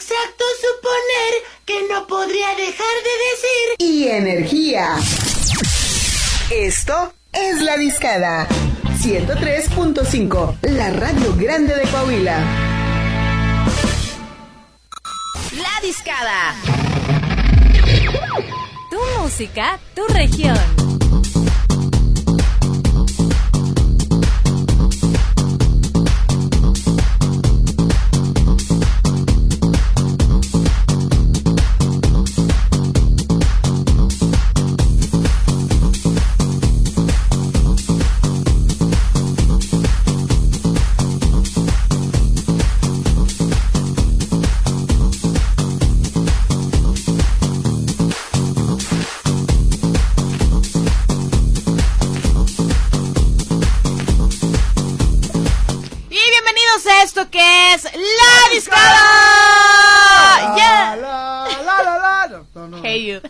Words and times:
inexacto 0.00 0.44
suponer 0.60 1.32
que 1.66 1.88
no 1.92 2.06
podría 2.06 2.48
dejar 2.54 2.96
de 3.04 3.14
decir. 3.30 3.74
Y 3.78 4.08
energía. 4.08 4.96
Esto 6.50 7.12
es 7.32 7.60
La 7.62 7.76
Discada. 7.76 8.48
103.5, 9.02 10.58
la 10.62 10.90
radio 10.90 11.34
grande 11.36 11.74
de 11.74 11.82
Coahuila. 11.82 12.38
La 15.52 15.80
Discada. 15.82 16.54
Tu 18.90 19.20
música, 19.20 19.78
tu 19.94 20.06
región. 20.08 20.89
Es 57.84 57.92
La 57.94 58.54
Discada. 58.54 58.96
Yeah. 60.54 60.96
La, 60.96 61.46
la, 61.64 61.82
la, 61.82 62.44
no, 62.54 62.68
no. 62.68 62.82
Hey 62.82 63.06
you. 63.06 63.20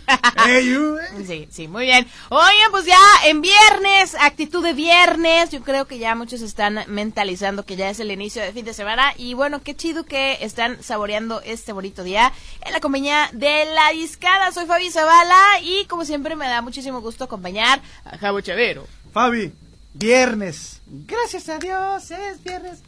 Hey, 0.45 0.67
you, 0.67 0.99
eh. 0.99 1.25
Sí, 1.27 1.49
sí, 1.51 1.69
muy 1.69 1.85
bien. 1.85 2.07
Oigan, 2.31 2.71
pues 2.71 2.87
ya 2.87 2.99
en 3.27 3.41
viernes, 3.41 4.17
actitud 4.21 4.63
de 4.65 4.73
viernes, 4.73 5.51
yo 5.51 5.61
creo 5.63 5.87
que 5.87 5.99
ya 5.99 6.15
muchos 6.15 6.41
están 6.41 6.81
mentalizando 6.89 7.65
que 7.65 7.77
ya 7.77 7.91
es 7.91 8.01
el 8.01 8.11
inicio 8.11 8.43
de 8.43 8.53
fin 8.53 8.65
de 8.65 8.75
semana 8.75 9.13
y 9.17 9.35
bueno, 9.35 9.63
qué 9.63 9.77
chido 9.77 10.05
que 10.05 10.39
están 10.41 10.83
saboreando 10.83 11.41
este 11.43 11.73
bonito 11.73 12.03
día 12.03 12.33
en 12.63 12.73
la 12.73 12.81
compañía 12.81 13.29
de 13.33 13.67
La 13.67 13.91
Discada. 13.93 14.51
Soy 14.53 14.67
Fabi 14.67 14.91
Zavala 14.91 15.61
y 15.63 15.85
como 15.87 16.05
siempre 16.05 16.35
me 16.35 16.49
da 16.49 16.63
muchísimo 16.63 17.01
gusto 17.01 17.25
acompañar 17.25 17.81
a 18.05 18.19
Javo 18.19 18.41
Chavero. 18.41 18.87
Fabi, 19.13 19.53
viernes. 19.95 20.81
Gracias 20.87 21.49
a 21.49 21.59
Dios, 21.59 22.11
es 22.11 22.43
viernes. 22.43 22.81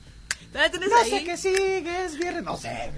¿Todavía 0.52 0.70
tienes 0.70 0.90
No 0.90 0.96
ahí? 0.96 1.10
sé 1.10 1.24
qué 1.24 1.36
sigue, 1.38 2.04
es 2.04 2.18
viernes. 2.18 2.42
No 2.44 2.56
sé. 2.58 2.90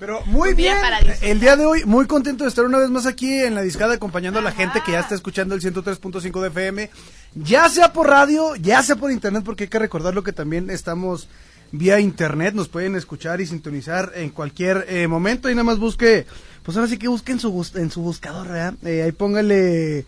Pero 0.00 0.20
muy 0.26 0.54
bien. 0.54 0.76
El 1.22 1.38
día 1.38 1.54
de 1.56 1.64
hoy, 1.64 1.84
muy 1.84 2.06
contento 2.06 2.42
de 2.42 2.48
estar 2.50 2.64
una 2.64 2.78
vez 2.78 2.90
más 2.90 3.06
aquí 3.06 3.32
en 3.40 3.54
la 3.54 3.62
discada 3.62 3.94
acompañando 3.94 4.40
a 4.40 4.42
la 4.42 4.50
gente 4.50 4.82
que 4.84 4.92
ya 4.92 5.00
está 5.00 5.14
escuchando 5.14 5.54
el 5.54 5.60
103.5 5.62 6.40
de 6.40 6.48
FM. 6.48 6.90
Ya 7.34 7.68
sea 7.68 7.92
por 7.92 8.08
radio, 8.08 8.56
ya 8.56 8.82
sea 8.82 8.96
por 8.96 9.12
internet, 9.12 9.42
porque 9.44 9.64
hay 9.64 9.70
que 9.70 9.78
recordar 9.78 10.12
lo 10.14 10.24
que 10.24 10.32
también 10.32 10.70
estamos 10.70 11.28
vía 11.70 12.00
internet. 12.00 12.54
Nos 12.54 12.68
pueden 12.68 12.96
escuchar 12.96 13.40
y 13.40 13.46
sintonizar 13.46 14.10
en 14.16 14.30
cualquier 14.30 14.84
eh, 14.88 15.06
momento. 15.06 15.48
Y 15.48 15.54
nada 15.54 15.64
más 15.64 15.78
busque, 15.78 16.26
pues 16.64 16.76
ahora 16.76 16.88
sí 16.88 16.98
que 16.98 17.06
busque 17.06 17.30
en 17.30 17.38
su, 17.38 17.70
en 17.76 17.92
su 17.92 18.02
buscador, 18.02 18.48
¿verdad? 18.48 18.74
Eh, 18.84 19.02
ahí 19.04 19.12
póngale 19.12 20.04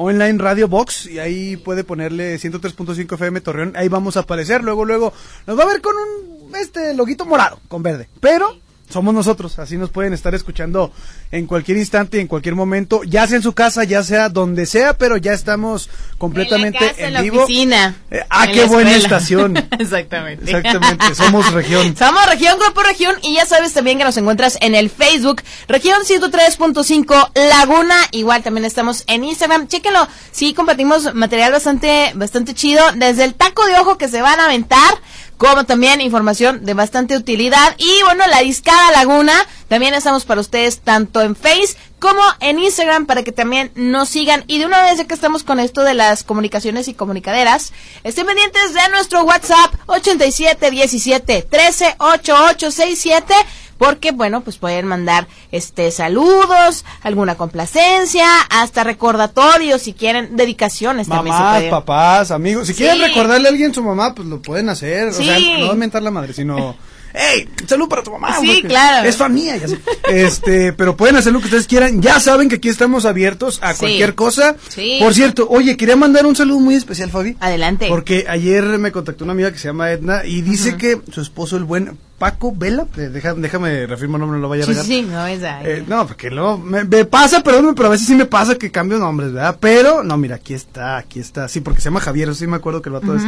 online 0.00 0.38
Radio 0.38 0.66
Box 0.66 1.06
y 1.06 1.18
ahí 1.18 1.58
puede 1.58 1.84
ponerle 1.84 2.36
103.5 2.36 3.14
FM 3.14 3.40
Torreón, 3.42 3.74
ahí 3.76 3.88
vamos 3.88 4.16
a 4.16 4.20
aparecer, 4.20 4.64
luego 4.64 4.86
luego 4.86 5.12
nos 5.46 5.58
va 5.58 5.64
a 5.64 5.66
ver 5.66 5.82
con 5.82 5.94
un 5.94 6.56
este 6.56 6.94
loguito 6.94 7.26
morado 7.26 7.60
con 7.68 7.82
verde, 7.82 8.08
pero 8.18 8.56
somos 8.90 9.14
nosotros, 9.14 9.58
así 9.58 9.76
nos 9.76 9.90
pueden 9.90 10.12
estar 10.12 10.34
escuchando 10.34 10.92
en 11.30 11.46
cualquier 11.46 11.78
instante, 11.78 12.20
en 12.20 12.26
cualquier 12.26 12.54
momento, 12.54 13.02
ya 13.04 13.26
sea 13.26 13.36
en 13.36 13.42
su 13.42 13.52
casa, 13.52 13.84
ya 13.84 14.02
sea 14.02 14.28
donde 14.28 14.66
sea, 14.66 14.98
pero 14.98 15.16
ya 15.16 15.32
estamos 15.32 15.88
completamente 16.18 16.78
en 16.78 16.84
la 16.84 16.90
casa, 16.90 17.06
en 17.06 17.14
la 17.14 17.22
vivo. 17.22 17.42
oficina. 17.44 17.96
Eh, 18.10 18.20
ah, 18.28 18.46
en 18.46 18.52
qué 18.52 18.60
la 18.62 18.66
buena 18.66 18.94
estación. 18.96 19.56
Exactamente. 19.78 20.44
Exactamente, 20.44 21.14
somos 21.14 21.52
región. 21.52 21.96
Somos 22.00 22.26
Región 22.26 22.58
Grupo 22.58 22.82
Región 22.82 23.16
y 23.22 23.34
ya 23.34 23.46
sabes 23.46 23.72
también 23.72 23.98
que 23.98 24.04
nos 24.04 24.16
encuentras 24.16 24.58
en 24.60 24.74
el 24.74 24.90
Facebook 24.90 25.42
Región 25.68 26.00
103.5 26.02 27.30
Laguna. 27.34 27.96
Igual 28.12 28.42
también 28.42 28.64
estamos 28.64 29.04
en 29.06 29.24
Instagram. 29.24 29.68
Chéquenlo. 29.68 30.06
Sí, 30.32 30.54
compartimos 30.54 31.14
material 31.14 31.52
bastante, 31.52 32.12
bastante 32.14 32.54
chido. 32.54 32.82
Desde 32.96 33.24
el 33.24 33.34
taco 33.34 33.66
de 33.66 33.78
ojo 33.78 33.98
que 33.98 34.08
se 34.08 34.22
van 34.22 34.40
a 34.40 34.46
aventar, 34.46 34.94
como 35.40 35.64
también 35.64 36.02
información 36.02 36.66
de 36.66 36.74
bastante 36.74 37.16
utilidad. 37.16 37.74
Y 37.78 38.02
bueno, 38.04 38.24
la 38.26 38.40
discada 38.40 38.92
Laguna. 38.92 39.32
También 39.68 39.94
estamos 39.94 40.26
para 40.26 40.42
ustedes 40.42 40.80
tanto 40.80 41.22
en 41.22 41.34
Face 41.34 41.78
como 42.00 42.20
en 42.40 42.58
Instagram 42.58 43.06
para 43.06 43.22
que 43.22 43.32
también 43.32 43.70
nos 43.74 44.08
sigan. 44.08 44.44
Y 44.46 44.58
de 44.58 44.66
una 44.66 44.82
vez 44.82 44.98
ya 44.98 45.04
que 45.06 45.14
estamos 45.14 45.44
con 45.44 45.60
esto 45.60 45.82
de 45.82 45.94
las 45.94 46.24
comunicaciones 46.24 46.88
y 46.88 46.94
comunicaderas, 46.94 47.72
estén 48.02 48.26
pendientes 48.26 48.74
de 48.74 48.88
nuestro 48.90 49.22
WhatsApp 49.24 49.74
8717 49.86 51.42
13 51.48 51.94
8867 51.98 53.34
porque 53.78 54.10
bueno, 54.10 54.42
pues 54.42 54.58
pueden 54.58 54.84
mandar 54.86 55.26
este 55.52 55.90
saludos, 55.90 56.84
alguna 57.02 57.36
complacencia, 57.36 58.26
hasta 58.50 58.84
recordatorios 58.84 59.80
si 59.82 59.94
quieren, 59.94 60.36
dedicaciones 60.36 61.08
también 61.08 61.34
se 61.34 61.40
Mamás, 61.42 61.54
pueden. 61.56 61.70
papás, 61.70 62.30
amigos. 62.30 62.66
Si 62.66 62.74
quieren 62.74 62.98
Sí. 62.98 63.02
recordarle 63.04 63.48
a 63.48 63.50
alguien 63.50 63.72
su 63.72 63.82
mamá, 63.82 64.14
pues 64.14 64.28
lo 64.28 64.42
pueden 64.42 64.68
hacer. 64.68 65.08
O 65.08 65.12
sea, 65.14 65.38
Sí. 65.38 65.54
no 65.60 65.74
mentar 65.76 66.02
la 66.02 66.10
madre, 66.10 66.34
sino. 66.34 66.76
¡Ey! 67.14 67.48
un 67.60 67.68
Salud 67.68 67.88
para 67.88 68.02
tu 68.02 68.10
mamá. 68.12 68.38
Sí, 68.40 68.62
claro. 68.62 69.08
Es 69.08 69.18
mía. 69.30 69.56
ya 69.56 69.68
sé. 69.68 69.78
Este, 70.08 70.72
pero 70.72 70.96
pueden 70.96 71.16
hacer 71.16 71.32
lo 71.32 71.38
que 71.40 71.46
ustedes 71.46 71.66
quieran. 71.66 72.00
Ya 72.02 72.18
saben 72.20 72.48
que 72.48 72.56
aquí 72.56 72.68
estamos 72.68 73.04
abiertos 73.04 73.58
a 73.62 73.72
Sí. 73.74 73.80
cualquier 73.80 74.14
cosa. 74.14 74.56
Sí. 74.68 74.98
Por 75.00 75.14
cierto, 75.14 75.46
oye, 75.48 75.76
quería 75.76 75.96
mandar 75.96 76.26
un 76.26 76.34
saludo 76.36 76.60
muy 76.60 76.74
especial, 76.74 77.10
Fabi. 77.10 77.36
Adelante. 77.40 77.86
Porque 77.88 78.26
ayer 78.28 78.64
me 78.78 78.92
contactó 78.92 79.24
una 79.24 79.32
amiga 79.32 79.52
que 79.52 79.58
se 79.58 79.68
llama 79.68 79.90
Edna 79.90 80.24
y 80.24 80.42
dice 80.42 80.76
que 80.76 81.00
su 81.12 81.20
esposo, 81.20 81.56
el 81.56 81.64
buen 81.64 81.96
Paco 82.18 82.52
Vela, 82.54 82.86
eh, 82.98 83.08
deja- 83.12 83.32
déjame 83.34 83.86
reafirmo 83.86 84.16
el 84.16 84.20
nombre, 84.20 84.36
no 84.38 84.42
lo 84.42 84.48
vaya 84.50 84.64
a 84.64 84.66
Sí, 84.66 84.72
regar. 84.72 84.84
sí, 84.86 85.02
no 85.02 85.26
es 85.26 85.42
ahí. 85.42 85.64
Eh, 85.66 85.84
no, 85.88 86.06
porque 86.06 86.28
luego 86.30 86.58
me, 86.58 86.84
me 86.84 87.06
pasa, 87.06 87.42
perdóname, 87.42 87.72
pero 87.74 87.88
a 87.88 87.92
veces 87.92 88.06
sí 88.06 88.14
me 88.14 88.26
pasa 88.26 88.56
que 88.56 88.70
cambio 88.70 88.98
nombres, 88.98 89.32
¿verdad? 89.32 89.56
Pero, 89.58 90.02
no, 90.04 90.18
mira, 90.18 90.36
aquí 90.36 90.52
está, 90.52 90.98
aquí 90.98 91.18
está. 91.18 91.48
Sí, 91.48 91.60
porque 91.60 91.80
se 91.80 91.86
llama 91.86 92.00
Javier, 92.00 92.34
sí 92.34 92.46
me 92.46 92.56
acuerdo 92.56 92.82
que 92.82 92.90
el 92.90 92.94
vato 92.94 93.14
es 93.16 93.22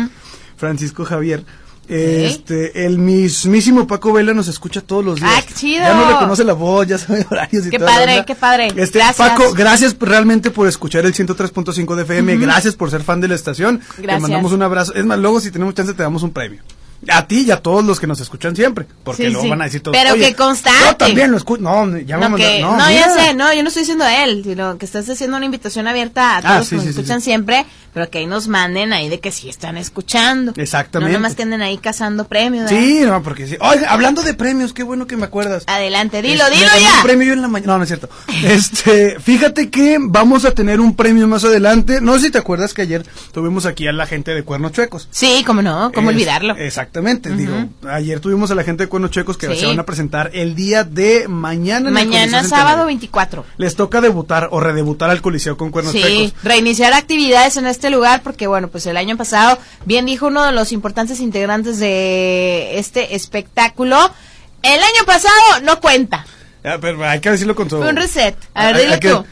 Francisco 0.59 1.04
Javier. 1.06 1.44
Este, 1.88 2.87
el 2.87 2.98
mismísimo 2.98 3.87
Paco 3.87 4.12
Vela 4.12 4.32
nos 4.32 4.48
escucha 4.48 4.81
todos 4.81 5.04
los 5.04 5.20
días. 5.20 5.31
¡Ah, 5.37 5.43
qué 5.47 5.54
chido! 5.54 5.82
Ya 5.82 5.94
no 5.94 6.09
reconoce 6.09 6.44
la 6.44 6.53
voz, 6.53 6.87
ya 6.87 6.97
sabe 6.98 7.26
horarios 7.31 7.66
y 7.66 7.70
Qué 7.70 7.78
toda 7.78 7.91
la 7.91 7.97
padre, 7.97 8.25
qué 8.26 8.34
padre. 8.34 8.66
Este, 8.76 8.98
Gracias. 8.98 9.16
Paco, 9.16 9.53
gracias 9.53 9.97
realmente 9.98 10.50
por 10.50 10.69
escuchar 10.69 11.04
el 11.04 11.15
103.5 11.15 11.94
de 11.97 12.03
FM. 12.03 12.37
Gracias 12.37 12.76
por 12.76 12.91
ser 12.91 13.03
fan 13.03 13.20
de 13.20 13.28
la 13.28 13.34
estación. 13.34 13.81
Te 13.97 14.03
Gracias. 14.03 14.22
mandamos 14.22 14.53
un 14.53 14.62
abrazo. 14.62 14.94
Es 14.94 15.04
más, 15.04 15.19
luego 15.19 15.41
si 15.41 15.50
tenemos 15.50 15.75
chance 15.75 15.93
te 15.93 16.03
damos 16.03 16.22
un 16.22 16.31
premio. 16.31 16.62
A 17.09 17.27
ti 17.27 17.45
y 17.47 17.51
a 17.51 17.57
todos 17.57 17.85
los 17.85 17.99
que 17.99 18.07
nos 18.07 18.21
escuchan 18.21 18.55
siempre. 18.55 18.87
Porque 19.03 19.25
Sí, 19.25 19.29
luego 19.31 19.43
sí. 19.43 19.51
van 19.51 19.61
a 19.63 19.65
decir 19.65 19.81
todos. 19.83 19.97
Pero 19.97 20.15
"Oye, 20.15 20.29
que 20.29 20.35
constante". 20.37 20.79
Yo 20.87 20.97
también 20.97 21.31
lo 21.33 21.37
escucho. 21.37 21.63
No, 21.63 21.99
ya 21.99 22.17
No, 22.19 22.37
que- 22.37 22.61
mandaron- 22.63 22.77
no, 22.79 22.91
ya 22.93 23.11
sé, 23.11 23.35
no, 23.35 23.53
yo 23.53 23.63
no 23.63 23.69
estoy 23.69 23.83
diciendo 23.83 24.05
a 24.05 24.25
él, 24.25 24.43
sino 24.44 24.79
que 24.79 24.85
estás 24.87 25.09
haciendo 25.11 25.37
una 25.37 25.47
invitación 25.47 25.88
abierta 25.88 26.37
a 26.37 26.41
todos 26.43 26.55
Ah, 26.55 26.59
los 26.59 26.67
sí, 26.69 26.71
que 26.71 26.76
nos 26.76 26.87
escuchan 26.87 27.21
siempre, 27.21 27.67
pero 27.93 28.09
que 28.09 28.19
ahí 28.19 28.26
nos 28.26 28.47
manden 28.49 28.93
ahí 28.93 29.09
de 29.09 29.19
que 29.21 29.32
sí 29.32 29.49
están 29.49 29.76
escuchando. 29.79 30.53
Exactamente. 30.56 31.12
No 31.12 31.19
nomás 31.19 31.35
que 31.35 31.43
anden 31.43 31.61
ahí 31.62 31.79
cazando 31.79 32.26
premios. 32.29 32.71
¿verdad? 32.71 32.79
Sí, 32.87 33.00
no, 33.00 33.23
porque 33.23 33.47
sí. 33.49 33.56
Oiga, 33.61 33.91
hablando 33.91 34.23
de 34.23 34.35
premios, 34.35 34.73
qué 34.73 34.82
bueno 34.85 35.06
que 35.09 35.17
me 35.17 35.25
acuerdas. 35.25 35.65
Adelante, 35.67 36.23
dilo, 36.23 36.49
dilo 36.50 36.67
me 36.73 36.81
ya. 36.82 36.97
un 36.99 37.03
premio 37.03 37.26
yo 37.26 37.32
en 37.32 37.43
la 37.43 37.49
mañana. 37.49 37.73
No, 37.73 37.79
no 37.79 37.85
es 37.85 37.88
cierto. 37.88 38.09
Este, 38.44 39.19
fíjate 39.21 39.71
que 39.71 39.97
vamos 40.00 40.44
a 40.44 40.53
tener 40.53 40.81
un 40.81 40.94
premio 40.94 41.26
más 41.26 41.44
adelante. 41.44 42.00
No 42.00 42.15
sé 42.19 42.26
si 42.26 42.31
te 42.31 42.38
acuerdas 42.38 42.75
que 42.75 42.82
ayer 42.82 43.05
tuvimos 43.32 43.67
aquí 43.67 43.87
a 43.88 43.93
la 43.93 44.06
gente 44.06 44.32
de 44.35 44.43
Cuernos 44.44 44.73
Chuecos. 44.73 45.09
Sí, 45.11 45.43
cómo 45.47 45.62
no, 45.62 45.91
cómo 45.93 46.11
Es- 46.11 46.17
olvidarlo. 46.17 46.55
Exactamente, 46.94 47.31
digo, 47.35 47.55
ayer 47.89 48.21
tuvimos 48.21 48.50
a 48.50 48.55
la 48.55 48.65
gente 48.65 48.83
de 48.85 48.89
Cuernos 48.91 49.11
Chuecos 49.11 49.39
que 49.39 49.47
Sí. 49.55 49.61
se 49.61 49.67
van 49.67 49.81
a 49.81 49.85
presentar 49.87 50.31
el 50.35 50.55
día 50.55 50.85
de 50.85 51.27
mañana. 51.27 51.89
en 51.89 51.94
Mañana 51.94 52.43
sábado 52.43 52.50
Centenario. 52.50 52.85
24. 52.85 53.47
Les 53.56 53.75
toca 53.77 54.03
debutar 54.03 54.49
o 54.50 54.61
redebutar 54.61 55.09
al 55.09 55.23
Coliseo 55.23 55.56
con 55.56 55.71
Cuernos 55.71 55.94
Sí, 55.94 56.03
Chuecos. 56.03 56.35
reiniciar 56.44 56.93
actividades 56.93 57.56
en 57.56 57.65
este 57.65 57.89
lugar 57.89 58.23
porque 58.23 58.47
bueno, 58.47 58.69
pues 58.69 58.85
el 58.85 58.99
año 58.99 59.17
pasado, 59.17 59.59
bien 59.87 60.05
dijo 60.05 60.27
uno 60.27 60.44
de 60.44 60.53
los 60.53 60.71
importantes 60.73 61.19
integrantes 61.21 61.79
de 61.79 62.79
este 62.79 63.17
espectáculo, 63.17 63.97
el 64.62 64.79
año 64.83 65.06
pasado 65.06 65.33
no 65.65 65.81
cuenta. 65.81 66.27
Ya, 66.62 66.79
pero 66.79 67.03
hay 67.09 67.21
que 67.21 67.31
decirlo 67.31 67.55
con 67.55 67.69
todo. 67.69 67.81
Fue 67.81 67.88
un 67.88 67.97
reset. 67.97 68.37
A 68.53 68.71
ver, 68.73 69.00
que- 69.00 69.09
tú. 69.09 69.25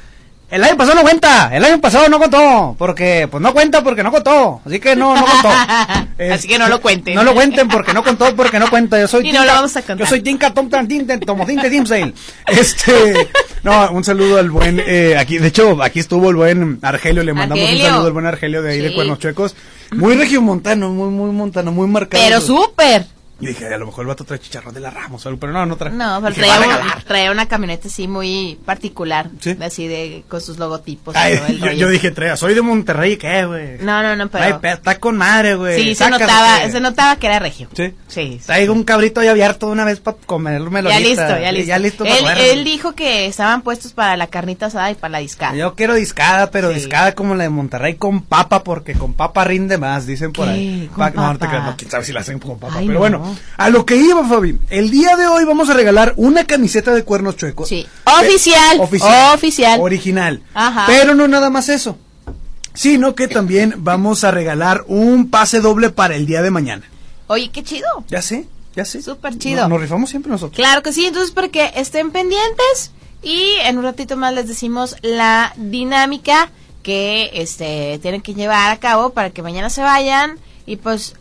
El 0.51 0.65
año 0.65 0.77
pasado 0.77 0.97
no 0.97 1.03
cuenta, 1.03 1.57
el 1.57 1.65
año 1.65 1.81
pasado 1.81 2.09
no 2.09 2.19
contó, 2.19 2.75
porque 2.77 3.29
pues 3.31 3.41
no 3.41 3.53
cuenta 3.53 3.85
porque 3.85 4.03
no 4.03 4.11
contó, 4.11 4.61
así 4.67 4.81
que 4.81 4.97
no, 4.97 5.15
no 5.15 5.25
contó. 5.25 5.49
Así 6.33 6.47
que 6.49 6.59
no 6.59 6.69
lo 6.69 6.83
cuenten. 6.83 7.15
No 7.15 7.25
lo 7.25 7.33
cuenten 7.33 7.67
porque 7.69 7.95
no 7.95 8.05
contó, 8.05 8.37
porque 8.37 8.59
no 8.59 8.69
cuenta, 8.69 9.01
yo 9.01 9.09
soy 9.09 9.27
Y 9.27 9.33
no 9.33 9.43
lo 9.43 9.53
vamos 9.53 9.75
a 9.75 9.81
contar. 9.81 9.99
Yo 10.01 10.07
soy 10.07 10.21
Tinka 10.21 10.53
Tom 10.53 10.69
Dimsdale. 10.87 12.13
Este, 12.47 13.29
no, 13.63 13.91
un 13.93 14.05
saludo 14.05 14.39
al 14.39 14.51
buen, 14.51 14.83
eh, 14.85 15.17
aquí, 15.19 15.39
de 15.39 15.49
hecho, 15.49 15.83
aquí 15.83 16.01
estuvo 16.01 16.29
el 16.29 16.37
buen 16.37 16.79
Argelio, 16.83 17.23
le 17.23 17.33
mandamos 17.33 17.65
Argelio. 17.65 17.85
un 17.85 17.91
saludo 17.91 18.07
al 18.09 18.13
buen 18.13 18.27
Argelio 18.27 18.61
de 18.61 18.73
ahí 18.73 18.81
de. 18.81 18.93
Cuernos 18.93 19.19
Chuecos. 19.19 19.57
Muy 19.93 20.15
regiomontano, 20.15 20.91
muy, 20.91 21.09
muy 21.09 21.31
montano, 21.31 21.73
muy 21.73 21.89
marcado. 21.89 22.23
Pero 22.23 22.41
súper. 22.43 23.07
Y 23.41 23.47
dije, 23.47 23.73
a 23.73 23.79
lo 23.79 23.87
mejor 23.87 24.03
el 24.03 24.09
vato 24.09 24.25
trae 24.25 24.39
chicharrón 24.39 24.75
de 24.75 24.81
la 24.81 24.91
Ramos, 24.91 25.25
o 25.25 25.29
algo, 25.29 25.41
pero 25.41 25.53
no, 25.53 25.65
no 25.67 25.77
trae. 25.77 25.93
No, 25.93 26.21
pero 26.23 26.35
traía, 26.35 26.59
un- 26.61 27.03
traía 27.05 27.31
una 27.31 27.47
camioneta 27.47 27.89
así 27.89 28.07
muy 28.07 28.59
particular. 28.65 29.31
Sí. 29.41 29.57
Así 29.61 29.87
de, 29.89 30.25
con 30.29 30.41
sus 30.41 30.59
logotipos. 30.59 31.15
Ay, 31.17 31.41
el 31.49 31.59
yo, 31.61 31.73
yo 31.73 31.89
dije, 31.89 32.11
trae, 32.11 32.37
soy 32.37 32.55
de 32.55 32.63
Monterrey, 32.63 33.17
¿qué, 33.17 33.45
güey? 33.47 33.79
No, 33.81 34.03
no, 34.03 34.15
no, 34.17 34.29
pero. 34.29 34.45
Ay, 34.45 34.55
pe- 34.61 34.73
está 34.73 34.99
con 34.99 35.17
madre, 35.17 35.55
güey. 35.55 35.83
sí, 35.83 35.95
se 35.95 36.11
notaba, 36.11 36.69
se 36.71 36.81
notaba 36.81 37.17
que 37.17 37.27
era 37.27 37.39
regio. 37.39 37.69
Sí. 37.75 37.95
Sí. 38.09 38.39
sí. 38.41 38.47
Traigo 38.47 38.73
un 38.73 38.85
cabrito 38.85 39.21
ahí 39.21 39.29
abierto 39.29 39.69
una 39.69 39.85
vez 39.85 40.01
para 40.01 40.17
comérmelo. 40.27 40.91
Ya 40.91 41.01
listo, 41.01 41.23
ya 41.39 41.53
listo. 41.53 41.69
Ya 41.69 41.79
listo 41.79 42.05
él, 42.05 42.25
él 42.39 42.65
dijo 42.65 42.93
que 42.95 43.27
estaban 43.27 43.63
puestos 43.63 43.93
para 43.93 44.17
la 44.17 44.27
carnita 44.27 44.67
asada 44.67 44.91
y 44.91 44.95
para 44.95 45.13
la 45.13 45.19
discada. 45.19 45.55
Yo 45.57 45.75
quiero 45.75 45.95
discada, 45.95 46.51
pero 46.51 46.69
Sí. 46.71 46.75
discada 46.77 47.15
como 47.15 47.35
la 47.35 47.45
de 47.45 47.51
Monterrey 47.51 47.95
con 47.95 48.23
papa, 48.23 48.63
porque 48.65 48.95
con 48.95 49.15
papa 49.15 49.45
rinde 49.45 49.79
más, 49.79 50.07
dicen 50.07 50.33
por 50.33 50.47
¿Qué? 50.47 50.53
ahí. 50.53 50.87
¿Con 50.95 50.99
Pa- 50.99 51.11
No, 51.11 51.27
no 51.29 51.33
te 51.35 51.39
papa? 51.41 51.51
creas, 51.51 51.65
no, 51.67 51.77
quién 51.77 51.91
sabe 51.91 52.05
si 52.05 52.13
la 52.13 52.21
hacen 52.21 52.39
con 52.39 52.59
papa. 52.59 52.75
Ay, 52.79 52.87
pero 52.87 52.95
no. 52.95 52.99
bueno, 53.01 53.30
a 53.57 53.71
lo 53.71 53.85
que 53.87 53.97
iba, 53.97 54.27
Fabi. 54.29 54.59
El 54.69 54.91
día 54.91 55.17
de 55.17 55.27
hoy 55.27 55.45
vamos 55.45 55.69
a 55.71 55.75
regalar 55.75 56.15
una 56.17 56.45
camiseta 56.47 56.93
de 56.95 57.05
cuernos 57.05 57.37
chuecos. 57.37 57.69
Sí. 57.69 57.87
Eh, 57.87 58.11
Oficial, 58.27 58.81
oficial. 58.81 59.81
Original. 59.81 60.43
Ajá. 60.55 60.85
Pero 60.87 61.15
no 61.15 61.27
nada 61.29 61.51
más 61.51 61.69
eso. 61.69 61.99
Sino 62.75 63.15
que 63.15 63.27
también 63.29 63.75
vamos 63.79 64.23
a 64.25 64.31
regalar 64.31 64.85
un 64.87 65.29
pase 65.31 65.61
doble 65.61 65.91
para 65.91 66.15
el 66.17 66.27
día 66.27 66.41
de 66.43 66.51
mañana. 66.51 66.85
Oye, 67.27 67.51
qué 67.51 67.63
chido. 67.63 67.87
Ya 68.09 68.23
sé, 68.23 68.47
ya 68.77 68.85
sé. 68.85 69.03
Súper 69.03 69.37
chido. 69.39 69.63
No- 69.63 69.71
Nos 69.71 69.81
rifamos 69.81 70.11
siempre 70.11 70.31
nosotros. 70.31 70.57
Claro 70.57 70.83
que 70.83 70.93
sí, 70.93 71.05
entonces 71.07 71.33
para 71.33 71.49
que 71.49 71.71
estén 71.75 72.11
pendientes 72.13 72.93
y 73.23 73.55
en 73.65 73.77
un 73.79 73.85
ratito 73.85 74.17
más 74.17 74.33
les 74.35 74.47
decimos 74.49 74.97
la 75.03 75.53
dinámica 75.57 76.51
que 76.83 77.31
este 77.35 77.99
tienen 78.01 78.23
que 78.23 78.35
llevar 78.35 78.71
a 78.71 78.79
cabo 78.79 79.11
para 79.11 79.31
que 79.31 79.43
mañana 79.43 79.69
se 79.69 79.83
vayan 79.83 80.39
y 80.65 80.77
pues 80.77 81.15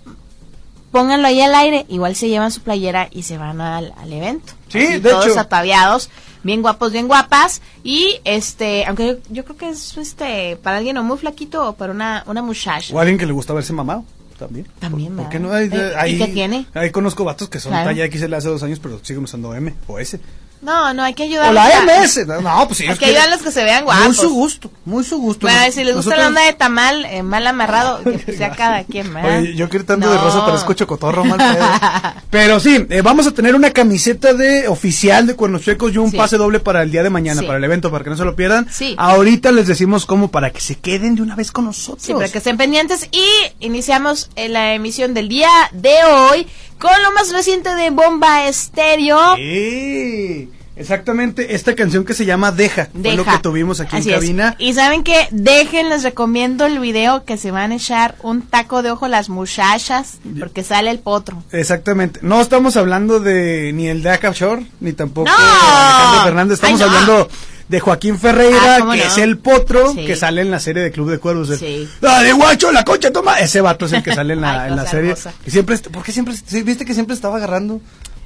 pónganlo 0.92 1.28
ahí 1.28 1.42
al 1.42 1.54
aire, 1.56 1.86
igual 1.90 2.16
se 2.16 2.30
llevan 2.30 2.52
su 2.52 2.62
playera 2.62 3.08
y 3.12 3.24
se 3.24 3.38
van 3.38 3.62
al, 3.62 3.94
al 3.98 4.14
evento. 4.14 4.54
Sí, 4.70 4.80
Así, 4.80 5.00
de 5.00 5.10
todos 5.10 5.28
hecho. 5.28 5.40
ataviados, 5.40 6.10
bien 6.44 6.62
guapos, 6.62 6.92
bien 6.92 7.08
guapas 7.08 7.62
y 7.84 8.20
este, 8.24 8.86
aunque 8.86 9.08
yo, 9.08 9.14
yo 9.30 9.44
creo 9.46 9.58
que 9.58 9.70
es 9.70 9.98
este 9.98 10.58
para 10.58 10.78
alguien 10.78 10.98
o 10.98 11.04
muy 11.04 11.18
flaquito 11.18 11.70
o 11.70 11.74
para 11.74 11.92
una 11.94 12.24
una 12.28 12.42
muchacha. 12.42 12.94
O 12.94 13.00
alguien 13.00 13.18
que 13.18 13.26
le 13.26 13.34
gusta 13.34 13.54
verse 13.54 13.74
mamado. 13.74 14.04
También. 14.38 14.68
También, 14.80 15.16
¿Por, 15.18 15.24
por 15.26 15.32
qué 15.34 15.40
no? 15.40 15.52
Hay, 15.52 15.66
Eh, 15.66 15.92
¿y 15.92 15.96
ahí, 15.98 16.18
qué 16.18 16.28
tiene? 16.28 16.66
Ahí 16.74 16.92
conozco 16.92 17.26
vatos 17.26 17.50
que 17.50 17.60
son 17.60 17.72
Claro. 17.74 17.90
talla 17.90 18.06
XL 18.10 18.34
hace 18.34 18.48
dos 18.48 18.64
años, 18.64 18.80
pero 18.80 18.98
siguen 19.04 19.26
usando 19.26 19.54
M 19.54 19.74
o 19.88 20.00
S. 20.00 20.18
No, 20.62 20.94
no, 20.94 21.04
hay 21.04 21.14
que 21.14 21.24
ayudar. 21.24 21.50
O 21.50 21.54
la 21.54 21.70
MS. 21.86 22.28
No, 22.28 22.66
pues 22.68 22.80
sí. 22.80 22.86
Hay 22.88 22.98
que 22.98 23.06
ayudar 23.06 23.28
a 23.30 23.32
los 23.32 23.42
que 23.42 23.52
se 23.52 23.64
vean 23.64 23.86
guapos. 23.86 24.06
Muy 24.06 24.16
su 24.16 24.30
gusto, 24.30 24.72
muy 24.86 25.04
su 25.06 25.18
gusto. 25.18 25.48
Bueno, 25.48 25.72
si 25.72 25.84
les 25.84 25.96
gusta 25.96 26.12
nosotros- 26.12 26.20
la 26.20 26.28
onda 26.28 26.42
de 26.44 26.54
tamal 26.54 27.06
eh, 27.06 27.24
mal 27.24 27.48
amarrado, 27.48 28.04
que 28.04 28.12
pues 28.20 28.38
sea 28.38 28.52
cada 28.52 28.84
quien, 28.84 29.14
¿verdad? 29.14 29.40
Oye, 29.40 29.56
yo 29.56 29.68
gritando 29.70 30.10
de 30.10 30.16
No. 30.18 30.24
rosa 30.24 30.46
parezco 30.46 30.74
chocotorro 30.74 31.24
mal 31.24 31.38
pedo. 31.38 31.66
Pero 32.30 32.60
sí, 32.60 32.86
eh, 32.90 33.02
vamos 33.02 33.26
a 33.28 33.32
tener 33.32 33.56
una 33.56 33.72
camiseta 33.72 34.34
de 34.34 34.68
oficial 34.68 35.26
de 35.28 35.36
Cuernos 35.36 35.62
Chuecos 35.62 35.94
y 35.94 35.98
un 35.98 36.12
Sí. 36.12 36.18
pase 36.18 36.36
doble 36.38 36.60
para 36.60 36.84
el 36.84 36.92
día 36.92 37.04
de 37.04 37.10
mañana, 37.10 37.40
Sí. 37.42 37.48
para 37.48 37.58
el 37.58 37.64
evento, 37.64 37.90
para 37.90 38.04
que 38.04 38.10
no 38.10 38.18
se 38.18 38.26
lo 38.26 38.36
pierdan. 38.36 38.68
Sí. 38.72 38.96
Ahorita 38.98 39.52
les 39.54 39.66
decimos 39.68 40.06
cómo 40.06 40.30
para 40.30 40.52
que 40.52 40.60
se 40.62 40.76
queden 40.76 41.16
de 41.16 41.22
una 41.22 41.36
vez 41.36 41.52
con 41.52 41.66
nosotros. 41.66 42.04
Sí, 42.06 42.14
para 42.14 42.28
que 42.30 42.38
estén 42.40 42.58
pendientes. 42.58 43.08
Y 43.12 43.26
iniciamos 43.66 44.30
eh, 44.36 44.50
la 44.50 44.74
emisión 44.74 45.14
del 45.14 45.30
día 45.30 45.50
de 45.72 45.94
hoy 46.04 46.48
con 46.80 46.92
lo 47.04 47.12
más 47.12 47.32
reciente 47.34 47.74
de 47.76 47.90
Bomba 47.90 48.46
Estéreo. 48.48 49.36
Sí, 49.36 50.49
exactamente. 50.80 51.54
Esta 51.56 51.76
canción 51.76 52.06
que 52.06 52.14
se 52.14 52.26
llama 52.26 52.52
Deja, 52.52 52.88
fue 52.92 53.12
lo 53.16 53.24
Deja. 53.24 53.34
que 53.38 53.44
tuvimos 53.44 53.80
aquí 53.80 53.98
Así 53.98 54.10
en 54.10 54.16
es. 54.16 54.22
cabina. 54.22 54.56
Y 54.58 54.74
saben 54.74 55.04
que 55.04 55.28
dejen, 55.32 55.90
les 55.90 56.04
recomiendo 56.04 56.66
el 56.66 56.80
video 56.80 57.26
que 57.26 57.38
se 57.38 57.52
van 57.52 57.72
a 57.72 57.76
echar 57.76 58.16
un 58.24 58.42
taco 58.42 58.82
de 58.82 58.92
ojo 58.92 59.08
las 59.08 59.30
muchachas, 59.30 60.18
porque 60.40 60.64
sale 60.64 60.90
el 60.92 61.00
potro. 61.00 61.44
Exactamente. 61.52 62.20
No 62.24 62.42
estamos 62.42 62.78
hablando 62.78 63.20
de 63.20 63.72
ni 63.74 63.88
el 63.88 64.02
de 64.04 64.18
Shore, 64.34 64.66
ni 64.80 64.94
tampoco 64.94 65.30
¡No! 65.30 65.38
de 65.38 65.44
Alejandro 65.44 66.24
Fernández. 66.24 66.54
Estamos 66.56 66.82
Ay, 66.82 66.88
no. 66.88 66.94
hablando 66.98 67.30
de 67.70 67.80
Joaquín 67.80 68.18
Ferreira, 68.18 68.76
Ah, 68.76 68.80
¿cómo 68.80 68.94
que 68.94 68.98
no? 68.98 69.04
es 69.04 69.18
el 69.20 69.38
potro 69.38 69.94
Sí. 69.94 70.04
que 70.06 70.16
sale 70.16 70.42
en 70.42 70.50
la 70.50 70.60
serie 70.60 70.82
de 70.82 70.92
Club 70.92 71.12
de 71.12 71.20
Cuervos. 71.20 71.52
El, 71.52 71.60
Sí. 71.60 71.90
Dale, 72.02 72.34
guacho, 72.34 72.72
la 72.72 72.84
concha, 72.84 73.12
toma. 73.12 73.40
Ese 73.40 73.62
vato 73.62 73.86
es 73.86 73.94
el 73.94 74.02
que 74.02 74.16
sale 74.16 74.34
en 74.34 74.42
la, 74.42 74.64
Ay, 74.64 74.70
en 74.72 74.76
la 74.76 74.82
cosa 74.84 74.92
serie. 74.92 75.16
Y 75.46 75.52
siempre, 75.52 75.76
est- 75.76 75.88
¿por 75.90 76.02
qué 76.04 76.12
siempre, 76.12 76.34
sí, 76.36 76.64
viste 76.64 76.84
que 76.84 76.96
siempre 76.96 77.14
estaba 77.16 77.38
agarrando 77.38 77.80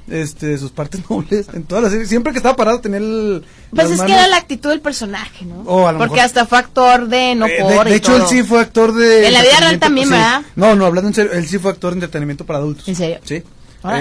este 0.10 0.58
sus 0.58 0.72
partes 0.72 1.02
nobles 1.10 1.48
en 1.54 1.64
toda 1.64 1.82
la 1.82 1.90
serie? 1.90 2.06
Siempre 2.06 2.32
que 2.34 2.38
estaba 2.38 2.56
parado 2.56 2.80
tenía 2.80 2.98
el. 3.00 3.44
Pues 3.72 3.90
las 3.90 4.00
es 4.00 4.06
que 4.06 4.14
era 4.14 4.28
la 4.28 4.38
actitud 4.38 4.70
del 4.70 4.82
personaje, 4.82 5.46
¿no? 5.46 5.64
Oh, 5.66 5.88
a 5.88 5.92
lo 5.94 5.98
porque 6.00 6.16
mejor. 6.16 6.26
hasta 6.26 6.46
fue 6.46 6.58
actor 6.60 7.08
de 7.08 7.36
no 7.36 7.46
Eh, 7.48 7.58
por 7.62 7.88
de, 7.88 7.96
hecho, 7.96 8.16
él 8.16 8.24
sí 8.28 8.44
fue 8.44 8.60
actor 8.62 8.94
de. 8.94 9.28
En 9.28 9.34
la 9.34 9.42
vida 9.42 9.60
real 9.60 9.80
también, 9.80 10.08
sí. 10.08 10.14
¿verdad? 10.14 10.42
No, 10.56 10.76
no, 10.76 10.86
hablando 10.86 11.08
en 11.10 11.14
serio, 11.16 11.32
él 11.34 11.48
sí 11.48 11.58
fue 11.60 11.72
actor 11.72 11.92
de 11.92 11.96
entretenimiento 11.98 12.46
para 12.46 12.60
adultos. 12.60 12.88
¿En 12.88 12.96
serio? 12.96 13.20
Sí. 13.24 13.42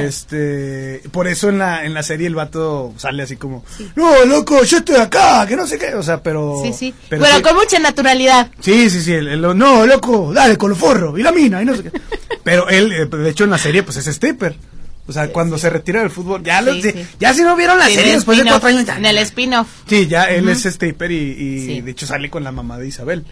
Este, 0.07 1.03
por 1.11 1.27
eso 1.27 1.49
en 1.49 1.59
la, 1.59 1.85
en 1.85 1.93
la 1.95 2.03
serie 2.05 2.27
el 2.29 2.35
vato 2.37 2.93
sale 2.97 3.23
así 3.25 3.37
como, 3.37 3.65
no, 3.97 4.25
loco, 4.27 4.63
yo 4.63 4.79
estoy 4.79 4.95
acá, 4.97 5.45
que 5.47 5.57
no 5.57 5.67
sé 5.67 5.77
qué, 5.79 5.95
o 5.95 6.03
sea, 6.05 6.23
pero... 6.23 6.61
Sí, 6.63 6.73
sí. 6.73 6.95
Pero 7.09 7.23
Pero, 7.25 7.37
sí, 7.37 7.43
con 7.43 7.57
mucha 7.57 7.79
naturalidad. 7.81 8.49
sí, 8.61 8.89
sí, 8.91 9.03
sí, 9.03 9.13
el- 9.13 9.27
el- 9.29 9.59
no, 9.59 9.85
loco, 9.87 10.33
dale, 10.33 10.57
con 10.57 10.71
los 10.71 10.79
forros, 10.79 11.19
y 11.19 11.23
la 11.25 11.33
mina, 11.33 11.61
y 11.63 11.65
no 11.65 11.75
sé 11.77 11.83
qué. 11.85 11.93
Pero 12.45 12.69
él, 12.69 12.93
eh, 12.93 13.07
de 13.07 13.29
hecho, 13.31 13.43
en 13.45 13.51
la 13.51 13.59
serie, 13.59 13.83
pues 13.83 13.97
es 13.97 14.07
stripper. 14.07 14.57
O 15.07 15.13
sea, 15.13 15.33
cuando 15.33 15.59
se 15.59 15.69
retira 15.69 16.01
del 16.01 16.11
fútbol, 16.11 16.43
ya, 16.45 16.63
lo- 16.63 16.73
Sí, 16.75 16.83
sí, 16.83 16.91
sí. 16.93 17.07
ya 17.19 17.35
si 17.35 17.43
no 17.43 17.57
vieron 17.57 17.79
la 17.79 17.87
Sí, 17.89 17.95
serie 17.95 18.13
después 18.13 18.39
de 18.39 18.45
cuatro 18.45 18.69
años, 18.69 18.85
ya- 18.85 18.97
En 18.99 19.05
el 19.07 19.19
spin-off. 19.19 19.69
Sí, 19.89 20.07
ya 20.07 20.25
él 20.25 20.49
es 20.49 20.65
stripper 20.65 21.11
y, 21.11 21.17
y 21.17 21.67
Sí. 21.67 21.81
de 21.81 21.91
hecho 21.91 22.07
sale 22.07 22.31
con 22.31 22.45
la 22.45 22.53
mamá 22.53 22.79
de 22.79 22.87
Isabel. 22.89 23.25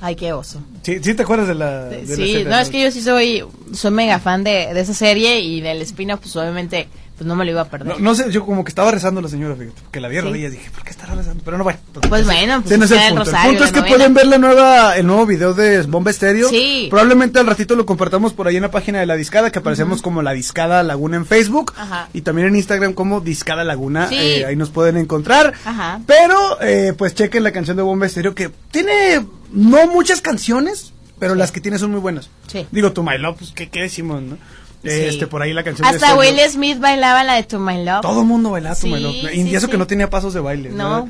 Ay, 0.00 0.14
qué 0.16 0.32
oso. 0.32 0.62
Sí, 0.82 0.98
¿sí 1.02 1.14
te 1.14 1.22
acuerdas 1.24 1.48
de 1.48 1.54
la, 1.56 1.84
de 1.86 2.00
la 2.02 2.06
Sí, 2.06 2.14
serie? 2.14 2.44
no, 2.44 2.58
es 2.58 2.68
que 2.70 2.82
yo 2.82 2.90
sí 2.90 3.02
soy, 3.02 3.44
soy 3.74 3.90
mega 3.90 4.18
fan 4.20 4.42
de, 4.44 4.72
de 4.72 4.80
esa 4.80 4.94
serie 4.94 5.40
y 5.40 5.60
del 5.60 5.82
spin-off, 5.82 6.20
pues 6.20 6.34
obviamente, 6.36 6.88
pues 7.18 7.26
no 7.26 7.34
me 7.34 7.44
lo 7.44 7.50
iba 7.50 7.62
a 7.62 7.64
perder. 7.64 7.88
No, 7.88 7.98
no 7.98 8.14
sé, 8.14 8.30
yo 8.30 8.46
como 8.46 8.62
que 8.64 8.68
estaba 8.68 8.92
rezando 8.92 9.20
la 9.20 9.28
señora, 9.28 9.56
fíjate, 9.56 9.82
que 9.90 10.00
la 10.00 10.06
vi 10.08 10.14
Sí. 10.16 10.20
rodillas, 10.22 10.52
dije, 10.52 10.70
¿por 10.70 10.84
qué 10.84 10.90
estará 10.90 11.16
rezando? 11.16 11.42
Pero 11.44 11.58
no, 11.58 11.64
bueno. 11.64 11.80
Pues 12.08 12.24
bueno, 12.24 12.62
pues 12.62 12.70
ese 12.70 12.78
no 12.78 12.84
es 12.84 12.90
el 12.92 12.98
el 12.98 13.02
punto. 13.08 13.20
El 13.22 13.26
rosario, 13.26 13.50
punto 13.50 13.64
es 13.64 13.72
que 13.72 13.82
pueden 13.82 14.14
ver 14.14 14.26
la 14.28 14.38
nueva, 14.38 14.96
el 14.96 15.04
nuevo 15.06 15.26
video 15.26 15.52
de 15.52 15.82
Bomba 15.82 16.10
Estéreo. 16.12 16.48
Sí. 16.48 16.86
Probablemente 16.88 17.40
al 17.40 17.46
ratito 17.48 17.74
lo 17.74 17.84
compartamos 17.86 18.32
por 18.32 18.46
ahí 18.46 18.54
en 18.56 18.62
la 18.62 18.70
página 18.70 19.00
de 19.00 19.06
La 19.06 19.16
Discada, 19.16 19.50
que 19.50 19.58
aparecemos 19.58 20.00
como 20.00 20.22
La 20.22 20.30
Discada 20.32 20.82
Laguna 20.84 21.16
en 21.16 21.26
Facebook. 21.26 21.72
Ajá. 21.76 22.08
Y 22.14 22.20
también 22.20 22.48
en 22.48 22.54
Instagram 22.56 22.92
como 22.94 23.20
Discada 23.20 23.64
Laguna. 23.64 24.08
Sí. 24.08 24.14
eh, 24.16 24.46
ahí 24.46 24.54
nos 24.54 24.70
pueden 24.70 24.96
encontrar. 24.96 25.54
Ajá. 25.64 26.00
Pero, 26.06 26.62
eh, 26.62 26.94
pues 26.96 27.14
chequen 27.16 27.42
la 27.42 27.50
canción 27.50 27.76
de 27.76 27.82
Bomba 27.82 28.06
Estéreo, 28.06 28.34
que 28.34 28.50
tiene 28.70 29.26
no 29.52 29.86
muchas 29.88 30.20
canciones, 30.20 30.92
pero 31.18 31.34
las 31.34 31.50
que 31.50 31.60
tiene 31.60 31.78
son 31.80 31.90
muy 31.90 32.00
buenas. 32.00 32.30
Sí. 32.46 32.64
Digo, 32.70 32.92
Tu 32.92 33.02
My 33.02 33.18
Love, 33.18 33.38
pues, 33.38 33.50
¿qué, 33.52 33.68
qué 33.68 33.80
decimos, 33.82 34.22
no? 34.22 34.36
Sí. 34.82 34.90
Este, 34.90 35.26
por 35.26 35.42
ahí 35.42 35.52
la 35.52 35.64
canción 35.64 35.88
de 35.88 35.96
Hasta 35.96 36.10
Yo. 36.14 36.18
Will 36.20 36.38
Smith 36.50 36.78
bailaba 36.78 37.24
la 37.24 37.34
de 37.34 37.42
To 37.42 37.58
My 37.58 37.84
Love. 37.84 38.00
Todo 38.02 38.20
el 38.20 38.26
mundo 38.26 38.50
bailaba 38.50 38.74
tu 38.76 38.82
Sí, 38.82 38.92
melón. 38.92 39.12
Y 39.12 39.42
sí, 39.42 39.54
eso 39.56 39.66
sí. 39.66 39.72
que 39.72 39.78
no 39.78 39.86
tenía 39.86 40.08
pasos 40.08 40.34
de 40.34 40.40
baile. 40.40 40.70
No. 40.70 41.08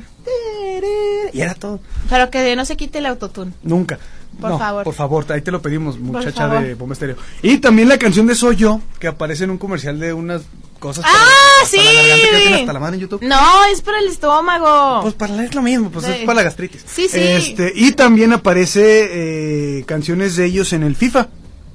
Y 1.33 1.41
era 1.41 1.53
todo. 1.53 1.79
Pero 2.09 2.29
que 2.31 2.55
no 2.55 2.65
se 2.65 2.75
quite 2.77 2.97
el 2.99 3.05
autotune. 3.05 3.51
Nunca. 3.63 3.99
Por 4.39 4.51
No, 4.51 4.57
favor. 4.59 4.83
Por 4.85 4.93
favor, 4.93 5.25
ahí 5.31 5.41
te 5.41 5.51
lo 5.51 5.61
pedimos, 5.61 5.99
muchacha 5.99 6.47
de 6.47 6.73
Bomba 6.75 6.93
Estéreo. 6.93 7.17
Y 7.41 7.57
también 7.57 7.89
la 7.89 7.97
canción 7.97 8.25
de 8.25 8.35
Soy 8.35 8.55
Yo, 8.55 8.79
que 8.99 9.07
aparece 9.07 9.43
en 9.43 9.49
un 9.51 9.57
comercial 9.57 9.99
de 9.99 10.13
unas 10.13 10.43
cosas. 10.79 11.03
¡Ah, 11.07 11.11
para- 11.11 11.69
sí! 11.69 11.77
para 11.77 11.91
la 11.91 11.99
garganta, 11.99 12.27
creo 12.27 12.31
que 12.39 12.41
tiene 12.47 12.59
hasta 12.61 12.73
la 12.73 12.79
madre 12.79 12.95
en 12.95 13.01
YouTube. 13.01 13.21
No, 13.23 13.65
es 13.71 13.81
por 13.81 13.95
el 13.95 14.07
estómago. 14.07 15.01
Pues 15.01 15.13
para 15.15 15.43
es 15.43 15.53
lo 15.53 15.61
mismo, 15.61 15.91
pues 15.91 16.05
Sí. 16.05 16.11
es 16.11 16.17
para 16.25 16.35
la 16.37 16.43
gastritis. 16.43 16.83
Sí, 16.87 17.07
sí. 17.09 17.19
Este, 17.19 17.71
y 17.75 17.91
también 17.91 18.31
aparece 18.31 19.79
eh, 19.79 19.83
canciones 19.85 20.35
de 20.37 20.45
ellos 20.45 20.71
en 20.73 20.83
el 20.83 20.95
FIFA. 20.95 21.27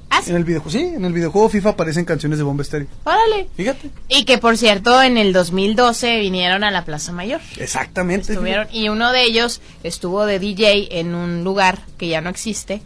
Ah, 0.09 0.21
sí. 0.21 0.29
En 0.29 0.37
el 0.37 0.43
videojuego, 0.43 0.71
sí, 0.71 0.95
en 0.95 1.03
el 1.03 1.13
videojuego 1.13 1.49
FIFA 1.49 1.69
aparecen 1.69 2.05
canciones 2.05 2.37
de 2.37 2.43
Bomba 2.43 2.63
Estéreo. 2.63 2.87
Órale. 3.03 3.47
Fíjate. 3.55 3.89
Y 4.07 4.25
que 4.25 4.37
por 4.37 4.57
cierto, 4.57 5.01
en 5.01 5.17
el 5.17 5.33
2012 5.33 6.19
vinieron 6.19 6.63
a 6.63 6.71
la 6.71 6.85
Plaza 6.85 7.11
Mayor. 7.11 7.41
Exactamente. 7.57 8.33
Estuvieron, 8.33 8.67
y 8.71 8.89
uno 8.89 9.11
de 9.11 9.23
ellos 9.23 9.61
estuvo 9.83 10.25
de 10.25 10.39
DJ 10.39 10.99
en 10.99 11.15
un 11.15 11.43
lugar 11.43 11.81
que 11.97 12.07
ya 12.07 12.21
no 12.21 12.29
existe, 12.29 12.81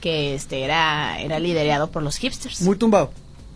que 0.00 0.34
este 0.34 0.64
era, 0.64 1.18
era 1.20 1.38
liderado 1.38 1.90
por 1.90 2.02
los 2.02 2.16
hipsters. 2.16 2.60
Muy 2.62 2.76
tumbado. 2.76 3.12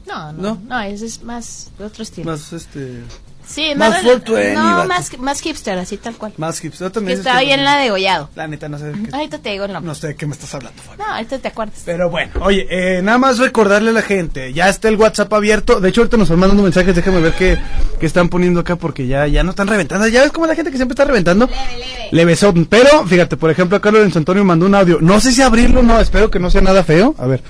no, 0.06 0.32
no, 0.32 0.42
¿no? 0.42 0.60
no, 0.66 0.80
ese 0.80 1.06
es 1.06 1.22
más 1.22 1.70
de 1.78 1.84
otro 1.84 2.02
estilo. 2.02 2.30
Más 2.30 2.52
este. 2.52 3.02
Sí, 3.49 3.71
Más 3.75 3.90
más, 3.90 4.02
420, 4.02 4.55
no, 4.55 4.76
vato. 4.76 4.88
más, 4.88 5.19
más 5.21 5.40
hipster, 5.40 5.78
así 5.78 5.97
tal 5.97 6.14
cual. 6.17 6.35
Más 6.37 6.61
hipster. 6.61 6.93
Yo 6.93 7.05
Que 7.05 7.12
estaba 7.14 7.40
bien 7.40 7.64
la 7.64 7.78
de 7.78 7.88
Gollado. 7.88 8.28
La 8.35 8.47
neta, 8.47 8.69
no 8.69 8.78
sé. 8.78 8.93
qué- 8.93 9.14
Ahorita 9.17 9.38
te 9.38 9.49
digo 9.50 9.64
el 9.64 9.73
nombre. 9.73 9.88
No 9.88 9.95
sé 9.95 10.09
de 10.09 10.17
qué 10.17 10.26
me 10.26 10.33
estás 10.35 10.55
hablando, 10.55 10.83
Fabi. 10.83 10.99
No, 10.99 11.07
ahorita 11.07 11.38
te 11.38 11.49
acuerdas. 11.49 11.81
Pero 11.87 12.11
bueno, 12.11 12.33
oye, 12.43 12.67
eh, 12.69 13.00
nada 13.02 13.17
más 13.17 13.38
recordarle 13.38 13.88
a 13.88 13.93
la 13.95 14.02
gente, 14.02 14.52
ya 14.52 14.69
está 14.69 14.88
el 14.88 14.97
WhatsApp 14.97 15.33
abierto. 15.33 15.81
De 15.81 15.88
hecho, 15.88 16.02
ahorita 16.02 16.19
nos 16.19 16.26
están 16.26 16.38
mandando 16.40 16.62
mensajes, 16.62 16.95
déjame 16.95 17.21
ver 17.21 17.33
qué, 17.33 17.59
qué 17.99 18.05
están 18.07 18.28
poniendo 18.28 18.61
acá 18.61 18.76
porque 18.76 19.07
ya, 19.07 19.26
ya 19.26 19.43
no 19.43 19.50
están 19.50 19.67
reventando. 19.67 20.07
Ya 20.09 20.23
ves 20.23 20.31
como 20.33 20.47
la 20.47 20.55
gente 20.55 20.71
que 20.71 20.76
siempre 20.76 20.93
está 20.93 21.07
reventando. 21.07 21.47
Leve, 21.47 21.78
leve. 21.78 22.09
Levesón. 22.12 22.67
Pero, 22.67 23.07
fíjate, 23.07 23.38
por 23.38 23.50
ejemplo, 23.50 23.78
acá 23.78 23.90
Lorenzo 23.90 24.19
Antonio 24.19 24.45
mandó 24.45 24.67
un 24.67 24.75
audio. 24.75 24.99
No 25.00 25.21
sé 25.21 25.33
si 25.33 25.40
abrirlo, 25.40 25.83
no, 25.83 25.99
espero 26.00 26.31
que 26.31 26.38
no 26.38 26.50
sea 26.50 26.61
nada 26.61 26.85
feo. 26.85 27.14
A 27.19 27.26
ver, 27.26 27.43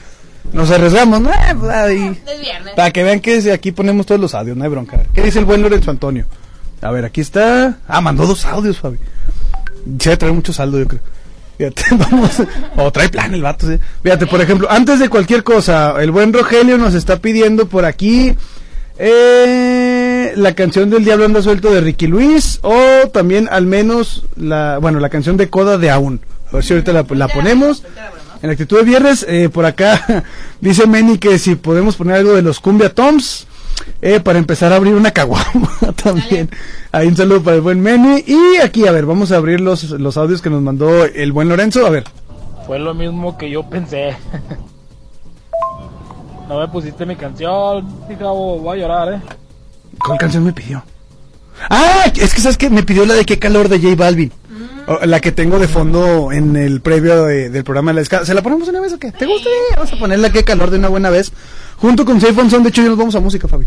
nos 0.52 0.70
arriesgamos, 0.70 1.20
¿no? 1.20 1.30
Eh, 1.30 1.54
pues, 1.58 1.70
ahí. 1.70 2.20
Es 2.26 2.40
viernes. 2.40 2.74
Para 2.74 2.90
que 2.90 3.02
vean 3.02 3.20
que 3.20 3.34
desde 3.34 3.52
aquí 3.52 3.72
ponemos 3.72 4.06
todos 4.06 4.20
los 4.20 4.34
audios, 4.34 4.56
no 4.56 4.64
hay 4.64 4.70
bronca. 4.70 5.00
¿Qué 5.12 5.22
dice 5.22 5.38
el 5.38 5.44
buen 5.44 5.62
Lorenzo 5.62 5.90
Antonio? 5.90 6.26
A 6.80 6.90
ver, 6.90 7.04
aquí 7.04 7.20
está. 7.20 7.78
Ah, 7.86 8.00
mandó 8.00 8.26
dos 8.26 8.44
audios, 8.44 8.78
Fabi. 8.78 8.98
Se 9.98 10.10
debe 10.10 10.16
traer 10.16 10.34
mucho 10.34 10.52
saldo, 10.52 10.78
yo 10.78 10.86
creo. 10.86 11.00
Fíjate, 11.58 11.82
vamos. 11.96 12.42
O 12.76 12.90
trae 12.92 13.08
plan 13.08 13.34
el 13.34 13.42
vato, 13.42 13.66
sí. 13.66 13.78
Fíjate, 14.02 14.26
por 14.26 14.40
ejemplo, 14.40 14.68
antes 14.70 15.00
de 15.00 15.08
cualquier 15.08 15.42
cosa, 15.42 15.94
el 16.00 16.10
buen 16.10 16.32
Rogelio 16.32 16.78
nos 16.78 16.94
está 16.94 17.18
pidiendo 17.18 17.66
por 17.66 17.84
aquí 17.84 18.34
eh, 19.00 20.32
la 20.34 20.54
canción 20.54 20.90
del 20.90 21.04
Diablo 21.04 21.24
anda 21.24 21.40
suelto 21.40 21.72
de 21.72 21.80
Ricky 21.80 22.08
Luis 22.08 22.58
o 22.62 23.08
también 23.12 23.48
al 23.48 23.64
menos 23.64 24.24
la, 24.36 24.78
bueno, 24.78 24.98
la 24.98 25.08
canción 25.08 25.36
de 25.36 25.48
Coda 25.48 25.78
de 25.78 25.90
Aún. 25.90 26.20
A 26.50 26.56
ver 26.56 26.64
si 26.64 26.72
ahorita 26.72 26.92
la, 26.92 27.06
la 27.08 27.28
ponemos. 27.28 27.84
En 28.40 28.48
la 28.48 28.52
actitud 28.52 28.78
de 28.78 28.84
viernes, 28.84 29.26
eh, 29.28 29.48
por 29.48 29.64
acá 29.64 30.24
dice 30.60 30.86
Meni 30.86 31.18
que 31.18 31.38
si 31.38 31.56
podemos 31.56 31.96
poner 31.96 32.16
algo 32.16 32.34
de 32.34 32.42
los 32.42 32.60
Cumbia 32.60 32.94
Toms. 32.94 33.46
Eh, 34.02 34.18
para 34.18 34.38
empezar 34.38 34.72
a 34.72 34.76
abrir 34.76 34.94
una 34.94 35.12
caguama 35.12 35.70
también. 36.02 36.50
Ahí 36.90 37.06
un 37.06 37.16
saludo 37.16 37.42
para 37.42 37.56
el 37.56 37.62
buen 37.62 37.80
Meni. 37.80 38.24
Y 38.26 38.56
aquí, 38.56 38.86
a 38.86 38.92
ver, 38.92 39.06
vamos 39.06 39.30
a 39.32 39.36
abrir 39.36 39.60
los, 39.60 39.90
los 39.90 40.16
audios 40.16 40.42
que 40.42 40.50
nos 40.50 40.62
mandó 40.62 41.04
el 41.04 41.32
buen 41.32 41.48
Lorenzo. 41.48 41.86
A 41.86 41.90
ver. 41.90 42.04
Fue 42.66 42.78
lo 42.78 42.92
mismo 42.92 43.38
que 43.38 43.50
yo 43.50 43.62
pensé. 43.62 44.16
No 46.48 46.58
me 46.60 46.68
pusiste 46.68 47.04
mi 47.04 47.14
canción, 47.14 47.86
Gabo, 48.18 48.58
voy 48.58 48.78
a 48.78 48.80
llorar, 48.80 49.12
¿eh? 49.12 49.20
¿Cuál 49.98 50.16
canción 50.16 50.44
me 50.44 50.52
pidió? 50.54 50.82
Ah, 51.68 52.10
es 52.14 52.32
que 52.34 52.40
sabes 52.40 52.56
que 52.56 52.70
me 52.70 52.82
pidió 52.82 53.04
la 53.04 53.14
de 53.14 53.26
qué 53.26 53.38
calor 53.38 53.68
de 53.68 53.78
J 53.78 53.94
Balvin. 53.96 54.32
La 55.04 55.20
que 55.20 55.32
tengo 55.32 55.58
de 55.58 55.68
fondo 55.68 56.32
en 56.32 56.56
el 56.56 56.80
previo 56.80 57.24
de- 57.24 57.50
del 57.50 57.62
programa 57.64 57.90
de 57.90 57.96
la 57.96 58.00
escala. 58.02 58.24
¿Se 58.24 58.32
la 58.34 58.42
ponemos 58.42 58.68
una 58.68 58.80
vez 58.80 58.92
o 58.92 58.98
qué? 58.98 59.12
¿Te 59.12 59.26
gusta? 59.26 59.48
Vamos 59.76 59.92
a 59.92 59.98
ponerla 59.98 60.30
qué 60.30 60.44
calor 60.44 60.70
de 60.70 60.78
una 60.78 60.88
buena 60.88 61.10
vez. 61.10 61.30
Junto 61.76 62.04
con 62.04 62.20
Safe 62.20 62.40
on 62.40 62.50
Sound. 62.50 62.64
De 62.64 62.70
hecho, 62.70 62.82
ya 62.82 62.88
nos 62.88 62.96
vamos 62.98 63.14
a 63.14 63.20
música, 63.20 63.46
Fabi. 63.48 63.66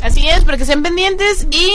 Así 0.00 0.26
es, 0.28 0.44
para 0.44 0.56
que 0.56 0.62
estén 0.62 0.82
pendientes 0.82 1.46
y... 1.50 1.68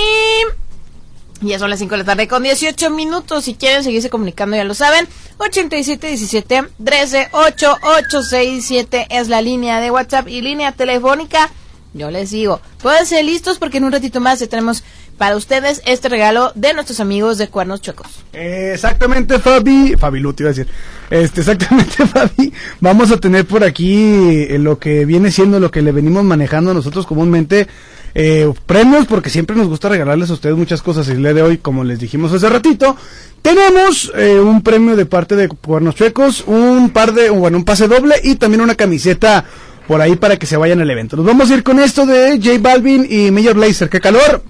Ya 1.42 1.60
son 1.60 1.70
las 1.70 1.78
5 1.80 1.92
de 1.92 1.98
la 2.00 2.04
tarde 2.04 2.28
con 2.28 2.42
18 2.42 2.90
minutos. 2.90 3.44
Si 3.44 3.54
quieren 3.56 3.84
seguirse 3.84 4.10
comunicando, 4.10 4.56
ya 4.56 4.64
lo 4.64 4.74
saben. 4.74 5.08
8717 5.38 6.64
13 6.84 7.28
8867 7.32 9.08
es 9.10 9.28
la 9.28 9.42
línea 9.42 9.80
de 9.80 9.92
WhatsApp 9.92 10.28
y 10.30 10.42
línea 10.42 10.72
telefónica. 10.72 11.52
Yo 11.94 12.10
les 12.12 12.32
digo, 12.32 12.60
pónganse 12.82 13.22
listos 13.24 13.60
porque 13.60 13.78
en 13.78 13.84
un 13.84 13.92
ratito 13.92 14.20
más 14.20 14.40
tenemos 14.50 14.84
para 15.18 15.36
ustedes 15.36 15.82
este 15.86 16.10
regalo 16.10 16.52
de 16.56 16.74
nuestros 16.74 17.00
amigos 17.00 17.38
de 17.38 17.48
Cuernos 17.48 17.82
Chuecos. 17.82 18.08
Exactamente, 18.34 19.40
Fabi. 19.40 19.96
Fabi 19.98 20.20
Lu, 20.20 20.34
te 20.34 20.44
iba 20.44 20.50
a 20.50 20.54
decir. 20.54 20.68
Este, 21.10 21.42
exactamente, 21.42 22.06
Fabi. 22.08 22.54
Vamos 22.80 23.12
a 23.12 23.18
tener 23.18 23.46
por 23.46 23.64
aquí 23.64 24.48
eh, 24.50 24.58
lo 24.60 24.78
que 24.78 25.06
viene 25.06 25.32
siendo 25.32 25.60
lo 25.60 25.72
que 25.72 25.82
le 25.82 25.92
venimos 25.92 26.24
manejando 26.24 26.74
nosotros 26.74 27.06
comúnmente. 27.08 27.68
Eh, 28.20 28.52
premios, 28.66 29.06
porque 29.06 29.30
siempre 29.30 29.56
nos 29.56 29.68
gusta 29.68 29.90
regalarles 29.90 30.30
a 30.30 30.34
ustedes 30.34 30.56
muchas 30.56 30.82
cosas. 30.82 31.08
Y 31.08 31.12
el 31.12 31.20
día 31.20 31.34
de 31.34 31.42
hoy, 31.42 31.58
como 31.58 31.84
les 31.84 32.00
dijimos 32.00 32.34
hace 32.34 32.50
ratito, 32.50 32.96
tenemos 33.42 34.12
eh, 34.16 34.40
un 34.40 34.62
premio 34.62 34.96
de 34.96 35.06
parte 35.06 35.36
de 35.36 35.48
Cuernos 35.50 35.96
Chuecos, 35.96 36.44
un 36.48 36.90
par 36.90 37.14
de, 37.14 37.30
bueno, 37.30 37.58
un 37.58 37.66
pase 37.66 37.88
doble 37.88 38.16
y 38.24 38.36
también 38.36 38.62
una 38.62 38.76
camiseta 38.76 39.46
por 39.88 40.02
ahí 40.02 40.16
para 40.16 40.38
que 40.38 40.46
se 40.46 40.58
vayan 40.58 40.82
al 40.82 40.90
evento. 40.90 41.16
Nos 41.16 41.26
vamos 41.26 41.50
a 41.50 41.56
ir 41.56 41.64
con 41.64 41.80
esto 41.80 42.06
de 42.06 42.40
J 42.44 42.58
Balvin 42.60 43.08
y 43.10 43.32
Major 43.32 43.56
Blazer. 43.56 43.90
¡Qué 43.90 44.00
calor! 44.00 44.44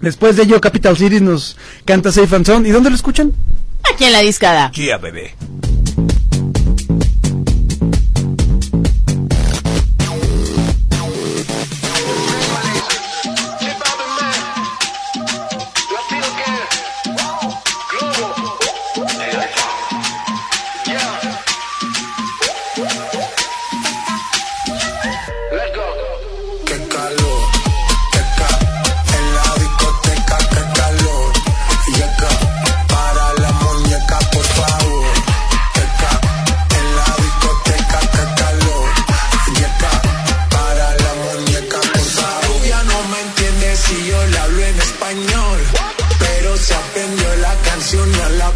Después 0.00 0.36
de 0.36 0.42
ello, 0.42 0.60
Capital 0.60 0.96
City 0.96 1.20
nos 1.20 1.56
canta 1.84 2.12
Safe 2.12 2.34
and 2.36 2.46
Sound. 2.46 2.66
¿Y 2.66 2.70
dónde 2.70 2.90
lo 2.90 2.96
escuchan? 2.96 3.32
Aquí 3.92 4.04
en 4.04 4.12
la 4.12 4.20
discada. 4.20 4.70
Yeah, 4.72 4.98
bebé. 4.98 5.34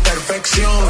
Perfección. 0.04 0.84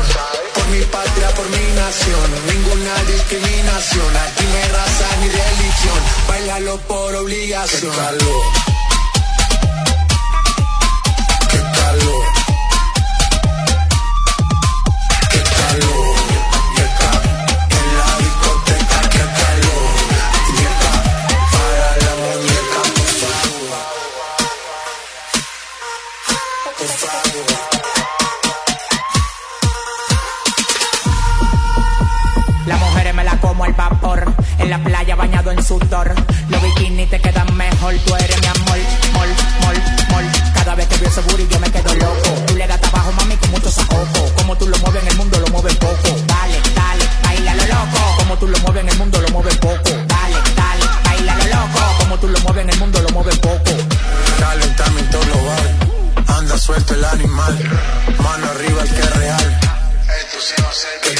Por 0.55 0.67
mi 0.69 0.83
patria, 0.85 1.29
por 1.35 1.49
mi 1.49 1.67
nación, 1.75 2.27
ninguna 2.53 2.95
discriminación. 3.05 4.17
Aquí 4.17 4.45
hay 4.45 4.69
raza 4.71 5.09
ni 5.21 5.29
religión, 5.29 6.01
bailalo 6.29 6.77
por 6.89 7.15
obligación. 7.15 7.95
Calor. 7.95 8.78
Sudor. 35.63 36.15
Los 36.49 36.63
bikinis 36.63 37.11
te 37.11 37.21
quedan 37.21 37.57
mejor. 37.57 37.95
Tú 38.07 38.15
eres 38.17 38.41
mi 38.41 38.47
amor. 38.47 38.79
Mol, 39.13 39.29
mol, 39.63 39.77
mol. 40.11 40.25
Cada 40.55 40.75
vez 40.75 40.87
que 40.89 40.97
veo 40.99 41.09
ese 41.09 41.21
booty 41.23 41.47
yo 41.49 41.61
me 41.61 41.71
quedo 41.71 41.95
loco. 41.95 42.31
Tú 42.47 42.57
le 42.57 42.67
das 42.67 42.81
trabajo, 42.81 43.13
mami, 43.13 43.37
con 43.37 43.51
mucho 43.51 43.71
saoco. 43.71 44.33
Como 44.37 44.57
tú 44.57 44.69
lo 44.69 44.79
mueves 44.79 45.03
en 45.03 45.09
el 45.09 45.17
mundo, 45.17 45.41
lo 45.41 45.47
mueves 45.49 45.77
poco. 45.77 46.09
Dale, 46.27 46.61
dale, 46.75 47.05
baila 47.23 47.55
lo 47.55 47.67
loco. 47.67 48.17
Como 48.19 48.37
tú 48.39 48.47
lo 48.49 48.59
mueves 48.59 48.83
en 48.83 48.89
el 48.89 48.99
mundo, 48.99 49.21
lo 49.21 49.29
mueves 49.29 49.57
poco. 49.59 49.91
Dale, 49.91 50.37
dale, 50.57 50.85
baila 51.05 51.35
lo 51.37 51.45
loco. 51.45 51.81
Como 51.99 52.19
tú 52.19 52.29
lo 52.29 52.41
mueves 52.41 52.63
en 52.65 52.71
el 52.71 52.79
mundo, 52.79 53.01
lo 53.01 53.09
mueves 53.11 53.39
poco. 53.39 53.71
Calentamiento 54.39 55.21
global, 55.21 55.77
anda 56.29 56.59
suelto 56.59 56.95
el 56.95 57.05
animal, 57.05 57.59
mano 58.23 58.47
arriba 58.51 58.83
el 58.83 58.89
que 58.89 59.01
es 59.01 59.17
real. 59.17 59.61
Esto 60.21 60.39
sí 60.41 60.63
va 60.63 60.69
a 60.69 60.73
ser 60.73 61.01
que 61.03 61.15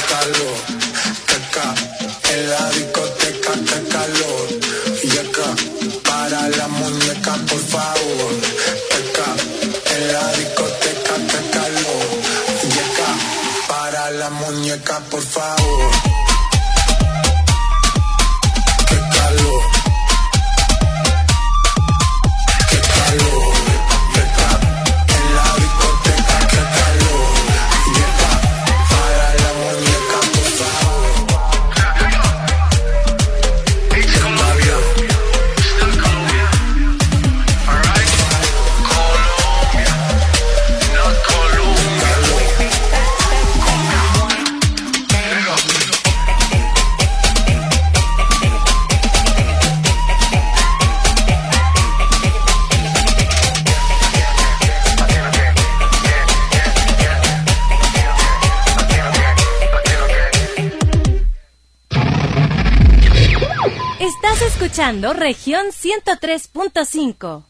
región 64.79 65.65
103.5. 65.71 67.43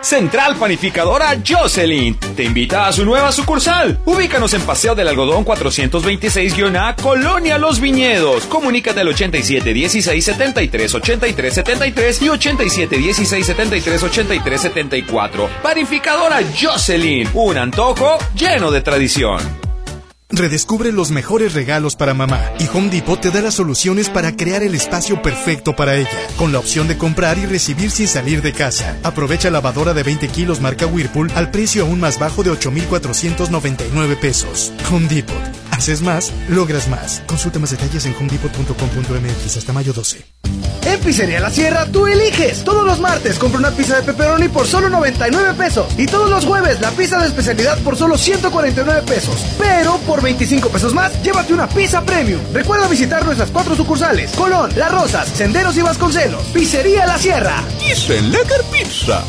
Central 0.00 0.56
Panificadora 0.56 1.40
Jocelyn 1.46 2.18
te 2.18 2.42
invita 2.42 2.88
a 2.88 2.92
su 2.92 3.04
nueva 3.04 3.30
sucursal. 3.30 4.00
Ubícanos 4.04 4.52
en 4.52 4.62
Paseo 4.62 4.96
del 4.96 5.06
Algodón 5.06 5.44
426-A, 5.44 6.96
Colonia 6.96 7.56
Los 7.56 7.78
Viñedos. 7.78 8.46
Comunícate 8.46 9.00
al 9.00 9.08
87 9.08 9.72
16 9.72 10.24
73 10.24 10.94
83 10.94 11.54
73 11.54 12.22
y 12.22 12.28
87 12.28 12.98
16 12.98 13.46
73 13.46 14.02
83 14.02 14.60
74. 14.60 15.48
Panificadora 15.62 16.40
Jocelyn, 16.60 17.28
un 17.32 17.58
antojo 17.58 18.18
lleno 18.34 18.72
de 18.72 18.82
tradición. 18.82 19.73
Redescubre 20.36 20.90
los 20.90 21.12
mejores 21.12 21.54
regalos 21.54 21.94
para 21.94 22.12
mamá 22.12 22.42
y 22.58 22.66
Home 22.76 22.90
Depot 22.90 23.20
te 23.20 23.30
da 23.30 23.40
las 23.40 23.54
soluciones 23.54 24.10
para 24.10 24.34
crear 24.34 24.64
el 24.64 24.74
espacio 24.74 25.22
perfecto 25.22 25.76
para 25.76 25.94
ella, 25.94 26.08
con 26.36 26.50
la 26.50 26.58
opción 26.58 26.88
de 26.88 26.98
comprar 26.98 27.38
y 27.38 27.46
recibir 27.46 27.92
sin 27.92 28.08
salir 28.08 28.42
de 28.42 28.52
casa. 28.52 28.96
Aprovecha 29.04 29.50
lavadora 29.50 29.94
de 29.94 30.02
20 30.02 30.26
kilos 30.28 30.60
marca 30.60 30.86
Whirlpool 30.86 31.30
al 31.36 31.52
precio 31.52 31.84
aún 31.84 32.00
más 32.00 32.18
bajo 32.18 32.42
de 32.42 32.50
8,499 32.50 34.16
pesos. 34.16 34.72
Home 34.90 35.06
Depot. 35.06 35.63
Haces 35.74 36.02
más, 36.02 36.32
logras 36.48 36.88
más. 36.88 37.22
Consulta 37.26 37.58
más 37.58 37.72
detalles 37.72 38.06
en 38.06 38.14
homedepot.com.mx 38.14 39.56
hasta 39.56 39.72
mayo 39.72 39.92
12. 39.92 40.24
En 40.86 41.00
Pizzería 41.00 41.40
La 41.40 41.50
Sierra, 41.50 41.86
tú 41.86 42.06
eliges. 42.06 42.62
Todos 42.62 42.86
los 42.86 43.00
martes 43.00 43.38
compra 43.40 43.58
una 43.58 43.72
pizza 43.72 43.96
de 43.96 44.02
pepperoni 44.02 44.48
por 44.48 44.68
solo 44.68 44.88
99 44.88 45.54
pesos. 45.54 45.86
Y 45.98 46.06
todos 46.06 46.30
los 46.30 46.44
jueves, 46.44 46.80
la 46.80 46.92
pizza 46.92 47.18
de 47.18 47.26
especialidad 47.26 47.76
por 47.78 47.96
solo 47.96 48.16
149 48.16 49.02
pesos. 49.02 49.44
Pero 49.58 49.98
por 50.06 50.22
25 50.22 50.68
pesos 50.68 50.94
más, 50.94 51.20
llévate 51.24 51.52
una 51.52 51.68
pizza 51.68 52.02
premium. 52.02 52.40
Recuerda 52.52 52.86
visitar 52.86 53.24
nuestras 53.24 53.50
cuatro 53.50 53.74
sucursales: 53.74 54.30
Colón, 54.32 54.70
Las 54.76 54.92
Rosas, 54.92 55.28
Senderos 55.28 55.76
y 55.76 55.82
Vasconcelos. 55.82 56.44
Pizzería 56.52 57.04
La 57.04 57.18
Sierra. 57.18 57.64
Dicen 57.80 58.30
Lecker 58.30 58.62
Pizza. 58.70 59.24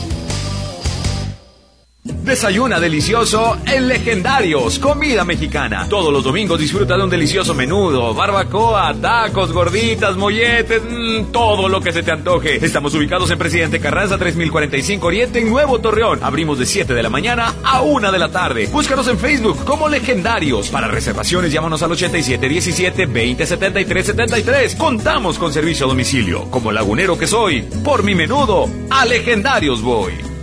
Desayuna 2.26 2.80
delicioso 2.80 3.56
en 3.68 3.88
Legendarios, 3.88 4.80
comida 4.80 5.24
mexicana. 5.24 5.86
Todos 5.88 6.12
los 6.12 6.24
domingos 6.24 6.60
disfruta 6.60 6.98
de 6.98 7.04
un 7.04 7.10
delicioso 7.10 7.54
menudo, 7.54 8.16
barbacoa, 8.16 8.96
tacos, 9.00 9.54
gorditas, 9.54 10.18
molletes, 10.18 10.82
mmm, 10.82 11.26
todo 11.32 11.70
lo 11.70 11.80
que 11.82 11.94
se 11.94 12.02
te 12.02 12.12
antoje. 12.12 12.66
Estamos 12.66 12.96
ubicados 12.96 13.30
en 13.30 13.38
Presidente 13.38 13.80
Carranza 13.80 14.18
3045 14.18 15.06
Oriente 15.06 15.40
en 15.40 15.52
Nuevo 15.52 15.78
Torreón. 15.78 16.18
Abrimos 16.24 16.58
de 16.58 16.66
7 16.66 16.96
de 16.96 17.04
la 17.04 17.12
mañana 17.12 17.54
a 17.64 17.84
1 17.84 18.12
de 18.12 18.18
la 18.18 18.30
tarde. 18.30 18.70
Búscanos 18.72 19.08
en 19.08 19.20
Facebook 19.20 19.64
como 19.64 19.88
Legendarios. 19.88 20.70
Para 20.70 20.88
reservaciones 20.88 21.52
llámanos 21.52 21.84
al 21.84 21.92
8717 21.92 23.06
2073 23.06 24.06
73. 24.06 24.76
Contamos 24.78 25.38
con 25.38 25.54
servicio 25.54 25.86
a 25.86 25.90
domicilio. 25.90 26.50
Como 26.50 26.72
lagunero 26.72 27.20
que 27.20 27.28
soy, 27.28 27.62
por 27.84 28.02
mi 28.02 28.16
menudo, 28.16 28.68
a 28.90 29.06
Legendarios 29.06 29.84
voy. 29.84 30.35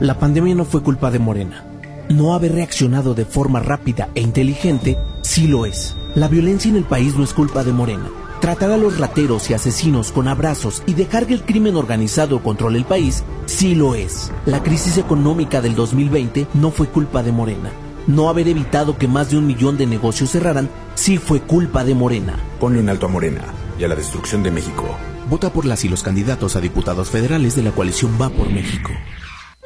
La 0.00 0.18
pandemia 0.18 0.54
no 0.54 0.66
fue 0.66 0.82
culpa 0.82 1.10
de 1.10 1.18
Morena. 1.18 1.64
No 2.10 2.34
haber 2.34 2.52
reaccionado 2.52 3.14
de 3.14 3.24
forma 3.24 3.60
rápida 3.60 4.10
e 4.14 4.20
inteligente 4.20 4.98
sí 5.22 5.46
lo 5.48 5.64
es. 5.64 5.96
La 6.14 6.28
violencia 6.28 6.68
en 6.68 6.76
el 6.76 6.84
país 6.84 7.16
no 7.16 7.24
es 7.24 7.32
culpa 7.32 7.64
de 7.64 7.72
Morena. 7.72 8.10
Tratar 8.42 8.72
a 8.72 8.76
los 8.76 8.98
rateros 8.98 9.48
y 9.48 9.54
asesinos 9.54 10.12
con 10.12 10.28
abrazos 10.28 10.82
y 10.86 10.92
dejar 10.92 11.26
que 11.26 11.32
el 11.32 11.44
crimen 11.44 11.76
organizado 11.76 12.42
controle 12.42 12.76
el 12.76 12.84
país 12.84 13.24
sí 13.46 13.74
lo 13.74 13.94
es. 13.94 14.30
La 14.44 14.62
crisis 14.62 14.98
económica 14.98 15.62
del 15.62 15.74
2020 15.74 16.46
no 16.52 16.70
fue 16.70 16.88
culpa 16.88 17.22
de 17.22 17.32
Morena. 17.32 17.70
No 18.06 18.28
haber 18.28 18.48
evitado 18.48 18.98
que 18.98 19.08
más 19.08 19.30
de 19.30 19.38
un 19.38 19.46
millón 19.46 19.78
de 19.78 19.86
negocios 19.86 20.30
cerraran 20.30 20.68
sí 20.94 21.16
fue 21.16 21.40
culpa 21.40 21.84
de 21.84 21.94
Morena. 21.94 22.38
Ponle 22.60 22.80
un 22.80 22.90
alto 22.90 23.06
a 23.06 23.08
Morena 23.08 23.40
y 23.78 23.84
a 23.84 23.88
la 23.88 23.96
destrucción 23.96 24.42
de 24.42 24.50
México. 24.50 24.84
Vota 25.30 25.50
por 25.50 25.64
las 25.64 25.86
y 25.86 25.88
los 25.88 26.02
candidatos 26.02 26.54
a 26.54 26.60
diputados 26.60 27.08
federales 27.08 27.56
de 27.56 27.62
la 27.62 27.70
coalición 27.70 28.12
Va 28.20 28.28
por 28.28 28.50
México. 28.50 28.90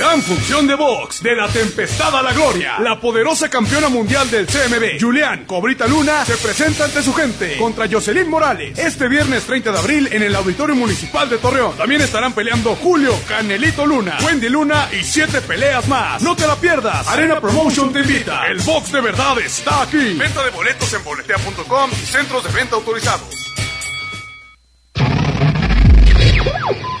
Gran 0.00 0.22
función 0.22 0.66
de 0.66 0.74
box 0.76 1.22
de 1.22 1.36
la 1.36 1.46
tempestad 1.48 2.16
a 2.16 2.22
la 2.22 2.32
gloria. 2.32 2.78
La 2.78 2.98
poderosa 2.98 3.50
campeona 3.50 3.90
mundial 3.90 4.30
del 4.30 4.46
CMB, 4.46 4.98
Julián 4.98 5.44
Cobrita 5.44 5.86
Luna, 5.86 6.24
se 6.24 6.38
presenta 6.38 6.86
ante 6.86 7.02
su 7.02 7.12
gente 7.12 7.58
contra 7.58 7.86
Jocelyn 7.86 8.26
Morales 8.26 8.78
este 8.78 9.08
viernes 9.08 9.44
30 9.44 9.72
de 9.72 9.78
abril 9.78 10.08
en 10.10 10.22
el 10.22 10.34
Auditorio 10.34 10.74
Municipal 10.74 11.28
de 11.28 11.36
Torreón. 11.36 11.76
También 11.76 12.00
estarán 12.00 12.32
peleando 12.32 12.76
Julio 12.76 13.14
Canelito 13.28 13.84
Luna, 13.84 14.16
Wendy 14.24 14.48
Luna 14.48 14.88
y 14.98 15.04
siete 15.04 15.42
peleas 15.42 15.86
más. 15.86 16.22
No 16.22 16.34
te 16.34 16.46
la 16.46 16.56
pierdas. 16.56 17.06
Arena 17.06 17.38
Promotion 17.38 17.92
te 17.92 17.98
invita. 17.98 18.46
El 18.46 18.62
box 18.62 18.92
de 18.92 19.02
verdad 19.02 19.38
está 19.38 19.82
aquí. 19.82 20.14
Venta 20.14 20.42
de 20.42 20.50
boletos 20.50 20.90
en 20.94 21.04
boletea.com 21.04 21.90
y 21.92 22.06
centros 22.06 22.42
de 22.42 22.50
venta 22.52 22.76
autorizados. 22.76 23.50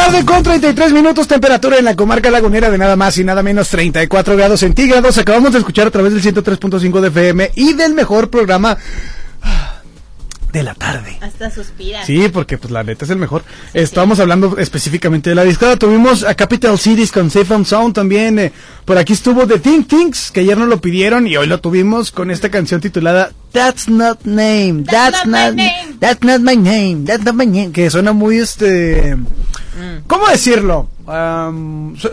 Tarde 0.00 0.24
con 0.26 0.42
33 0.42 0.92
minutos, 0.92 1.26
temperatura 1.26 1.78
en 1.78 1.84
la 1.86 1.96
comarca 1.96 2.30
lagunera 2.30 2.70
de 2.70 2.76
nada 2.76 2.96
más 2.96 3.16
y 3.16 3.24
nada 3.24 3.42
menos 3.42 3.70
34 3.70 4.36
grados 4.36 4.60
centígrados. 4.60 5.16
Acabamos 5.16 5.52
de 5.52 5.58
escuchar 5.60 5.86
a 5.86 5.90
través 5.90 6.12
del 6.12 6.22
103.5 6.22 7.00
de 7.00 7.08
FM 7.08 7.50
y 7.54 7.72
del 7.72 7.94
mejor 7.94 8.28
programa 8.28 8.76
de 10.52 10.62
la 10.62 10.74
tarde. 10.74 11.16
Hasta 11.22 11.50
suspira. 11.50 12.04
Sí, 12.04 12.28
porque 12.30 12.58
pues 12.58 12.70
la 12.70 12.84
neta 12.84 13.06
es 13.06 13.10
el 13.10 13.16
mejor. 13.16 13.42
Estábamos 13.72 14.20
hablando 14.20 14.58
específicamente 14.58 15.30
de 15.30 15.36
la 15.36 15.44
discada. 15.44 15.76
Tuvimos 15.76 16.24
a 16.24 16.34
Capital 16.34 16.78
Cities 16.78 17.10
con 17.10 17.30
Safe 17.30 17.54
and 17.54 17.64
Sound 17.64 17.94
también. 17.94 18.38
eh, 18.38 18.52
por 18.84 18.98
aquí 18.98 19.14
estuvo 19.14 19.46
The 19.46 19.58
Think 19.60 19.88
Things, 19.88 20.30
que 20.30 20.40
ayer 20.40 20.58
nos 20.58 20.68
lo 20.68 20.78
pidieron 20.78 21.26
y 21.26 21.38
hoy 21.38 21.46
lo 21.46 21.58
tuvimos 21.58 22.10
con 22.10 22.30
esta 22.30 22.50
canción 22.50 22.82
titulada 22.82 23.32
That's 23.52 23.88
Not 23.88 24.24
Name. 24.24 24.84
That's, 24.84 25.26
not, 25.26 25.56
That's 26.00 26.22
not 26.22 26.40
my 26.42 26.54
name. 26.54 27.04
That's 27.06 27.24
not 27.24 27.34
my 27.34 27.46
name. 27.46 27.72
Que 27.72 27.88
suena 27.88 28.12
muy 28.12 28.38
este. 28.38 29.16
¿Cómo 30.06 30.26
decirlo? 30.28 30.88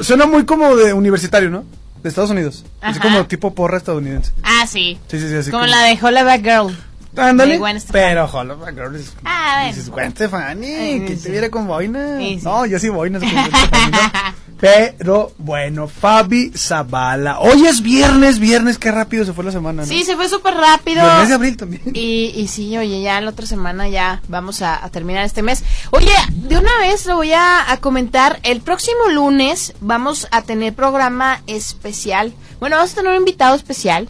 Suena 0.01 0.25
muy 0.25 0.45
como 0.45 0.75
de 0.75 0.93
universitario, 0.93 1.49
¿no? 1.49 1.63
De 2.01 2.09
Estados 2.09 2.31
Unidos. 2.31 2.65
Así 2.81 2.99
como 2.99 3.25
tipo 3.27 3.53
porra 3.53 3.77
estadounidense. 3.77 4.33
Ah, 4.43 4.67
sí. 4.67 4.99
Sí, 5.07 5.19
sí, 5.19 5.29
sí. 5.29 5.35
Así 5.35 5.51
Como 5.51 5.65
la 5.65 5.83
de 5.83 5.97
Hollaback 6.01 6.41
Girl. 6.43 6.77
Ándale. 7.15 7.59
Pero 7.91 8.25
Hollaback 8.25 8.73
Girl 8.75 8.95
es 8.95 9.13
Ah, 9.23 9.55
bueno. 9.61 9.67
Dices, 9.75 9.89
Gwen 9.89 10.11
Stefani, 10.11 10.67
Ay, 10.67 11.05
que 11.05 11.15
sí. 11.15 11.23
te 11.23 11.31
viera 11.31 11.49
con 11.49 11.67
boina. 11.67 12.17
Sí, 12.17 12.37
sí. 12.39 12.45
No, 12.45 12.65
yo 12.65 12.79
sí 12.79 12.89
boina. 12.89 13.19
con 13.19 13.29
Gwen 13.29 13.45
Stefani, 13.45 13.91
¿no? 13.91 14.43
Pero 14.59 15.33
bueno, 15.39 15.89
Fabi 15.89 16.51
Zavala. 16.55 17.39
Hoy 17.39 17.65
es 17.67 17.81
viernes, 17.81 18.39
viernes, 18.39 18.77
qué 18.77 18.91
rápido 18.91 19.25
se 19.25 19.33
fue 19.33 19.43
la 19.43 19.51
semana, 19.51 19.81
¿no? 19.81 19.87
Sí, 19.87 20.03
se 20.05 20.15
fue 20.15 20.29
súper 20.29 20.53
rápido. 20.53 21.05
Y 21.05 21.09
el 21.09 21.17
mes 21.19 21.27
de 21.27 21.35
abril 21.35 21.57
también. 21.57 21.81
Y, 21.93 22.31
y 22.33 22.47
sí, 22.47 22.77
oye, 22.77 23.01
ya 23.01 23.19
la 23.19 23.31
otra 23.31 23.45
semana 23.45 23.89
ya 23.89 24.21
vamos 24.29 24.61
a, 24.61 24.81
a 24.83 24.89
terminar 24.89 25.25
este 25.25 25.41
mes. 25.41 25.63
Oye, 25.91 26.13
de 26.31 26.57
una 26.57 26.77
vez 26.79 27.05
lo 27.07 27.17
voy 27.17 27.33
a, 27.33 27.69
a 27.71 27.77
comentar. 27.81 28.39
El 28.43 28.61
próximo 28.61 29.09
lunes 29.11 29.73
vamos 29.81 30.27
a 30.31 30.43
tener 30.43 30.73
programa 30.73 31.41
especial. 31.45 32.33
Bueno, 32.61 32.77
vamos 32.77 32.93
a 32.93 32.95
tener 32.95 33.11
un 33.11 33.17
invitado 33.17 33.55
especial. 33.55 34.07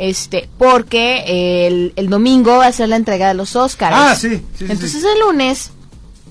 Este, 0.00 0.48
porque 0.58 1.66
el, 1.66 1.92
el 1.96 2.08
domingo 2.08 2.58
va 2.58 2.66
a 2.66 2.72
ser 2.72 2.88
la 2.88 2.96
entrega 2.96 3.26
de 3.28 3.34
los 3.34 3.56
Oscars. 3.56 3.96
Ah, 3.98 4.14
sí, 4.14 4.42
sí, 4.56 4.66
Entonces 4.68 4.92
sí. 4.92 4.98
el 5.12 5.20
lunes. 5.20 5.72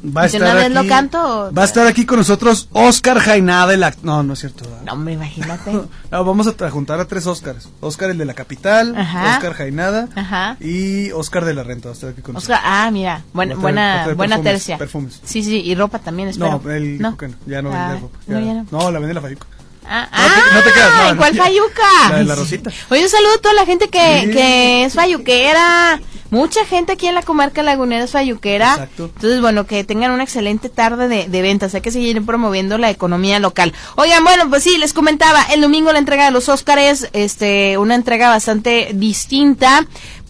Va 0.05 0.21
a 0.21 0.23
¿de 0.23 0.27
estar 0.27 0.41
una 0.43 0.53
vez 0.53 0.65
aquí, 0.65 0.73
lo 0.75 0.87
canto? 0.87 1.51
Va 1.57 1.63
a 1.63 1.65
estar 1.65 1.87
aquí 1.87 2.05
con 2.05 2.19
nosotros 2.19 2.69
Oscar 2.71 3.17
Jainada, 3.17 3.73
el 3.73 3.83
No, 4.03 4.21
no 4.21 4.33
es 4.33 4.39
cierto. 4.39 4.63
¿verdad? 4.63 4.83
No, 4.85 4.93
hombre, 4.93 5.15
imagínate. 5.15 5.71
No, 6.11 6.23
vamos 6.23 6.47
a 6.47 6.69
juntar 6.69 6.99
a 7.01 7.05
tres 7.05 7.25
Oscars. 7.27 7.67
Oscar 7.81 8.11
el 8.11 8.17
de 8.17 8.23
la 8.23 8.33
capital, 8.35 8.95
Ajá. 8.95 9.33
Oscar 9.35 9.53
Jainada 9.53 10.07
Ajá. 10.15 10.55
y 10.61 11.11
Oscar 11.11 11.43
de 11.43 11.53
la 11.55 11.63
Renta. 11.63 11.89
Va 11.89 11.91
a 11.91 11.95
estar 11.95 12.09
aquí 12.11 12.21
con 12.21 12.37
Oscar, 12.37 12.61
ah, 12.63 12.89
mira, 12.91 13.23
buena, 13.33 13.55
traer- 13.55 13.61
buena, 13.61 14.03
buena 14.15 14.35
perfumes, 14.35 14.43
tercia. 14.53 14.77
perfumes. 14.77 15.19
Sí, 15.25 15.43
sí, 15.43 15.59
y 15.65 15.75
ropa 15.75 15.99
también, 15.99 16.29
espero. 16.29 16.61
No, 16.63 16.71
él 16.71 16.99
no. 16.99 17.17
no, 17.19 17.27
ya 17.47 17.61
no 17.63 17.73
Ah, 17.73 17.87
vende 17.89 18.01
ropa. 18.03 18.17
no, 18.27 18.39
ya 18.39 18.45
ya 18.45 18.53
no. 18.53 18.65
no. 18.71 18.91
La 18.91 18.99
vende 18.99 19.13
la 19.15 19.21
Fayuca. 19.21 19.47
Ah, 19.89 20.09
No 20.11 20.43
te- 20.49 20.55
no 20.57 20.63
te 20.63 20.71
creas, 20.71 20.93
no, 20.93 21.01
ay, 21.01 21.11
no, 21.11 21.17
¿Cuál. 21.17 21.35
Fayuca? 21.35 22.09
La 22.09 22.17
de 22.17 22.23
la 22.25 22.35
Rosita. 22.35 22.71
Oye, 22.89 23.03
un 23.03 23.09
saludo 23.09 23.33
a 23.35 23.41
toda 23.41 23.53
la 23.53 23.65
gente 23.65 23.87
que, 23.89 24.21
Sí. 24.25 24.31
que 24.31 24.83
es 24.85 24.93
fayuquera. 24.93 25.99
Mucha 26.29 26.65
gente 26.65 26.91
aquí 26.91 27.07
en 27.07 27.15
la 27.15 27.21
comarca 27.21 27.63
lagunera 27.63 28.03
es 28.03 28.11
fayuquera. 28.11 28.71
Exacto. 28.73 29.05
Entonces, 29.15 29.39
bueno, 29.39 29.65
que 29.65 29.85
tengan 29.85 30.11
una 30.11 30.23
excelente 30.23 30.67
tarde 30.67 31.07
de, 31.07 31.29
de 31.29 31.41
ventas. 31.41 31.73
Hay 31.73 31.79
que 31.79 31.89
seguir 31.91 32.21
promoviendo 32.25 32.77
la 32.77 32.89
economía 32.89 33.39
local. 33.39 33.73
Oigan, 33.95 34.25
bueno, 34.25 34.49
pues 34.49 34.63
sí, 34.63 34.77
les 34.77 34.91
comentaba, 34.91 35.41
el 35.53 35.61
domingo 35.61 35.93
la 35.93 35.99
entrega 35.99 36.25
de 36.25 36.31
los 36.31 36.49
Óscares, 36.49 37.07
este, 37.13 37.77
una 37.77 37.95
entrega 37.95 38.27
bastante 38.27 38.91
distinta. 38.93 39.85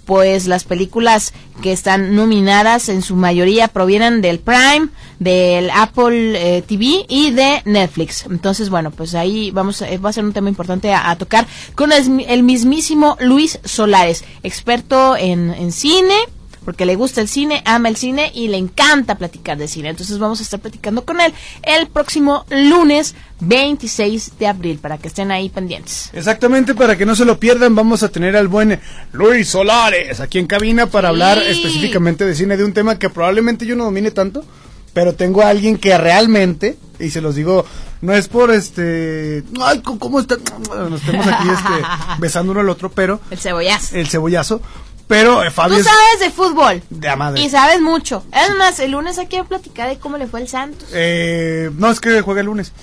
Pues 0.07 0.47
las 0.47 0.63
películas 0.63 1.33
que 1.61 1.71
están 1.71 2.15
nominadas 2.15 2.89
en 2.89 3.03
su 3.03 3.15
mayoría 3.15 3.67
provienen 3.67 4.21
del 4.21 4.39
Prime, 4.39 4.87
del 5.19 5.69
Apple 5.69 6.57
eh, 6.57 6.61
TV 6.61 7.05
y 7.07 7.31
de 7.31 7.61
Netflix. 7.65 8.25
Entonces, 8.25 8.69
bueno, 8.69 8.89
pues 8.89 9.13
ahí 9.13 9.51
vamos 9.51 9.81
a, 9.81 9.97
va 9.97 10.09
a 10.09 10.13
ser 10.13 10.23
un 10.23 10.33
tema 10.33 10.49
importante 10.49 10.93
a, 10.93 11.09
a 11.11 11.17
tocar 11.17 11.45
con 11.75 11.91
el, 11.91 12.25
el 12.27 12.41
mismísimo 12.43 13.17
Luis 13.19 13.59
Solares, 13.63 14.23
experto 14.43 15.15
en, 15.15 15.53
en 15.53 15.71
cine, 15.71 16.15
porque 16.67 16.85
le 16.85 16.97
gusta 16.97 17.21
el 17.21 17.29
cine, 17.29 17.61
ama 17.63 17.87
el 17.87 17.95
cine 17.95 18.29
y 18.35 18.49
le 18.49 18.57
encanta 18.57 19.15
platicar 19.15 19.57
de 19.57 19.69
cine. 19.69 19.87
Entonces 19.87 20.19
vamos 20.19 20.41
a 20.41 20.43
estar 20.43 20.59
platicando 20.59 21.05
con 21.05 21.21
él 21.21 21.33
el 21.63 21.87
próximo 21.87 22.43
lunes 22.49 23.15
26 23.39 24.33
de 24.37 24.47
abril 24.47 24.77
para 24.77 24.97
que 24.97 25.07
estén 25.07 25.31
ahí 25.31 25.47
pendientes. 25.47 26.09
Exactamente, 26.11 26.75
para 26.75 26.97
que 26.97 27.05
no 27.05 27.15
se 27.15 27.23
lo 27.23 27.39
pierdan, 27.39 27.73
vamos 27.73 28.03
a 28.03 28.09
tener 28.09 28.35
al 28.35 28.49
buen 28.49 28.81
Luis 29.13 29.47
Solares 29.47 30.19
aquí 30.19 30.39
en 30.39 30.47
cabina 30.47 30.87
para 30.87 31.07
hablar 31.07 31.37
específicamente 31.37 32.25
de 32.25 32.35
cine, 32.35 32.57
de 32.57 32.65
un 32.65 32.73
tema 32.73 32.99
que 32.99 33.09
probablemente 33.09 33.65
yo 33.65 33.77
no 33.77 33.85
domine 33.85 34.11
tanto, 34.11 34.43
pero 34.93 35.15
tengo 35.15 35.41
a 35.43 35.49
alguien 35.49 35.77
que 35.77 35.97
realmente, 35.97 36.77
y 36.99 37.11
se 37.11 37.21
los 37.21 37.35
digo, 37.35 37.65
no 38.01 38.13
es 38.13 38.27
por 38.27 38.51
este, 38.51 39.43
ay, 39.61 39.79
¿cómo- 39.81 39.99
¿cómo 39.99 40.19
está? 40.19 40.35
Nos 40.89 40.99
estemos 41.01 41.25
aquí 41.27 41.47
este, 41.47 41.87
besando 42.19 42.51
uno 42.51 42.59
al 42.61 42.69
otro, 42.69 42.91
pero 42.91 43.21
El 43.31 43.37
cebollazo. 43.37 43.95
el 43.95 44.07
cebollazo, 44.07 44.61
pero 45.07 45.43
eh, 45.43 45.51
Fabio 45.51 45.75
Tú 45.75 45.81
es 45.81 45.87
sabes 45.87 46.19
de 46.19 46.31
fútbol. 46.31 46.81
de 46.89 47.15
madre. 47.15 47.41
Y 47.41 47.49
sabes 47.49 47.81
mucho. 47.81 48.23
Es 48.33 48.55
más, 48.55 48.79
el 48.79 48.91
lunes 48.91 49.17
hay 49.17 49.27
que 49.27 49.43
platicar 49.43 49.89
de 49.89 49.97
cómo 49.97 50.17
le 50.17 50.27
fue 50.27 50.41
el 50.41 50.47
Santos. 50.47 50.89
Eh, 50.93 51.69
no, 51.77 51.89
es 51.89 51.99
que 51.99 52.21
juega 52.21 52.41
el 52.41 52.47
lunes. 52.47 52.73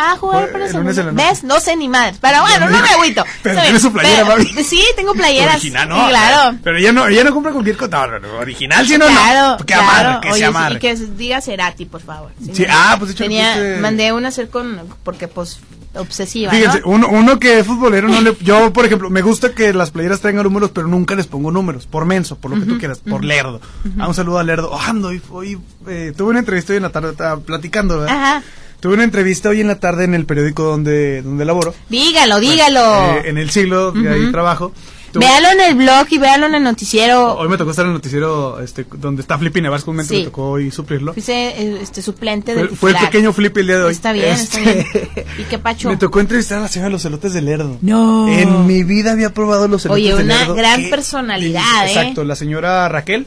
Ah, 0.00 0.16
jugar 0.16 0.52
para 0.52 0.66
el 0.66 0.72
lunes 0.72 0.96
en 0.96 1.06
la 1.06 1.12
noche. 1.12 1.28
¿Ves? 1.28 1.42
No 1.44 1.58
sé 1.58 1.74
ni 1.76 1.88
madre. 1.88 2.14
Pero 2.20 2.40
bueno, 2.42 2.70
no 2.70 2.80
me- 2.80 2.88
agüito. 2.88 3.24
Pero 3.42 3.54
Está 3.58 3.62
tiene 3.64 3.78
bien. 3.78 3.80
su 3.80 3.92
playera, 3.92 4.24
Pero- 4.26 4.44
Fabi. 4.48 4.64
Sí, 4.64 4.82
tengo 4.94 5.12
playeras. 5.12 5.54
Original, 5.56 5.88
no. 5.88 6.08
Claro. 6.08 6.58
Pero 6.62 6.78
ella 6.78 6.92
no, 6.92 7.08
ella 7.08 7.24
no 7.24 7.34
compra 7.34 7.52
cualquier 7.52 7.76
cosa. 7.76 7.88
No, 8.06 8.06
no, 8.20 8.28
no, 8.28 8.38
original, 8.38 8.86
sí, 8.86 8.96
no, 8.96 9.06
claro, 9.06 9.50
no. 9.50 9.56
Que 9.58 9.74
claro. 9.74 10.20
que 10.20 10.30
Oye, 10.30 10.46
se 10.52 10.74
y 10.74 10.78
que 10.78 10.94
diga 11.16 11.40
Cerati, 11.40 11.84
por 11.86 12.00
favor. 12.00 12.30
Sí, 12.52 12.62
no, 12.66 12.74
ah, 12.74 12.94
pues, 12.98 13.08
de 13.08 13.12
hecho, 13.14 13.24
tenía, 13.24 13.54
puse- 13.56 13.80
mandé 13.80 14.12
una 14.12 14.28
hacer 14.28 14.48
con, 14.50 14.80
porque 15.02 15.26
pues, 15.26 15.58
obsesiva, 15.94 16.52
Fíjense, 16.52 16.80
¿no? 16.80 16.88
uno, 16.90 17.08
uno 17.08 17.38
que 17.40 17.58
es 17.58 17.66
futbolero, 17.66 18.06
no 18.08 18.20
le, 18.20 18.36
yo, 18.40 18.72
por 18.72 18.84
ejemplo, 18.84 19.10
me 19.10 19.22
gusta 19.22 19.52
que 19.52 19.72
las 19.72 19.90
playeras 19.90 20.20
traigan 20.20 20.44
números, 20.44 20.70
pero 20.72 20.86
nunca 20.86 21.16
les 21.16 21.26
pongo 21.26 21.50
números, 21.50 21.86
por 21.86 22.04
menso, 22.04 22.36
por 22.38 22.52
lo 22.52 22.60
que 22.60 22.66
tú 22.70 22.78
quieras, 22.78 22.98
por 23.00 23.24
lerdo. 23.24 23.60
Ah, 23.98 24.06
un 24.06 24.14
saludo 24.14 24.38
a 24.38 24.44
Lerdo. 24.44 24.70
Oh, 24.70 24.78
ando, 24.80 25.08
hoy, 25.08 25.20
hoy, 25.30 25.58
eh, 25.88 26.12
tuve 26.16 26.30
una 26.30 26.38
entrevista 26.38 26.72
hoy 26.72 26.76
en 26.76 26.82
la 26.84 26.90
tarde, 26.90 27.10
estaba 27.10 27.40
platicando, 27.40 27.98
¿verdad? 28.00 28.16
Ajá. 28.16 28.42
Tuve 28.80 28.94
una 28.94 29.04
entrevista 29.04 29.48
hoy 29.48 29.60
en 29.60 29.66
la 29.66 29.80
tarde 29.80 30.04
en 30.04 30.14
el 30.14 30.24
periódico 30.24 30.62
donde, 30.62 31.22
donde 31.22 31.44
laboro. 31.44 31.74
Dígalo, 31.88 32.38
dígalo. 32.38 33.16
Eh, 33.16 33.22
en 33.28 33.38
el 33.38 33.50
siglo, 33.50 33.92
que 33.92 34.08
ahí 34.08 34.30
trabajo. 34.30 34.72
Véalo 35.14 35.48
en 35.52 35.60
el 35.62 35.74
blog 35.74 36.06
y 36.10 36.18
véalo 36.18 36.46
en 36.46 36.54
el 36.54 36.62
noticiero. 36.62 37.34
Hoy 37.38 37.48
me 37.48 37.56
tocó 37.56 37.70
estar 37.70 37.84
en 37.86 37.90
el 37.92 37.94
noticiero 37.94 38.60
este, 38.60 38.86
donde 38.98 39.22
está 39.22 39.36
Flippy 39.38 39.62
Nevers, 39.62 39.82
comúnmente 39.82 40.14
Sí. 40.14 40.20
me 40.20 40.26
tocó 40.26 40.50
hoy 40.50 40.70
suplirlo. 40.70 41.14
Fuiste 41.14 41.32
eh, 41.60 41.78
este, 41.80 42.02
suplente 42.02 42.52
Fue, 42.52 42.62
del 42.62 42.76
fue 42.76 42.90
el 42.90 42.96
pequeño 42.98 43.32
Flippy 43.32 43.60
el 43.60 43.66
día 43.66 43.78
de 43.78 43.84
hoy. 43.84 43.92
Está 43.92 44.12
bien, 44.12 44.26
está 44.28 44.60
Este, 44.60 44.86
bien. 45.14 45.26
¿Y 45.38 45.42
qué 45.44 45.58
pacho? 45.58 45.88
Me 45.90 45.96
tocó 45.96 46.20
entrevistar 46.20 46.58
a 46.58 46.62
la 46.62 46.68
señora 46.68 46.88
de 46.88 46.92
los 46.92 47.04
elotes 47.06 47.32
de 47.32 47.40
Lerdo. 47.42 47.78
No. 47.80 48.28
En 48.28 48.66
mi 48.66 48.84
vida 48.84 49.12
había 49.12 49.32
probado 49.32 49.66
los 49.66 49.86
elotes 49.86 50.04
Oye, 50.04 50.14
de 50.14 50.22
una 50.22 50.38
Lerdo. 50.40 50.54
gran 50.54 50.82
Qué 50.82 50.88
personalidad, 50.90 51.86
¿eh? 51.88 51.92
Exacto, 51.92 52.22
la 52.24 52.36
señora 52.36 52.86
Raquel. 52.90 53.26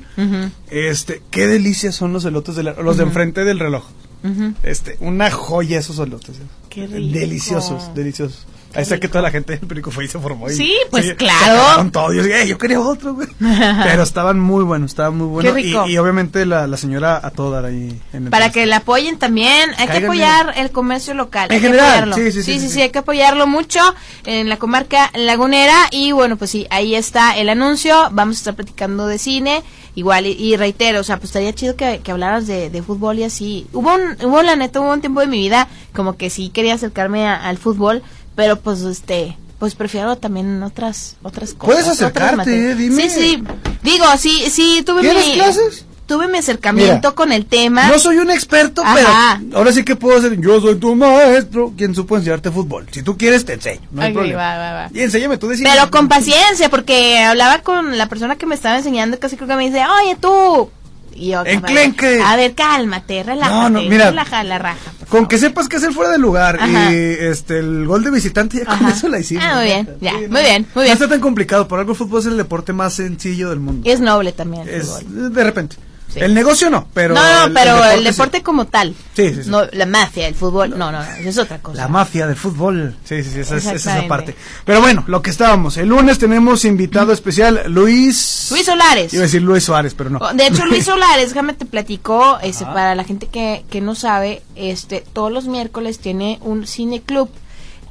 Este, 0.69 1.23
qué 1.31 1.47
delicias 1.47 1.95
son 1.95 2.13
los 2.13 2.23
elotes 2.23 2.55
de 2.55 2.63
Lerdo. 2.63 2.83
Los 2.83 2.97
de 2.97 3.03
enfrente 3.03 3.43
del 3.43 3.59
reloj. 3.59 3.83
Ujú. 4.23 4.53
Este, 4.63 4.97
una 4.99 5.29
joya 5.31 5.79
esos 5.79 5.99
elotes. 5.99 6.37
eh. 6.37 6.41
Qué 6.69 6.87
rico. 6.87 7.13
Deliciosos, 7.19 7.93
deliciosos. 7.95 8.45
Ahí 8.75 8.83
está 8.83 8.99
que 8.99 9.07
toda 9.07 9.21
la 9.21 9.31
gente 9.31 9.57
del 9.57 9.67
perico 9.67 9.91
fue 9.91 10.05
y 10.05 10.07
se 10.07 10.19
formó. 10.19 10.49
y- 10.49 10.53
Sí, 10.55 10.73
pues, 10.89 11.13
claro. 11.15 11.53
acabaron 11.61 11.91
todo. 11.91 12.13
Yo, 12.13 12.23
dije, 12.23 12.43
"Eh, 12.43 12.47
yo 12.47 12.57
quería 12.57 12.79
otro, 12.79 13.13
güey. 13.15 13.27
Pero 13.39 14.03
estaban 14.03 14.39
muy 14.39 14.63
buenos, 14.63 14.91
estaban 14.91 15.17
muy 15.17 15.27
buenos. 15.27 15.53
Qué 15.53 15.61
rico. 15.61 15.85
Y, 15.87 15.93
y 15.93 15.97
obviamente 15.97 16.45
la, 16.45 16.67
la 16.67 16.77
señora 16.77 17.19
a 17.23 17.31
todo 17.31 17.51
dar 17.51 17.65
ahí 17.65 17.99
en 18.13 18.25
el 18.25 18.29
Para 18.29 18.51
que 18.51 18.65
la 18.65 18.77
apoyen 18.77 19.17
también, 19.19 19.71
hay 19.77 19.87
que 19.87 20.05
apoyar 20.05 20.53
el 20.57 20.71
comercio 20.71 21.13
local. 21.13 21.47
En 21.49 21.55
hay 21.55 21.59
que 21.61 21.67
general, 21.67 21.89
apoyarlo. 22.11 22.15
sí, 22.15 22.31
sí, 22.31 22.31
sí, 22.31 22.43
sí, 22.43 22.59
sí, 22.59 22.67
sí, 22.67 22.73
sí. 22.75 22.81
hay 22.81 22.89
que 22.89 22.99
apoyarlo 22.99 23.47
mucho 23.47 23.79
en 24.25 24.49
la 24.49 24.57
comarca 24.57 25.11
lagunera. 25.15 25.75
Y 25.91 26.11
bueno, 26.11 26.37
pues 26.37 26.51
sí, 26.51 26.67
ahí 26.69 26.95
está 26.95 27.37
el 27.37 27.49
anuncio. 27.49 28.09
Vamos 28.11 28.37
a 28.37 28.39
estar 28.39 28.55
platicando 28.55 29.07
de 29.07 29.17
cine. 29.17 29.63
Igual, 29.93 30.25
y, 30.25 30.31
y 30.31 30.55
reitero, 30.55 31.01
o 31.01 31.03
sea, 31.03 31.17
pues 31.17 31.25
estaría 31.31 31.51
chido 31.53 31.75
que, 31.75 31.99
que 32.01 32.11
hablaras 32.11 32.47
de, 32.47 32.69
de 32.69 32.81
fútbol 32.81 33.19
y 33.19 33.23
así. 33.25 33.67
Hubo 33.73 33.93
un, 33.93 34.15
hubo 34.25 34.41
la 34.41 34.55
neta, 34.55 34.79
hubo 34.79 34.93
un 34.93 35.01
tiempo 35.01 35.19
de 35.19 35.27
mi 35.27 35.37
vida 35.39 35.67
como 35.93 36.15
que 36.15 36.29
sí 36.29 36.47
quería 36.47 36.75
acercarme 36.75 37.27
a- 37.27 37.35
al 37.35 37.57
fútbol, 37.57 38.01
pero 38.35 38.59
pues 38.59 38.81
este, 38.81 39.37
pues 39.59 39.75
prefiero 39.75 40.15
también 40.17 40.61
otras, 40.63 41.17
otras 41.23 41.53
cosas. 41.53 41.75
Puedes 41.75 41.87
acercarte, 41.87 42.71
eh, 42.71 42.75
dime. 42.75 43.09
Sí, 43.09 43.09
sí. 43.09 43.43
Digo, 43.83 44.05
sí, 44.17 44.45
sí, 44.49 44.83
tuve 44.85 45.01
¿Quieres 45.01 45.27
mi, 45.27 45.33
clases? 45.33 45.85
tuve 46.05 46.27
mi 46.27 46.39
acercamiento 46.39 46.93
Mira, 47.09 47.11
con 47.11 47.31
el 47.31 47.45
tema. 47.45 47.87
No 47.87 47.97
soy 47.99 48.17
un 48.17 48.31
experto, 48.31 48.81
Ajá. 48.83 49.39
pero 49.41 49.57
ahora 49.57 49.71
sí 49.71 49.83
que 49.83 49.95
puedo 49.95 50.19
ser. 50.21 50.39
Yo 50.41 50.59
soy 50.61 50.75
tu 50.75 50.95
maestro, 50.95 51.73
quien 51.77 51.95
supo 51.95 52.17
enseñarte 52.17 52.51
fútbol. 52.51 52.87
Si 52.91 53.01
tú 53.01 53.17
quieres, 53.17 53.45
te 53.45 53.53
enseño. 53.53 53.81
No 53.91 54.01
hay 54.01 54.09
Ok, 54.11 54.15
problema. 54.17 54.41
va, 54.41 54.57
va, 54.57 54.73
va. 54.73 54.89
Y 54.93 54.99
enséñame 55.01 55.37
tú 55.37 55.47
decir. 55.47 55.65
Pero 55.71 55.89
con 55.89 56.07
paciencia, 56.09 56.69
porque 56.69 57.19
hablaba 57.19 57.59
con 57.59 57.97
la 57.97 58.07
persona 58.09 58.35
que 58.35 58.45
me 58.45 58.55
estaba 58.55 58.77
enseñando, 58.77 59.19
casi 59.19 59.35
creo 59.37 59.47
que 59.47 59.55
me 59.55 59.65
dice, 59.65 59.83
oye 60.03 60.15
tú. 60.19 60.69
Y 61.13 61.33
Enclenque. 61.33 62.21
A 62.23 62.35
ver, 62.35 62.53
cálmate, 62.55 63.23
relájate, 63.23 63.55
No, 63.55 63.69
no, 63.69 63.81
mira. 63.81 64.09
relaja 64.09 64.43
la 64.43 64.57
raja. 64.59 64.91
Con 65.09 65.27
que 65.27 65.37
sepas 65.37 65.67
que 65.67 65.75
es 65.75 65.83
el 65.83 65.93
fuera 65.93 66.09
de 66.11 66.17
lugar 66.17 66.57
Ajá. 66.59 66.91
y 66.91 66.95
este 67.19 67.59
el 67.59 67.85
gol 67.85 68.03
de 68.03 68.11
visitante 68.11 68.59
ya 68.59 68.65
con 68.77 68.87
eso 68.87 69.07
la 69.09 69.19
hicimos. 69.19 69.43
Ah, 69.45 69.55
muy 69.55 69.65
bien, 69.65 69.89
ya, 69.99 70.11
Sí, 70.11 70.17
muy 70.19 70.27
no, 70.29 70.39
bien, 70.39 70.61
muy 70.73 70.75
No 70.75 70.81
bien. 70.83 70.93
está 70.93 71.07
tan 71.09 71.19
complicado, 71.19 71.67
por 71.67 71.79
algo 71.79 71.91
el 71.91 71.97
fútbol 71.97 72.21
es 72.21 72.25
el 72.27 72.37
deporte 72.37 72.71
más 72.73 72.93
sencillo 72.93 73.49
del 73.49 73.59
mundo. 73.59 73.87
Y 73.87 73.91
es 73.91 73.99
noble 73.99 74.31
también. 74.31 74.67
el 74.67 74.75
Es 74.81 74.87
fútbol. 74.87 75.33
de 75.33 75.43
repente. 75.43 75.75
El 76.15 76.33
negocio 76.33 76.69
no, 76.69 76.87
pero. 76.93 77.13
no, 77.13 77.47
no, 77.47 77.53
pero 77.53 77.83
el 77.85 78.03
deporte 78.03 78.41
como 78.43 78.67
tal. 78.67 78.93
Sí, 79.15 79.33
sí, 79.33 79.43
sí. 79.43 79.49
No, 79.49 79.63
la 79.71 79.85
mafia, 79.85 80.27
el 80.27 80.35
fútbol. 80.35 80.77
No, 80.77 80.91
no, 80.91 81.01
eso 81.01 81.29
es 81.29 81.37
otra 81.37 81.59
cosa. 81.59 81.77
La 81.77 81.87
mafia 81.87 82.27
del 82.27 82.35
fútbol. 82.35 82.95
Sí, 83.03 83.23
sí, 83.23 83.31
sí, 83.31 83.39
esa 83.41 83.55
es, 83.57 83.63
esa 83.63 83.73
es 83.73 83.81
esa 83.81 83.91
Exactamente. 83.99 84.09
parte. 84.09 84.35
Pero 84.65 84.81
bueno, 84.81 85.03
lo 85.07 85.21
que 85.21 85.29
estábamos. 85.29 85.77
El 85.77 85.89
lunes 85.89 86.19
tenemos 86.19 86.65
invitado 86.65 87.11
especial 87.13 87.63
Luis. 87.67 88.47
Luis 88.51 88.65
Solares. 88.65 89.13
Iba 89.13 89.21
a 89.21 89.25
decir 89.25 89.41
Luis 89.41 89.63
Suárez, 89.63 89.93
pero 89.93 90.09
no. 90.09 90.19
De 90.33 90.47
hecho, 90.47 90.65
Luis 90.65 90.85
Solares, 90.91 91.29
déjame 91.29 91.53
te 91.53 91.65
platico, 91.65 92.39
este, 92.41 92.65
para 92.65 92.95
la 92.95 93.03
gente 93.03 93.27
que, 93.27 93.63
que 93.69 93.81
no 93.81 93.95
sabe, 93.95 94.41
este, 94.55 95.03
todos 95.13 95.31
los 95.31 95.47
miércoles 95.47 95.99
tiene 95.99 96.39
un 96.41 96.67
cine 96.67 97.01
club 97.01 97.29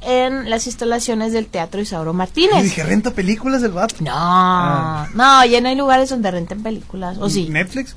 en 0.01 0.49
las 0.49 0.65
instalaciones 0.67 1.31
del 1.33 1.45
Teatro 1.47 1.79
Isauro 1.81 2.11
Y 2.11 2.15
Martínez. 2.15 2.63
dije, 2.63 2.83
renta 2.83 3.11
películas 3.11 3.61
del 3.61 3.71
vato. 3.71 3.95
No, 3.99 4.11
Ah. 4.13 5.07
no, 5.13 5.45
ya 5.45 5.61
no 5.61 5.69
hay 5.69 5.75
lugares 5.75 6.09
donde 6.09 6.31
renten 6.31 6.63
películas, 6.63 7.17
¿o 7.19 7.29
sí? 7.29 7.47
¿Netflix? 7.49 7.95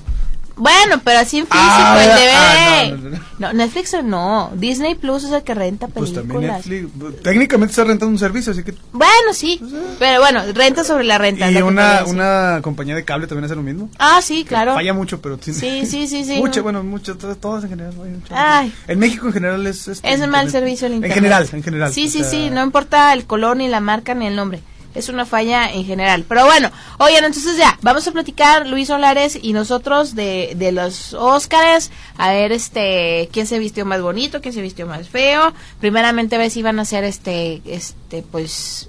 Bueno, 0.57 1.01
pero 1.03 1.19
así 1.19 1.39
en 1.39 1.47
físico, 1.47 1.59
Ah, 1.61 1.99
en 2.01 2.11
ah, 2.11 2.15
DVD. 2.15 2.91
no, 2.91 2.97
no, 2.97 3.11
no. 3.17 3.25
No, 3.37 3.53
Netflix 3.53 3.97
no, 4.05 4.53
Disney 4.55 4.95
Plus 4.95 5.25
es 5.25 5.33
el 5.33 5.43
que 5.43 5.53
renta 5.55 5.89
Pues 5.89 6.13
también 6.15 6.39
películas. 6.41 6.67
Netflix. 6.67 7.23
Técnicamente 7.23 7.73
está 7.73 7.83
rentando 7.85 8.13
un 8.13 8.19
servicio, 8.19 8.53
así 8.53 8.63
que. 8.63 8.73
bueno, 8.93 9.33
sí, 9.33 9.61
pero 9.99 10.21
bueno, 10.21 10.43
renta 10.55 10.85
sobre 10.85 11.03
la 11.05 11.19
renta. 11.19 11.51
Y 11.51 11.57
una, 11.61 12.05
una 12.07 12.61
compañía 12.63 12.95
de 12.95 13.05
cable 13.05 13.27
también 13.27 13.47
hace 13.47 13.57
lo 13.57 13.63
mismo. 13.63 13.89
Ah, 13.99 14.21
sí, 14.23 14.45
claro. 14.45 14.75
Falla 14.75 14.95
mucho, 14.95 15.21
pero 15.21 15.37
tiene- 15.39 15.59
Sí, 15.59 15.87
sí, 15.87 16.07
sí, 16.07 16.25
sí, 16.25 16.37
Mucho, 16.37 16.61
no. 16.61 16.65
bueno, 16.65 16.83
mucho, 16.85 17.17
to- 17.19 17.35
todas 17.37 17.65
en 17.65 17.71
general. 17.71 17.93
mucho. 17.95 18.33
Ay. 18.37 18.73
En 18.87 18.99
México 19.01 19.27
en 19.27 19.33
general 19.33 19.67
es. 19.67 19.89
este, 19.89 20.13
Es 20.13 20.21
un 20.21 20.31
mal 20.31 20.51
servicio 20.51 20.87
el 20.87 20.93
En 20.93 20.97
internet. 20.99 21.15
general, 21.17 21.49
en 21.53 21.63
general. 21.65 21.93
Sí, 21.93 22.09
sí, 22.09 22.21
sea, 22.21 22.31
sí, 22.31 22.51
no 22.51 22.63
importa 22.63 23.13
el 23.13 23.25
color, 23.27 23.57
ni 23.57 23.67
la 23.67 23.81
marca, 23.81 24.15
ni 24.15 24.27
el 24.29 24.37
nombre. 24.37 24.61
Es 24.95 25.09
una 25.09 25.27
falla 25.27 25.71
en 25.73 25.85
general. 25.85 26.25
Pero 26.29 26.47
bueno, 26.47 26.71
oigan, 26.99 27.25
entonces 27.25 27.57
ya, 27.57 27.79
vamos 27.83 28.07
a 28.07 28.13
platicar 28.13 28.67
Luis 28.67 28.89
Solares 28.89 29.39
y 29.41 29.53
nosotros 29.53 30.15
de, 30.15 30.55
de 30.57 30.73
los 30.73 31.15
Óscares, 31.15 31.91
a 32.17 32.31
ver 32.31 32.53
este 32.53 33.29
quién 33.33 33.47
se 33.47 33.59
vistió 33.59 33.85
más 33.85 34.01
bonito, 34.01 34.41
quién 34.41 34.55
se 34.55 34.63
vistió 34.63 34.87
más 34.87 35.09
feo. 35.09 35.53
Primeramente 35.81 36.37
a 36.37 36.39
ver 36.39 36.51
si 36.51 36.63
van 36.63 36.79
a 36.79 36.85
ser 36.85 37.05
este, 37.05 37.61
este, 37.67 38.23
pues 38.23 38.89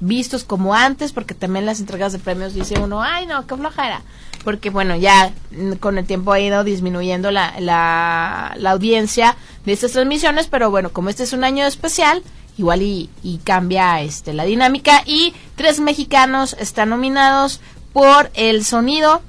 vistos 0.00 0.42
como 0.42 0.74
antes, 0.74 1.12
porque 1.12 1.34
también 1.34 1.64
las 1.64 1.78
entregas 1.80 2.12
de 2.12 2.18
premios 2.18 2.54
dice 2.54 2.78
uno, 2.80 3.02
ay 3.02 3.26
no, 3.26 3.46
qué 3.46 3.56
flojera. 3.56 4.02
Porque 4.44 4.70
bueno, 4.70 4.96
ya 4.96 5.32
con 5.78 5.98
el 5.98 6.06
tiempo 6.06 6.32
ha 6.32 6.40
ido 6.40 6.64
disminuyendo 6.64 7.30
la, 7.30 7.54
la, 7.60 8.54
la 8.56 8.70
audiencia 8.72 9.36
de 9.64 9.72
estas 9.72 9.92
transmisiones, 9.92 10.48
pero 10.48 10.70
bueno, 10.70 10.90
como 10.92 11.10
este 11.10 11.22
es 11.22 11.32
un 11.32 11.44
año 11.44 11.64
especial, 11.64 12.24
igual 12.58 12.82
y, 12.82 13.08
cambia 13.44 14.00
este 14.00 14.32
la 14.32 14.44
dinámica. 14.44 15.02
Y 15.06 15.34
tres 15.56 15.80
mexicanos 15.80 16.56
están 16.58 16.90
nominados 16.90 17.60
por 17.92 18.30
el 18.34 18.64
sonido, 18.64 19.22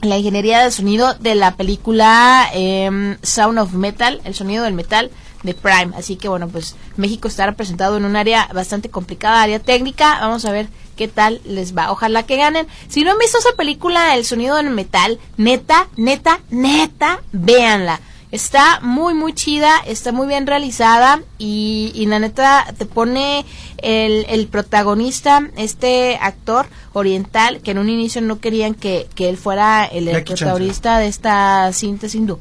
la 0.00 0.16
ingeniería 0.16 0.62
de 0.62 0.70
sonido 0.70 1.14
de 1.14 1.34
la 1.34 1.56
película 1.56 2.48
em, 2.52 3.16
Sound 3.22 3.58
of 3.58 3.72
Metal, 3.74 4.20
el 4.24 4.34
sonido 4.34 4.64
del 4.64 4.74
metal 4.74 5.10
de 5.42 5.54
Prime. 5.54 5.92
Así 5.96 6.16
que 6.16 6.28
bueno, 6.28 6.48
pues 6.48 6.76
México 6.96 7.28
está 7.28 7.46
representado 7.46 7.96
en 7.96 8.04
un 8.04 8.16
área 8.16 8.48
bastante 8.54 8.90
complicada, 8.90 9.42
área 9.42 9.60
técnica. 9.60 10.18
Vamos 10.20 10.44
a 10.44 10.52
ver 10.52 10.68
qué 10.96 11.08
tal 11.08 11.40
les 11.44 11.76
va. 11.76 11.90
Ojalá 11.90 12.24
que 12.24 12.36
ganen. 12.36 12.66
Si 12.88 13.04
no 13.04 13.12
han 13.12 13.18
visto 13.18 13.38
esa 13.38 13.52
película, 13.56 14.14
El 14.16 14.24
sonido 14.24 14.56
del 14.56 14.70
metal, 14.70 15.18
neta, 15.36 15.88
neta, 15.96 16.40
neta, 16.50 17.22
véanla. 17.32 18.00
Está 18.32 18.80
muy, 18.80 19.12
muy 19.12 19.34
chida, 19.34 19.76
está 19.86 20.10
muy 20.10 20.26
bien 20.26 20.46
realizada 20.46 21.20
y, 21.36 21.92
y 21.94 22.06
la 22.06 22.18
neta 22.18 22.64
te 22.78 22.86
pone 22.86 23.44
el, 23.76 24.24
el 24.26 24.46
protagonista, 24.48 25.50
este 25.58 26.16
actor 26.18 26.66
oriental, 26.94 27.60
que 27.60 27.72
en 27.72 27.78
un 27.78 27.90
inicio 27.90 28.22
no 28.22 28.40
querían 28.40 28.74
que, 28.74 29.06
que 29.14 29.28
él 29.28 29.36
fuera 29.36 29.84
el, 29.84 30.08
protagonista 30.24 30.98
de 30.98 31.08
esta 31.08 31.70
cinta 31.74 32.06
hindú. 32.10 32.38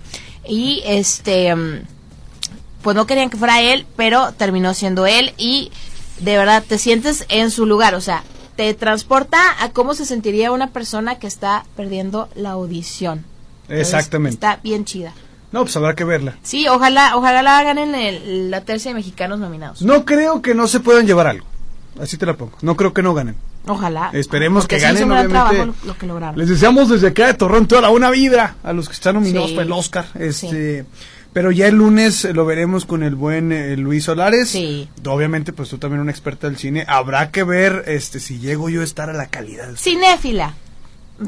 Y 0.48 0.82
este, 0.86 1.54
mm, 1.54 1.82
pues 2.82 2.96
no 2.96 3.06
querían 3.06 3.30
que 3.30 3.36
fuera 3.36 3.62
él, 3.62 3.86
pero 3.98 4.32
terminó 4.32 4.74
siendo 4.74 5.06
él 5.06 5.34
y 5.38 5.74
de 6.22 6.38
verdad 6.38 6.64
te 6.66 6.78
sientes 6.78 7.26
en 7.28 7.52
su 7.52 7.66
lugar, 7.66 7.96
o 7.96 8.02
sea, 8.02 8.24
te 8.56 8.74
transporta 8.74 9.62
a 9.62 9.72
cómo 9.72 9.94
se 9.94 10.06
sentiría 10.06 10.54
una 10.54 10.68
persona 10.72 11.20
que 11.20 11.28
está 11.28 11.66
perdiendo 11.76 12.30
la 12.36 12.52
audición. 12.52 13.26
Entonces, 13.64 13.88
Exactamente. 13.88 14.36
Está 14.36 14.60
bien 14.64 14.86
chida. 14.86 15.14
No, 15.52 15.62
pues 15.64 15.76
habrá 15.76 15.96
que 15.96 16.04
verla. 16.04 16.36
Sí, 16.44 16.68
ojalá, 16.68 17.16
ojalá 17.18 17.42
la 17.42 17.58
hagan 17.60 17.78
en 17.78 17.94
el- 17.96 18.50
la 18.52 18.62
tercia 18.62 18.92
de 18.92 18.96
mexicanos 18.96 19.40
nominados. 19.40 19.82
No 19.82 20.06
creo 20.06 20.42
que 20.42 20.56
no 20.56 20.68
se 20.68 20.80
puedan 20.80 21.06
llevar 21.06 21.28
algo. 21.28 21.46
Así 22.00 22.18
te 22.18 22.26
la 22.26 22.36
pongo. 22.38 22.54
No 22.62 22.76
creo 22.78 22.94
que 22.94 23.02
no 23.04 23.14
ganen. 23.14 23.36
Ojalá. 23.68 24.10
Esperemos 24.14 24.64
Porque 24.64 24.78
que 24.78 24.82
ganen, 24.82 25.04
obviamente. 25.04 25.30
trabajo 25.34 25.66
lo, 25.66 25.76
lo 25.86 25.98
que 25.98 26.08
lograron. 26.08 26.38
Les 26.40 26.48
deseamos 26.50 26.90
desde 26.90 27.08
acá 27.10 27.28
de 27.28 27.34
Torreón 27.36 27.68
toda 27.68 27.82
la 27.82 27.90
buena 27.90 28.10
vida 28.10 28.56
a 28.64 28.74
los 28.74 28.88
que 28.88 28.94
están 28.94 29.16
nominados 29.16 29.50
Sí. 29.50 29.56
para 29.56 29.66
el 29.66 29.72
Oscar. 29.74 30.06
Este, 30.16 30.86
Pero 31.34 31.52
ya 31.52 31.68
el 31.68 31.76
lunes 31.76 32.26
lo 32.34 32.46
veremos 32.46 32.86
con 32.86 33.04
el 33.04 33.16
buen 33.16 33.52
eh, 33.54 33.78
Luis 33.78 34.04
Solares. 34.06 34.50
Sí. 34.50 34.90
Obviamente, 35.08 35.54
pues 35.54 35.70
tú 35.70 35.78
también 35.78 36.02
una 36.02 36.12
experta 36.12 36.48
del 36.48 36.58
cine. 36.58 36.84
Habrá 36.90 37.32
que 37.32 37.44
ver 37.44 37.84
este 37.88 38.20
si 38.20 38.40
llego 38.40 38.68
yo 38.70 38.82
a 38.82 38.84
estar 38.84 39.10
a 39.10 39.14
la 39.14 39.28
calidad. 39.28 39.70
Cinéfila. 39.78 40.56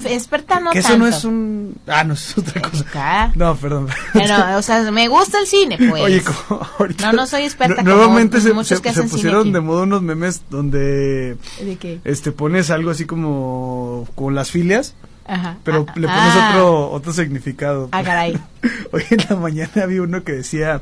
Experta 0.05 0.59
no 0.59 0.71
que 0.71 0.79
eso 0.79 0.89
tanto. 0.89 1.05
no 1.05 1.07
es 1.15 1.23
un... 1.25 1.75
Ah, 1.87 2.03
no, 2.03 2.13
es 2.13 2.37
otra 2.37 2.61
cosa. 2.61 2.83
Acá. 2.89 3.31
No, 3.35 3.55
perdón. 3.55 3.87
Pero, 4.13 4.57
o 4.57 4.61
sea, 4.61 4.89
me 4.91 5.07
gusta 5.07 5.39
el 5.39 5.47
cine, 5.47 5.77
pues. 5.77 6.01
Oye, 6.03 6.21
como 6.23 6.61
ahorita- 6.79 7.11
No, 7.11 7.17
no 7.17 7.27
soy 7.27 7.43
experta 7.43 7.81
Nu- 7.81 7.89
como 7.91 7.95
Nuevamente 8.03 8.41
se, 8.41 8.53
muchos 8.53 8.77
se- 8.77 8.81
que 8.81 8.89
se 8.89 8.99
hacen 8.99 9.03
cine 9.09 9.11
pusieron 9.11 9.41
aquí. 9.41 9.51
de 9.51 9.61
moda 9.61 9.83
unos 9.83 10.01
memes 10.01 10.41
donde 10.49 11.37
¿De 11.61 11.75
qué? 11.79 11.99
este 12.03 12.31
pones 12.31 12.69
algo 12.71 12.91
así 12.91 13.05
como 13.05 14.07
con 14.15 14.35
las 14.35 14.49
filias, 14.51 14.95
Ajá. 15.25 15.57
pero 15.63 15.85
Ah, 15.87 15.93
le 15.95 16.07
pones 16.07 16.33
ah. 16.35 16.49
otro 16.51 16.91
otro 16.91 17.13
significado. 17.13 17.89
Ah, 17.91 18.03
caray. 18.03 18.37
Hoy 18.91 19.03
en 19.09 19.25
la 19.29 19.35
mañana 19.35 19.71
había 19.83 20.01
uno 20.01 20.23
que 20.23 20.31
decía 20.33 20.81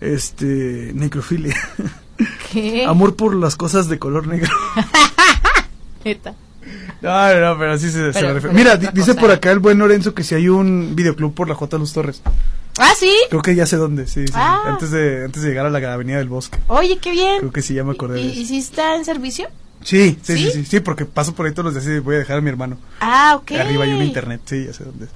este 0.00 0.92
necrofilia. 0.94 1.56
¿Qué? 2.52 2.84
Amor 2.88 3.16
por 3.16 3.34
las 3.34 3.56
cosas 3.56 3.88
de 3.88 3.98
color 3.98 4.26
negro. 4.26 4.50
Neta. 6.04 6.34
No, 7.02 7.40
no, 7.40 7.58
pero 7.58 7.72
así 7.72 7.90
se, 7.90 8.12
se 8.12 8.20
Pero- 8.20 8.34
refiere. 8.34 8.54
Mira, 8.56 8.76
dice 8.76 9.10
cosa. 9.10 9.20
por 9.20 9.30
acá 9.30 9.50
el 9.50 9.58
buen 9.58 9.78
Lorenzo 9.78 10.14
que 10.14 10.22
si 10.24 10.34
hay 10.34 10.48
un 10.48 10.94
videoclub 10.96 11.34
por 11.34 11.48
la 11.48 11.54
J. 11.54 11.76
Luz 11.78 11.92
Torres. 11.92 12.22
Ah, 12.78 12.92
sí. 12.98 13.12
Creo 13.30 13.42
que 13.42 13.54
ya 13.54 13.66
sé 13.66 13.76
dónde, 13.76 14.06
sí, 14.06 14.26
sí. 14.26 14.32
Ah. 14.34 14.62
Antes 14.66 14.90
de 14.90 15.24
antes 15.26 15.42
de 15.42 15.48
llegar 15.48 15.66
a 15.66 15.70
la 15.70 15.92
Avenida 15.92 16.18
del 16.18 16.28
Bosque. 16.28 16.58
Oye, 16.66 16.98
qué 16.98 17.10
bien. 17.12 17.38
Creo 17.38 17.52
que 17.52 17.62
sí, 17.62 17.74
ya 17.74 17.84
me 17.84 17.92
acordé 17.92 18.20
¿Y, 18.20 18.24
de 18.26 18.32
eso. 18.32 18.40
y 18.40 18.46
si 18.46 18.58
está 18.58 18.96
en 18.96 19.04
servicio? 19.04 19.48
Sí, 19.84 20.18
sí, 20.22 20.36
sí, 20.38 20.50
¿Sí? 20.50 20.64
sí, 20.64 20.80
porque 20.80 21.04
paso 21.04 21.34
por 21.34 21.46
ahí 21.46 21.52
todos 21.52 21.72
los 21.72 21.84
días 21.84 21.96
y 21.96 22.00
voy 22.00 22.16
a 22.16 22.18
dejar 22.18 22.38
a 22.38 22.40
mi 22.40 22.48
hermano. 22.48 22.78
Ah, 23.00 23.36
ok. 23.36 23.52
Arriba 23.52 23.84
hay 23.84 23.92
un 23.92 24.02
internet, 24.02 24.40
sí, 24.46 24.64
ya 24.66 24.72
sé 24.72 24.82
dónde. 24.84 25.06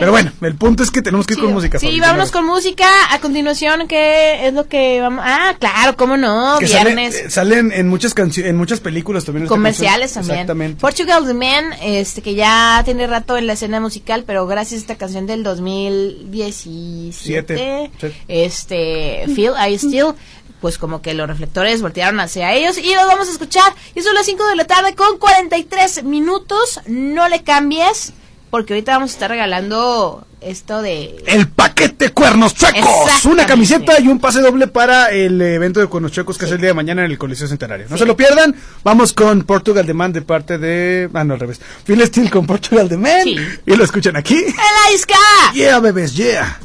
Pero 0.00 0.10
bueno, 0.10 0.32
el 0.40 0.54
punto 0.54 0.82
es 0.82 0.90
que 0.90 1.02
tenemos 1.02 1.26
que 1.26 1.34
ir 1.34 1.40
con 1.40 1.52
música. 1.52 1.78
Sí, 1.78 2.00
vámonos 2.00 2.30
con 2.30 2.46
música. 2.46 2.86
A 3.10 3.20
continuación, 3.20 3.86
¿qué 3.86 4.48
es 4.48 4.54
lo 4.54 4.66
que 4.66 5.00
vamos? 5.02 5.22
Ah, 5.26 5.54
claro, 5.58 5.94
cómo 5.96 6.16
no. 6.16 6.58
Viernes. 6.58 7.14
eh, 7.16 7.30
salen 7.30 7.70
en 7.72 7.86
muchas 7.88 8.14
canciones, 8.14 8.48
en 8.50 8.56
muchas 8.56 8.80
películas 8.80 9.24
también. 9.26 9.46
comerciales 9.46 10.14
también. 10.14 10.36
Exactamente. 10.38 10.80
Portugal 10.80 11.26
The 11.26 11.34
Man, 11.34 11.74
este 11.82 12.22
que 12.22 12.34
ya 12.34 12.80
tiene 12.86 13.06
rato 13.06 13.36
en 13.36 13.46
la 13.46 13.52
escena 13.52 13.78
musical, 13.78 14.24
pero 14.26 14.46
gracias 14.46 14.78
a 14.78 14.82
esta 14.82 14.94
canción 14.96 15.26
del 15.26 15.42
2017, 15.42 17.12
Siete, 17.12 17.90
sí. 18.00 18.06
este 18.28 19.24
Feel 19.34 19.52
I 19.70 19.74
Still, 19.78 20.14
pues 20.60 20.78
como 20.78 21.02
que 21.02 21.14
los 21.14 21.28
reflectores 21.28 21.82
voltearon 21.82 22.20
hacia 22.20 22.52
ellos 22.52 22.78
y 22.78 22.94
lo 22.94 23.06
vamos 23.06 23.28
a 23.28 23.32
escuchar. 23.32 23.74
Y 23.94 24.02
son 24.02 24.14
las 24.14 24.26
5 24.26 24.46
de 24.46 24.56
la 24.56 24.66
tarde 24.66 24.94
con 24.94 25.18
43 25.18 26.04
minutos. 26.04 26.80
No 26.86 27.28
le 27.28 27.42
cambies, 27.42 28.12
porque 28.50 28.74
ahorita 28.74 28.92
vamos 28.92 29.10
a 29.10 29.14
estar 29.14 29.30
regalando 29.30 30.24
esto 30.40 30.82
de 30.82 31.16
El 31.26 31.48
paquete 31.48 32.10
Cuernos 32.10 32.54
Chuecos. 32.54 33.24
Una 33.24 33.44
camiseta 33.44 34.00
y 34.00 34.08
un 34.08 34.18
pase 34.20 34.40
doble 34.40 34.68
para 34.68 35.10
el 35.10 35.40
evento 35.40 35.80
de 35.80 35.86
Cuernos 35.86 36.12
Chuecos 36.12 36.38
que 36.38 36.44
es 36.44 36.52
el 36.52 36.58
día 36.58 36.68
de 36.68 36.74
mañana 36.74 37.04
en 37.04 37.10
el 37.10 37.18
Coliseo 37.18 37.48
Centenario. 37.48 37.86
No 37.88 37.98
se 37.98 38.06
lo 38.06 38.16
pierdan. 38.16 38.54
Vamos 38.84 39.12
con 39.12 39.42
Portugal 39.42 39.84
The 39.84 39.94
Man 39.94 40.12
de 40.12 40.22
parte 40.22 40.58
de... 40.58 41.08
Ah, 41.12 41.24
no, 41.24 41.34
al 41.34 41.40
revés. 41.40 41.60
Phil 41.84 42.04
Steel 42.06 42.30
con 42.30 42.46
Portugal 42.46 42.88
The 42.88 42.96
Man. 42.96 43.24
Sí. 43.24 43.36
Y 43.66 43.76
lo 43.76 43.84
escuchan 43.84 44.16
aquí. 44.16 44.36
¡El 44.36 44.92
Aisca! 44.92 45.14
Yeah, 45.54 45.80
bebés, 45.80 46.14
yeah. 46.14 46.60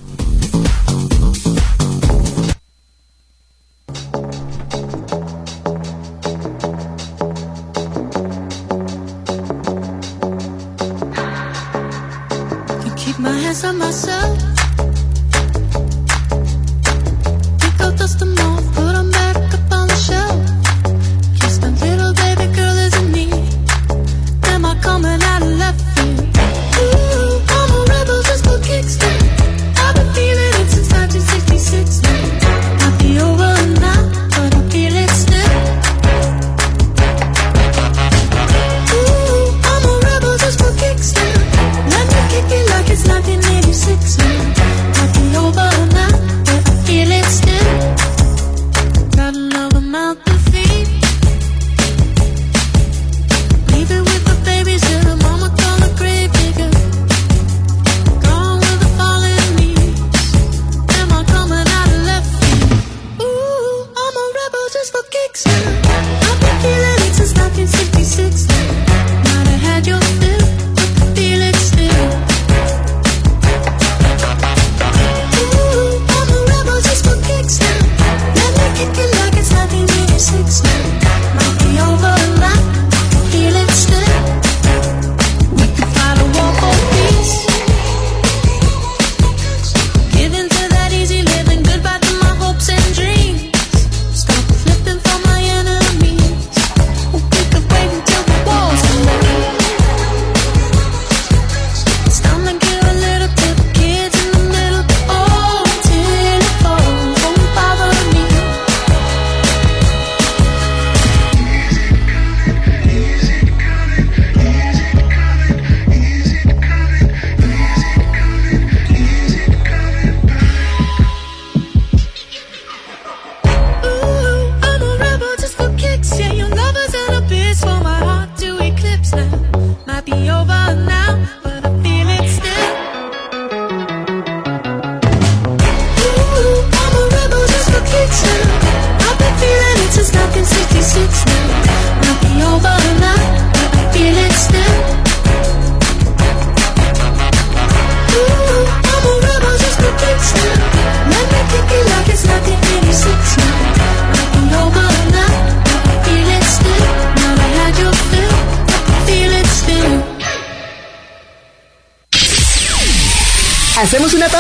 Keep 13.53 13.63
my 13.63 13.65
hands 13.65 13.65
on 13.65 13.77
myself. 13.77 14.52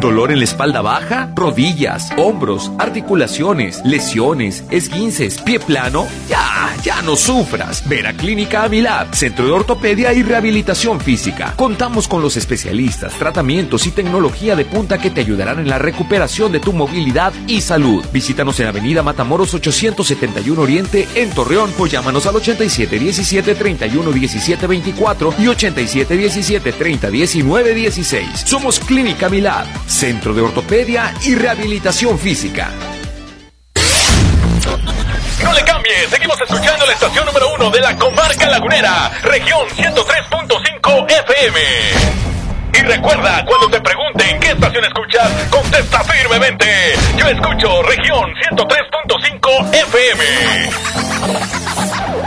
¿Dolor 0.00 0.32
en 0.32 0.38
la 0.38 0.44
espalda 0.44 0.82
baja? 0.82 1.30
¿Rodillas? 1.34 2.10
¿Hombros? 2.18 2.70
¿Articulaciones? 2.78 3.80
¿Lesiones? 3.84 4.64
¿Esguinces? 4.70 5.40
¿Pie 5.40 5.60
plano? 5.60 6.06
Ya, 6.28 6.74
ya 6.82 7.00
no 7.00 7.16
sufras. 7.16 7.88
Ven 7.88 8.06
a 8.06 8.12
Clínica 8.12 8.64
Amilab, 8.64 9.14
Centro 9.14 9.46
de 9.46 9.52
Ortopedia 9.52 10.12
y 10.12 10.22
Rehabilitación 10.22 11.00
Física. 11.00 11.54
Contamos 11.56 12.06
con 12.06 12.20
los 12.20 12.36
especialistas, 12.36 13.14
tratamientos 13.14 13.86
y 13.86 13.92
tecnología 13.92 14.56
de 14.56 14.64
punta 14.66 14.98
que 14.98 15.10
te 15.10 15.22
ayudarán 15.22 15.58
en 15.60 15.70
la 15.70 15.78
recuperación 15.78 16.52
de 16.52 16.60
tu 16.60 16.72
movilidad 16.72 17.32
y 17.46 17.60
salud. 17.62 18.04
Visítanos 18.12 18.60
en 18.60 18.66
Avenida 18.66 19.02
Matamoros 19.02 19.54
871 19.54 20.60
Oriente 20.60 21.08
en 21.14 21.30
Torreón 21.30 21.72
o 21.78 21.86
llámanos 21.86 22.26
al 22.26 22.36
8717 22.36 23.54
31 23.54 24.12
17 24.12 24.66
24 24.66 25.34
y 25.38 25.48
8717 25.48 26.72
30 26.72 27.10
19 27.10 27.74
16. 27.74 28.28
Somos 28.44 28.80
Clínica 28.80 29.28
Centro 29.86 30.34
de 30.34 30.42
Ortopedia 30.42 31.14
y 31.22 31.34
Rehabilitación 31.34 32.18
Física. 32.18 32.70
No 35.42 35.52
le 35.52 35.62
cambie, 35.62 35.92
seguimos 36.08 36.40
escuchando 36.40 36.86
la 36.86 36.92
estación 36.92 37.26
número 37.26 37.54
uno 37.54 37.70
de 37.70 37.80
la 37.80 37.96
comarca 37.96 38.46
lagunera, 38.48 39.10
región 39.22 39.68
103.5 39.68 41.10
FM. 41.10 42.33
Y 42.84 42.86
recuerda, 42.86 43.42
cuando 43.46 43.70
te 43.70 43.80
pregunten 43.80 44.40
qué 44.40 44.50
estación 44.50 44.84
escuchas, 44.84 45.30
contesta 45.48 46.04
firmemente. 46.04 46.66
Yo 47.16 47.26
escucho 47.28 47.82
región 47.82 48.30
103.5 48.50 49.74
FM. 49.88 50.24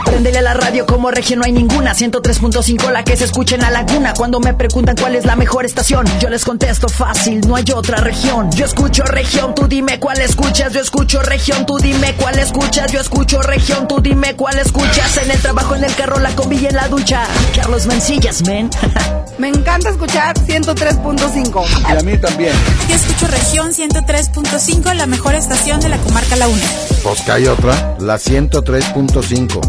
Préndele 0.04 0.38
a 0.38 0.42
la 0.42 0.54
radio 0.54 0.84
como 0.84 1.10
región 1.12 1.38
no 1.38 1.44
hay 1.44 1.52
ninguna. 1.52 1.94
103.5 1.94 2.90
la 2.90 3.04
que 3.04 3.16
se 3.16 3.24
escucha 3.26 3.54
en 3.54 3.60
la 3.60 3.70
laguna. 3.70 4.14
Cuando 4.14 4.40
me 4.40 4.52
preguntan 4.52 4.96
cuál 4.96 5.14
es 5.14 5.24
la 5.24 5.36
mejor 5.36 5.64
estación 5.64 6.06
Yo 6.18 6.28
les 6.28 6.44
contesto 6.44 6.88
fácil, 6.88 7.40
no 7.46 7.54
hay 7.54 7.64
otra 7.74 7.98
región. 7.98 8.50
Yo 8.52 8.64
escucho 8.64 9.04
región, 9.04 9.54
tú 9.54 9.68
dime 9.68 10.00
cuál 10.00 10.20
escuchas. 10.20 10.72
Yo 10.72 10.80
escucho 10.80 11.22
región, 11.22 11.66
tú 11.66 11.78
dime 11.78 12.14
cuál 12.14 12.36
escuchas. 12.38 12.90
Yo 12.90 13.00
escucho 13.00 13.42
región, 13.42 13.86
tú 13.86 14.00
dime 14.00 14.34
cuál 14.34 14.58
escuchas. 14.58 15.18
En 15.18 15.30
el 15.30 15.40
trabajo, 15.40 15.76
en 15.76 15.84
el 15.84 15.94
carro, 15.94 16.18
la 16.18 16.30
combi 16.30 16.56
y 16.56 16.66
en 16.66 16.74
la 16.74 16.88
ducha. 16.88 17.22
Carlos 17.54 17.86
Mencillas, 17.86 18.42
men. 18.44 18.70
Me 19.38 19.48
encanta 19.48 19.90
escuchar 19.90 20.36
103.5. 20.48 21.66
Y 21.88 21.96
a 21.96 22.00
mí 22.00 22.16
también. 22.18 22.54
Yo 22.88 22.94
escucho 22.94 23.26
región 23.28 23.72
103.5, 23.72 24.94
la 24.94 25.06
mejor 25.06 25.34
estación 25.34 25.80
de 25.80 25.90
la 25.90 25.98
comarca 25.98 26.36
Laguna. 26.36 26.64
Pues 27.02 27.20
que 27.20 27.32
hay 27.32 27.46
otra, 27.46 27.96
la 28.00 28.16
103.5. 28.16 29.60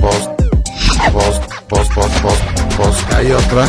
Pues, 0.00 0.28
pues, 1.12 1.40
pues, 1.68 1.88
pues, 1.94 2.10
pues, 2.22 2.38
pues 2.76 2.96
que 3.04 3.14
hay 3.14 3.32
otra. 3.32 3.68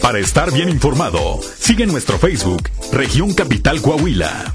Para 0.00 0.18
estar 0.18 0.50
bien 0.50 0.68
informado, 0.68 1.40
sigue 1.58 1.86
nuestro 1.86 2.18
Facebook, 2.18 2.68
Región 2.92 3.32
Capital 3.34 3.80
Coahuila. 3.80 4.54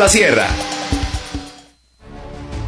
La 0.00 0.08
Sierra. 0.08 0.46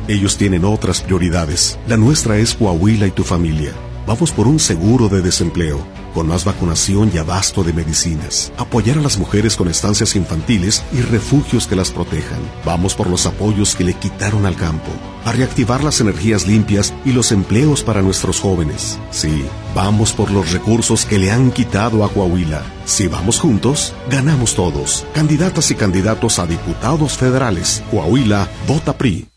Ellos 0.07 0.37
tienen 0.37 0.67
otras 0.67 1.01
prioridades. 1.01 1.79
La 1.89 1.97
nuestra 1.97 2.37
es 2.37 2.53
Coahuila 2.53 3.07
y 3.07 3.11
tu 3.11 3.25
familia. 3.25 3.73
Vamos 4.13 4.31
por 4.31 4.47
un 4.47 4.61
seguro 4.61 5.09
de 5.09 5.23
desempleo, 5.23 5.79
con 6.13 6.29
más 6.29 6.45
vacunación 6.45 7.11
y 7.15 7.17
abasto 7.17 7.65
de 7.65 7.73
medicinas. 7.73 8.53
Apoyar 8.59 8.99
a 8.99 9.01
las 9.01 9.17
mujeres 9.17 9.57
con 9.57 9.69
estancias 9.69 10.17
infantiles 10.17 10.85
y 10.93 11.01
refugios 11.01 11.67
que 11.67 11.77
las 11.77 11.91
protejan. 11.91 12.41
Vamos 12.63 12.95
por 12.95 13.09
los 13.09 13.25
apoyos 13.25 13.75
que 13.75 13.85
le 13.85 13.95
quitaron 13.95 14.45
al 14.45 14.55
campo. 14.55 14.91
A 15.25 15.33
reactivar 15.33 15.83
las 15.83 16.03
energías 16.03 16.47
limpias 16.47 16.93
y 17.07 17.13
los 17.13 17.33
empleos 17.33 17.83
para 17.83 18.03
nuestros 18.03 18.39
jóvenes. 18.39 18.99
Sí, 19.11 19.47
vamos 19.75 20.13
por 20.13 20.31
los 20.31 20.53
recursos 20.53 21.07
que 21.07 21.19
le 21.19 21.31
han 21.31 21.51
quitado 21.51 22.05
a 22.05 22.13
Coahuila. 22.13 22.65
Si 22.85 23.09
vamos 23.09 23.41
juntos, 23.41 23.95
ganamos 24.11 24.55
todos. 24.55 25.07
Candidatas 25.15 25.71
y 25.71 25.75
candidatos 25.75 26.39
a 26.39 26.47
diputados 26.47 27.17
federales. 27.17 27.83
Coahuila, 27.91 28.47
vota 28.69 28.99
PRI. 28.99 29.32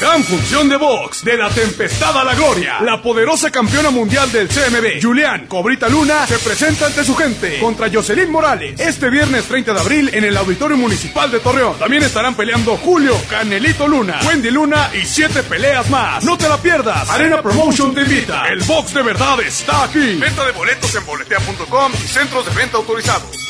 Gran 0.00 0.24
función 0.24 0.66
de 0.70 0.78
box 0.78 1.22
de 1.22 1.36
la 1.36 1.50
tempestad 1.50 2.16
a 2.16 2.24
la 2.24 2.34
gloria. 2.34 2.80
La 2.80 3.02
poderosa 3.02 3.50
campeona 3.50 3.90
mundial 3.90 4.32
del 4.32 4.48
CMB, 4.48 5.02
Julián 5.02 5.46
Cobrita 5.46 5.90
Luna, 5.90 6.26
se 6.26 6.38
presenta 6.38 6.86
ante 6.86 7.04
su 7.04 7.14
gente 7.14 7.60
contra 7.60 7.90
Jocelyn 7.92 8.30
Morales 8.30 8.80
este 8.80 9.10
viernes 9.10 9.44
30 9.44 9.74
de 9.74 9.80
abril 9.80 10.10
en 10.14 10.24
el 10.24 10.38
Auditorio 10.38 10.78
Municipal 10.78 11.30
de 11.30 11.40
Torreón. 11.40 11.78
También 11.78 12.02
estarán 12.02 12.34
peleando 12.34 12.78
Julio 12.78 13.14
Canelito 13.28 13.86
Luna, 13.86 14.20
Wendy 14.26 14.50
Luna 14.50 14.90
y 14.94 15.04
siete 15.04 15.42
peleas 15.42 15.90
más. 15.90 16.24
No 16.24 16.38
te 16.38 16.48
la 16.48 16.56
pierdas. 16.56 17.10
Arena 17.10 17.42
Promotion 17.42 17.94
te 17.94 18.00
invita. 18.00 18.48
El 18.48 18.62
box 18.62 18.94
de 18.94 19.02
verdad 19.02 19.38
está 19.40 19.84
aquí. 19.84 20.14
Venta 20.14 20.46
de 20.46 20.52
boletos 20.52 20.94
en 20.94 21.04
boletea.com 21.04 21.92
y 21.92 22.08
centros 22.08 22.46
de 22.46 22.54
venta 22.54 22.78
autorizados. 22.78 23.49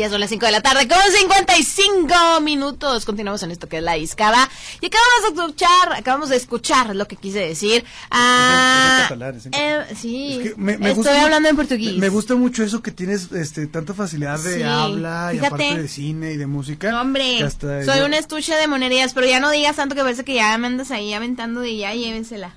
Ya 0.00 0.08
son 0.08 0.18
las 0.20 0.30
5 0.30 0.46
de 0.46 0.52
la 0.52 0.62
tarde 0.62 0.88
con 0.88 0.96
55 0.98 2.40
minutos. 2.40 3.04
Continuamos 3.04 3.42
en 3.42 3.50
esto 3.50 3.68
que 3.68 3.76
es 3.78 3.82
la 3.82 3.94
discada. 3.94 4.48
Y 4.80 4.86
acabamos 4.86 5.22
de 5.22 5.28
escuchar, 5.42 5.92
acabamos 5.94 6.28
de 6.30 6.36
escuchar 6.36 6.96
lo 6.96 7.06
que 7.06 7.16
quise 7.16 7.40
decir. 7.40 7.84
Ah, 8.10 9.08
eh, 9.52 9.84
sí, 9.94 10.38
Es 10.40 10.48
que 10.54 10.54
me- 10.56 10.78
me 10.78 10.88
estoy 10.88 10.94
gusta- 10.94 11.22
hablando 11.22 11.50
en 11.50 11.56
portugués. 11.56 11.96
Me 11.96 12.08
gusta 12.08 12.34
mucho 12.34 12.62
eso 12.64 12.80
que 12.82 12.92
tienes 12.92 13.30
este, 13.32 13.66
tanta 13.66 13.92
facilidad 13.92 14.38
de 14.40 14.56
Sí. 14.56 14.62
habla 14.62 15.32
y 15.34 15.38
aparte 15.38 15.82
de 15.82 15.88
cine 15.88 16.32
y 16.32 16.36
de 16.38 16.46
música. 16.46 16.90
No, 16.90 17.02
hombre, 17.02 17.38
soy 17.60 17.84
yo- 17.98 18.06
un 18.06 18.14
estuche 18.14 18.54
de 18.54 18.66
monerías, 18.68 19.12
pero 19.12 19.26
ya 19.26 19.38
no 19.38 19.50
digas 19.50 19.76
tanto 19.76 19.94
que 19.94 20.00
parece 20.00 20.24
que 20.24 20.32
ya 20.34 20.56
me 20.56 20.66
andas 20.68 20.90
ahí 20.92 21.12
aventando 21.12 21.62
y 21.64 21.76
ya 21.78 21.92
llévensela. 21.94 22.54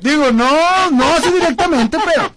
Digo, 0.00 0.32
no, 0.32 0.90
no 0.92 1.04
así 1.14 1.30
directamente, 1.30 1.98
pero 2.06 2.32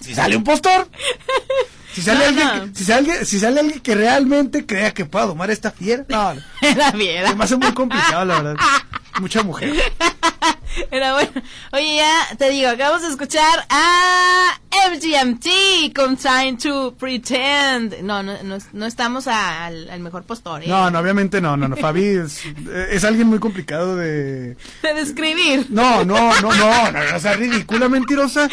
si 0.00 0.14
sale 0.14 0.36
un 0.36 0.44
postor, 0.44 0.88
si 1.94 2.02
sale, 2.02 2.18
No, 2.20 2.24
alguien, 2.26 2.46
no. 2.46 2.72
que- 2.72 2.78
si, 2.78 2.84
sale, 2.84 3.24
si 3.24 3.38
sale 3.40 3.60
alguien 3.60 3.80
que 3.80 3.94
realmente 3.94 4.64
crea 4.66 4.92
que 4.94 5.04
pueda 5.04 5.26
domar 5.26 5.50
esta 5.50 5.70
fiera, 5.70 6.04
no, 6.08 6.34
no. 6.34 6.40
La 6.76 6.92
fiera. 6.92 7.28
Se 7.30 7.34
me 7.36 7.44
hace 7.44 7.56
muy 7.56 7.72
complicado, 7.72 8.24
la 8.24 8.40
verdad. 8.42 8.64
Mucha 9.20 9.42
mujer. 9.42 9.72
Era 10.90 11.12
bueno. 11.14 11.30
Oye, 11.72 11.96
ya 11.96 12.36
te 12.36 12.50
digo, 12.50 12.68
acabamos 12.70 13.02
de 13.02 13.08
escuchar 13.08 13.66
a 13.68 14.58
MGMT 14.90 15.94
con 15.94 16.16
Trying 16.16 16.58
to 16.58 16.94
Pretend. 16.98 18.00
No, 18.02 18.22
no, 18.22 18.42
no, 18.42 18.58
no 18.72 18.86
estamos 18.86 19.26
al, 19.26 19.90
al 19.90 20.00
mejor 20.00 20.22
postor, 20.24 20.62
¿eh? 20.62 20.66
No, 20.68 20.90
no, 20.90 20.98
obviamente 20.98 21.40
no, 21.40 21.56
no, 21.56 21.68
no. 21.68 21.76
Fabi 21.76 22.04
es, 22.04 22.44
eh, 22.44 22.88
es 22.92 23.04
alguien 23.04 23.26
muy 23.28 23.38
complicado 23.38 23.96
de... 23.96 24.56
De 24.82 24.94
describir. 24.94 25.66
No, 25.70 26.04
no, 26.04 26.32
no, 26.40 26.52
no, 26.52 26.52
no, 26.52 26.90
no, 26.92 27.16
o 27.16 27.20
sea, 27.20 27.34
ridícula, 27.34 27.88
mentirosa. 27.88 28.48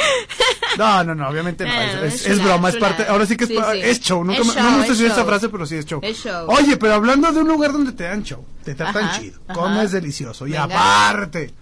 No, 0.78 1.04
no, 1.04 1.16
no, 1.16 1.30
obviamente 1.30 1.66
no. 1.66 1.74
Es, 2.04 2.28
no, 2.28 2.34
es- 2.34 2.44
broma, 2.44 2.70
es 2.70 2.76
parte. 2.78 3.06
Ahora 3.08 3.26
sí 3.26 3.36
que 3.38 3.46
es, 3.46 3.50
Sí, 3.50 3.56
pa- 3.56 3.74
sí. 3.74 3.80
es 3.84 4.00
show. 4.02 4.24
Nunca 4.24 4.40
no 4.40 4.72
me 4.72 4.78
gusta 4.78 4.92
decir 4.94 5.06
esa 5.08 5.26
frase, 5.26 5.50
pero 5.50 5.66
sí 5.66 5.76
es 5.76 5.86
show. 5.86 6.00
Es 6.04 6.18
show. 6.18 6.46
Oye, 6.50 6.78
pero 6.78 6.94
hablando 6.96 7.32
de 7.32 7.40
un 7.40 7.48
lugar 7.48 7.72
donde 7.72 7.92
te 7.94 8.04
dan 8.04 8.24
show, 8.24 8.46
te 8.64 8.76
tratan 8.76 9.06
Ajá, 9.06 9.20
chido, 9.20 9.40
ajá. 9.48 9.60
comes 9.60 9.92
delicioso 9.92 10.46
y 10.48 10.52
Venga. 10.52 10.66
aparte 10.66 11.54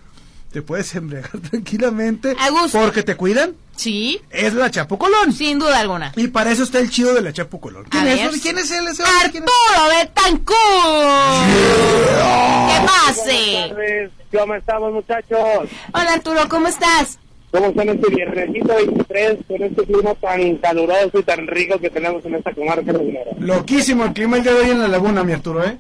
te 0.52 0.62
puedes 0.62 0.94
embriagar 0.96 1.32
tranquilamente 1.52 2.36
porque 2.72 3.04
te 3.04 3.16
cuidan. 3.16 3.56
Sí. 3.76 4.20
Es 4.32 4.54
la 4.54 4.72
Chapo 4.72 4.98
Colón. 4.98 5.32
Sin 5.34 5.60
duda 5.60 5.80
alguna. 5.80 6.12
Y 6.16 6.28
para 6.28 6.52
eso 6.52 6.64
está 6.64 6.80
el 6.80 6.90
chido 6.90 7.14
de 7.14 7.22
la 7.22 7.32
Chapo 7.32 7.60
Colón. 7.60 7.86
¿Quién 7.90 8.08
A 8.08 8.14
es? 8.14 8.42
¿Quién 8.42 8.58
es 8.58 8.72
él? 8.72 8.88
ese. 8.88 9.04
¡Arturo 9.04 9.46
Betancourt! 10.00 10.58
¿Qué 12.68 12.86
pase? 12.86 14.10
¿Cómo 14.38 14.56
estamos, 14.56 14.94
muchachos? 14.94 15.70
Hola 15.94 16.14
Arturo, 16.14 16.42
¿cómo 16.50 16.68
estás? 16.68 17.20
¿Cómo 17.52 17.68
están 17.68 17.90
este 17.90 18.10
viernesito 18.14 18.76
23 18.76 19.38
con 19.48 19.64
este 19.64 19.84
clima 19.86 20.14
tan 20.16 20.58
caluroso 20.58 21.20
y 21.20 21.24
tan 21.24 21.48
rico 21.48 21.80
que 21.80 21.90
tenemos 21.90 22.26
en 22.26 22.36
esta 22.36 22.54
comarca 22.54 22.92
lagunera? 22.92 23.32
Loquísimo 23.40 24.04
el 24.04 24.14
clima 24.14 24.38
el 24.38 24.44
día 24.44 24.54
de 24.54 24.60
hoy 24.62 24.70
en 24.72 24.80
la 24.82 24.88
laguna, 24.90 25.24
mi 25.24 25.32
Arturo, 25.32 25.64
¿eh? 25.64 25.78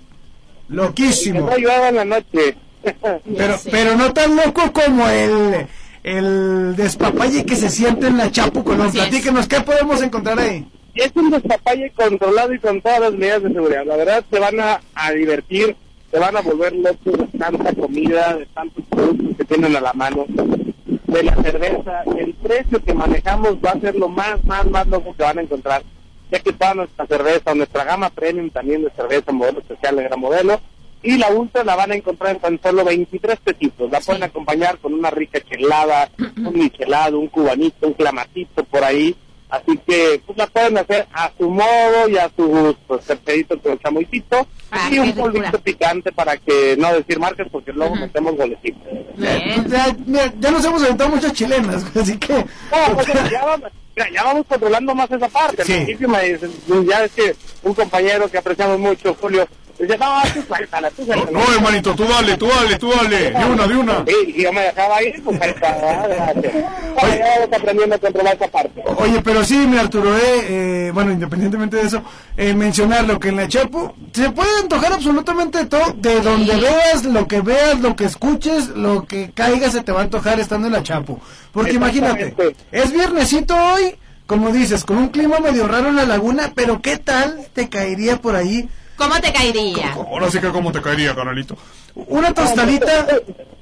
Que 0.69 0.73
Loquísimo. 0.75 1.41
no 1.49 1.57
llueva 1.57 1.89
en 1.89 1.95
la 1.95 2.05
noche. 2.05 2.55
Pero, 2.83 3.55
pero 3.69 3.95
no 3.95 4.13
tan 4.13 4.35
loco 4.35 4.71
como 4.71 5.07
el, 5.09 5.67
el 6.03 6.75
despapalle 6.75 7.45
que 7.45 7.55
se 7.55 7.69
siente 7.69 8.07
en 8.07 8.17
la 8.17 8.31
Chapo 8.31 8.63
Colón. 8.63 8.91
Platíquenos, 8.91 9.47
¿qué 9.47 9.61
podemos 9.61 10.01
encontrar 10.01 10.39
ahí? 10.39 10.65
es 10.97 11.11
un 11.15 11.29
despapalle 11.29 11.91
controlado 11.91 12.53
y 12.53 12.59
con 12.59 12.81
todas 12.81 12.99
las 12.99 13.13
medidas 13.13 13.43
de 13.43 13.53
seguridad. 13.53 13.85
La 13.85 13.95
verdad, 13.95 14.25
se 14.29 14.39
van 14.39 14.59
a, 14.59 14.81
a 14.95 15.11
divertir, 15.11 15.75
se 16.11 16.19
van 16.19 16.35
a 16.35 16.41
volver 16.41 16.73
locos 16.73 17.17
de 17.17 17.37
tanta 17.37 17.73
comida, 17.73 18.35
de 18.35 18.45
tantos 18.47 18.83
productos 18.89 19.37
que 19.37 19.45
tienen 19.45 19.75
a 19.75 19.81
la 19.81 19.93
mano, 19.93 20.25
de 20.27 21.23
la 21.23 21.35
cerveza. 21.35 22.03
El 22.17 22.33
precio 22.33 22.83
que 22.83 22.93
manejamos 22.93 23.55
va 23.63 23.71
a 23.71 23.79
ser 23.79 23.95
lo 23.95 24.09
más, 24.09 24.43
más, 24.45 24.65
más 24.69 24.87
loco 24.87 25.15
que 25.15 25.23
van 25.23 25.39
a 25.39 25.43
encontrar, 25.43 25.83
ya 26.31 26.39
que 26.39 26.53
toda 26.53 26.73
nuestra 26.73 27.05
cerveza, 27.05 27.53
nuestra 27.53 27.83
gama 27.83 28.09
premium 28.09 28.49
también 28.49 28.83
de 28.83 28.91
cerveza, 28.91 29.31
modelo 29.31 29.59
especial 29.59 29.95
de 29.95 30.03
gran 30.03 30.19
modelo, 30.19 30.59
y 31.03 31.17
la 31.17 31.29
ultra 31.29 31.63
la 31.63 31.75
van 31.75 31.91
a 31.91 31.95
encontrar 31.95 32.35
en 32.35 32.41
tan 32.41 32.59
solo 32.61 32.83
23 32.83 33.39
pesitos. 33.39 33.91
La 33.91 33.99
pueden 34.01 34.23
acompañar 34.23 34.77
con 34.79 34.93
una 34.93 35.09
rica 35.09 35.39
chelada, 35.41 36.09
un 36.37 36.53
michelado, 36.57 37.19
un 37.19 37.27
cubanito, 37.27 37.87
un 37.87 37.93
clamatito 37.93 38.63
por 38.65 38.83
ahí. 38.83 39.15
Así 39.49 39.77
que 39.87 40.21
pues, 40.25 40.37
la 40.37 40.47
pueden 40.47 40.77
hacer 40.77 41.07
a 41.13 41.31
su 41.37 41.49
modo 41.49 42.09
y 42.09 42.17
a 42.17 42.29
su 42.35 42.45
gusto. 42.47 42.99
Cercedito 43.01 43.57
con 43.61 43.79
chamoycito 43.79 44.45
Ah, 44.69 44.89
y 44.91 44.99
un 44.99 45.13
polvito 45.13 45.57
picante 45.61 46.11
para 46.11 46.35
que 46.35 46.75
no 46.77 46.91
decir 46.93 47.17
marcas 47.19 47.47
porque 47.49 47.71
luego 47.71 47.95
metemos 47.95 48.35
golecitos. 48.35 48.81
Ya, 49.17 49.95
mira, 50.05 50.33
ya 50.37 50.51
nos 50.51 50.65
hemos 50.65 50.83
aventado 50.83 51.09
muchas 51.09 51.31
chilenas, 51.31 51.85
así 51.95 52.17
que... 52.17 52.33
No, 52.33 52.95
pues, 52.95 53.07
ya, 53.31 53.45
vamos, 53.45 53.71
mira, 53.95 54.09
ya 54.11 54.23
vamos 54.25 54.45
controlando 54.45 54.93
más 54.93 55.09
esa 55.09 55.29
parte. 55.29 55.61
Al 55.61 55.67
Sí. 55.67 55.73
principio 55.73 56.09
me 56.09 56.21
dicen, 56.33 56.51
ya 56.85 57.05
es 57.05 57.11
que 57.13 57.33
un 57.63 57.73
compañero 57.73 58.29
que 58.29 58.37
apreciamos 58.39 58.77
mucho, 58.77 59.15
Julio, 59.21 59.47
dice, 59.79 59.97
no, 59.97 60.21
tú 60.33 60.41
suéltala, 60.47 60.89
tú 60.91 61.05
suéltala. 61.05 61.31
No, 61.31 61.53
hermanito, 61.53 61.95
tú 61.95 62.05
dale, 62.05 62.37
tú 62.37 62.47
dale, 62.47 62.77
tú 62.77 62.89
dale. 62.89 63.31
De 63.31 63.45
una, 63.45 63.67
de 63.67 63.75
una. 63.75 64.05
Sí, 64.07 64.33
y 64.35 64.43
yo 64.43 64.53
me 64.53 64.61
dejaba 64.61 65.03
ir, 65.03 65.23
pues 65.23 65.41
ahí 65.41 65.53
ya 65.61 67.39
vamos 67.39 67.49
aprendiendo 67.53 67.95
a 67.95 67.99
controlar 67.99 68.35
esa 68.35 68.47
parte. 68.47 68.83
Oye, 68.97 69.21
pero 69.21 69.43
sí, 69.43 69.55
mi 69.55 69.77
Arturo, 69.77 70.17
eh, 70.17 70.21
eh, 70.49 70.91
bueno, 70.93 71.11
independientemente 71.11 71.77
de 71.77 71.83
eso, 71.83 72.01
eh, 72.35 72.53
mencionarlo 72.53 73.19
que 73.19 73.29
en 73.29 73.37
la 73.37 73.47
Chapo 73.47 73.95
se 74.13 74.29
puede 74.31 74.49
antojar 74.61 74.93
absolutamente 74.93 75.65
todo, 75.65 75.93
de 75.95 76.21
donde 76.21 76.55
veas, 76.55 77.05
lo 77.05 77.27
que 77.27 77.41
veas, 77.41 77.79
lo 77.79 77.95
que 77.95 78.05
escuches, 78.05 78.69
lo 78.69 79.05
que 79.05 79.31
caiga 79.31 79.69
se 79.69 79.81
te 79.81 79.91
va 79.91 80.01
a 80.01 80.03
antojar 80.03 80.39
estando 80.39 80.67
en 80.67 80.73
la 80.73 80.83
Chapo. 80.83 81.19
Porque 81.51 81.73
imagínate, 81.73 82.35
es 82.71 82.91
viernesito 82.91 83.55
hoy, 83.55 83.95
como 84.25 84.51
dices, 84.51 84.83
con 84.83 84.97
un 84.97 85.09
clima 85.09 85.39
medio 85.39 85.67
raro 85.67 85.89
en 85.89 85.95
la 85.95 86.05
laguna, 86.05 86.51
pero 86.55 86.81
¿qué 86.81 86.97
tal 86.97 87.47
te 87.53 87.69
caería 87.69 88.17
por 88.17 88.35
ahí 88.35 88.69
¿Cómo 88.97 89.15
te 89.21 89.31
caería? 89.31 89.93
Ahora 89.93 90.29
sí 90.31 90.39
que 90.39 90.47
cómo 90.49 90.71
te 90.71 90.81
caería, 90.81 91.13
canalito. 91.15 91.55
una 91.95 92.33
tostadita? 92.33 93.07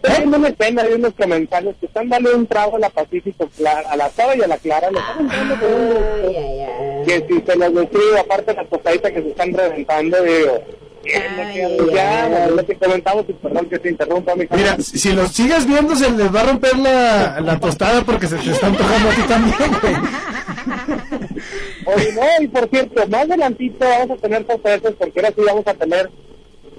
Estoy 0.04 0.18
viendo 0.20 0.38
una 0.38 0.48
escena 0.50 0.84
de 0.84 0.96
unos 0.96 1.14
comentarios 1.14 1.76
que 1.80 1.88
están 1.88 2.10
dando 2.10 2.36
un 2.36 2.46
trago 2.48 2.76
a 2.78 2.80
la 2.80 2.90
Pacífico 2.90 3.50
Clara, 3.58 3.90
a 3.90 3.96
la 3.98 4.10
Saba 4.12 4.36
y 4.36 4.42
a 4.42 4.48
la 4.48 4.58
Clara, 4.58 4.90
le 4.92 5.00
están 5.00 5.52
un- 5.52 7.06
que 7.06 7.26
si 7.28 7.42
se 7.46 7.56
los 7.56 7.74
describo, 7.74 8.18
aparte 8.20 8.52
de 8.52 8.58
la 8.58 8.66
tostadita 8.66 9.12
que 9.12 9.22
se 9.22 9.30
están 9.30 9.54
reventando, 9.54 10.22
digo, 10.24 10.64
ya, 11.94 12.48
lo 12.50 12.66
que 12.66 12.76
comentamos, 12.76 13.26
y 13.28 13.34
perdón 13.34 13.66
que 13.68 13.80
te 13.80 13.90
interrumpa, 13.90 14.36
mi 14.36 14.48
Mira, 14.52 14.78
si 14.80 15.12
los 15.14 15.32
sigues 15.32 15.66
viendo 15.66 15.96
se 15.96 16.10
les 16.12 16.34
va 16.34 16.42
a 16.42 16.46
romper 16.46 16.78
la, 16.78 17.42
la 17.42 17.60
tostada 17.60 18.02
porque 18.04 18.28
se 18.28 18.38
te 18.38 18.52
está 18.52 18.68
antojando 18.68 19.10
a 19.10 19.14
ti 19.14 19.22
también, 19.24 19.56
güey. 19.82 19.96
Oye, 21.86 22.14
no, 22.14 22.44
y 22.44 22.48
por 22.48 22.70
cierto, 22.70 23.08
más 23.08 23.24
adelantito 23.24 23.86
vamos 23.86 24.18
a 24.18 24.22
tener 24.22 24.46
sorpresas 24.46 24.94
porque 24.98 25.20
ahora 25.20 25.34
sí 25.36 25.42
vamos 25.46 25.68
a 25.68 25.74
tener 25.74 26.10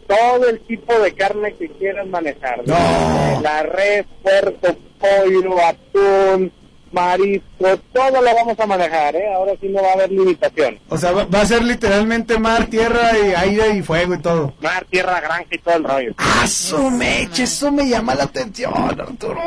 todo 0.07 0.49
el 0.49 0.61
tipo 0.61 0.99
de 1.01 1.13
carne 1.15 1.55
que 1.55 1.69
quieran 1.69 2.11
manejar. 2.11 2.65
Desde 2.65 3.43
La 3.43 3.63
res, 3.63 4.07
puerco, 4.23 4.77
pollo, 4.99 5.57
atún, 5.65 6.53
marisco, 6.97 7.79
todo 7.93 8.23
lo 8.23 8.35
vamos 8.35 8.59
a 8.59 8.67
manejar, 8.67 9.15
¿eh? 9.15 9.35
Ahora 9.35 9.53
sí 9.61 9.69
no 9.69 9.83
va 9.83 9.91
a 9.91 9.93
haber 9.93 10.11
limitación. 10.11 10.79
O 10.89 10.97
sea, 10.97 11.13
va, 11.13 11.25
va 11.25 11.43
a 11.43 11.47
ser 11.47 11.63
literalmente 11.63 12.39
mar, 12.39 12.67
tierra 12.67 13.11
y 13.19 13.35
aire 13.35 13.77
y 13.77 13.83
fuego 13.83 14.15
y 14.15 14.19
todo. 14.19 14.55
Mar, 14.61 14.87
tierra, 14.91 15.21
granja 15.21 15.47
y 15.51 15.59
todo 15.59 15.77
el 15.77 15.85
rollo. 15.85 16.15
¡Ah, 16.17 16.47
su 16.47 16.91
meche! 16.91 17.43
Eso 17.43 17.71
me 17.71 17.89
llama 17.89 18.15
la 18.15 18.25
atención, 18.25 18.73
Arturo. 18.75 19.41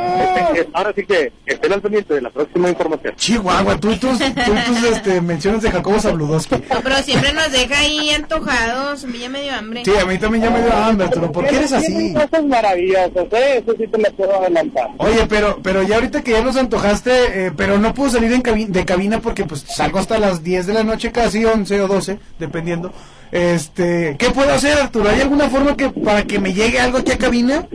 Ahora 0.74 0.94
sí 0.96 1.06
que 1.06 1.32
estén 1.46 1.74
al 1.74 1.82
pendiente 1.82 2.14
de 2.14 2.22
la 2.22 2.30
próxima 2.30 2.70
información. 2.70 3.16
Chihuahua, 3.16 3.80
tú 3.80 3.92
y 3.92 3.98
tus, 3.98 4.20
tú 4.20 4.26
y 4.26 4.66
tus 4.66 4.84
este, 4.84 5.22
menciones 5.22 5.64
de 5.64 5.72
Jacobo 5.72 6.00
Zabludowski. 6.00 6.56
No, 6.56 6.82
pero 6.84 6.98
siempre 6.98 7.34
nos 7.34 7.52
deja 7.52 7.80
ahí 7.80 8.12
antojados, 8.12 9.04
me 9.06 9.18
ya 9.18 9.30
medio 9.30 9.54
hambre. 9.54 9.84
Sí, 9.84 9.92
a 10.00 10.06
mí 10.06 10.18
también 10.18 10.44
ya 10.44 10.50
me 10.52 10.62
dio 10.62 10.74
hambre, 10.74 11.08
Arturo. 11.08 11.32
¿Por 11.32 11.48
qué 11.48 11.56
eres 11.56 11.74
así? 11.74 12.14
Cosas 12.14 12.44
maravillosas, 12.46 13.26
¿eh? 13.32 13.64
Eso 13.64 13.76
sí 13.78 13.88
te 13.88 13.98
lo 13.98 14.12
puedo 14.14 14.40
adelantar. 14.40 14.90
Oye, 14.98 15.26
pero 15.28 15.60
pero 15.64 15.84
ya 15.84 15.96
ahorita 15.96 16.22
que 16.22 16.32
ya 16.32 16.42
nos 16.44 16.56
antojaste, 16.56 17.39
eh, 17.48 17.52
pero 17.56 17.78
no 17.78 17.94
puedo 17.94 18.10
salir 18.10 18.32
en 18.34 18.44
cabi- 18.44 18.68
de 18.68 18.86
cabina 18.86 19.20
porque 19.20 19.46
pues 19.46 19.62
salgo 19.62 20.00
hasta 20.00 20.18
las 20.20 20.44
10 20.44 20.68
de 20.68 20.74
la 20.74 20.84
noche 20.84 21.12
casi, 21.12 21.46
11 21.46 21.82
o 21.82 21.88
12, 21.88 22.20
dependiendo. 22.40 22.92
Este, 23.32 24.16
¿qué 24.18 24.30
puedo 24.32 24.52
hacer, 24.52 24.78
Arturo? 24.80 25.10
¿Hay 25.10 25.22
alguna 25.22 25.50
forma 25.50 25.76
que 25.78 25.90
para 25.90 26.24
que 26.24 26.40
me 26.40 26.54
llegue 26.54 26.80
algo 26.80 26.98
aquí 26.98 27.12
a 27.12 27.18
cabina? 27.18 27.68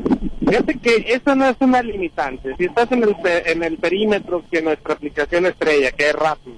Fíjate 0.47 0.79
que 0.79 1.05
eso 1.09 1.35
no 1.35 1.49
es 1.49 1.57
una 1.61 1.83
limitante. 1.83 2.55
Si 2.59 2.65
estás 2.65 2.91
en 2.93 3.03
el, 3.05 3.17
en 3.47 3.63
el 3.63 3.79
perímetro 3.79 4.43
que 4.51 4.61
nuestra 4.63 4.95
aplicación 4.95 5.47
estrella, 5.47 5.91
que 5.93 6.09
es 6.11 6.15
Rappi, 6.15 6.55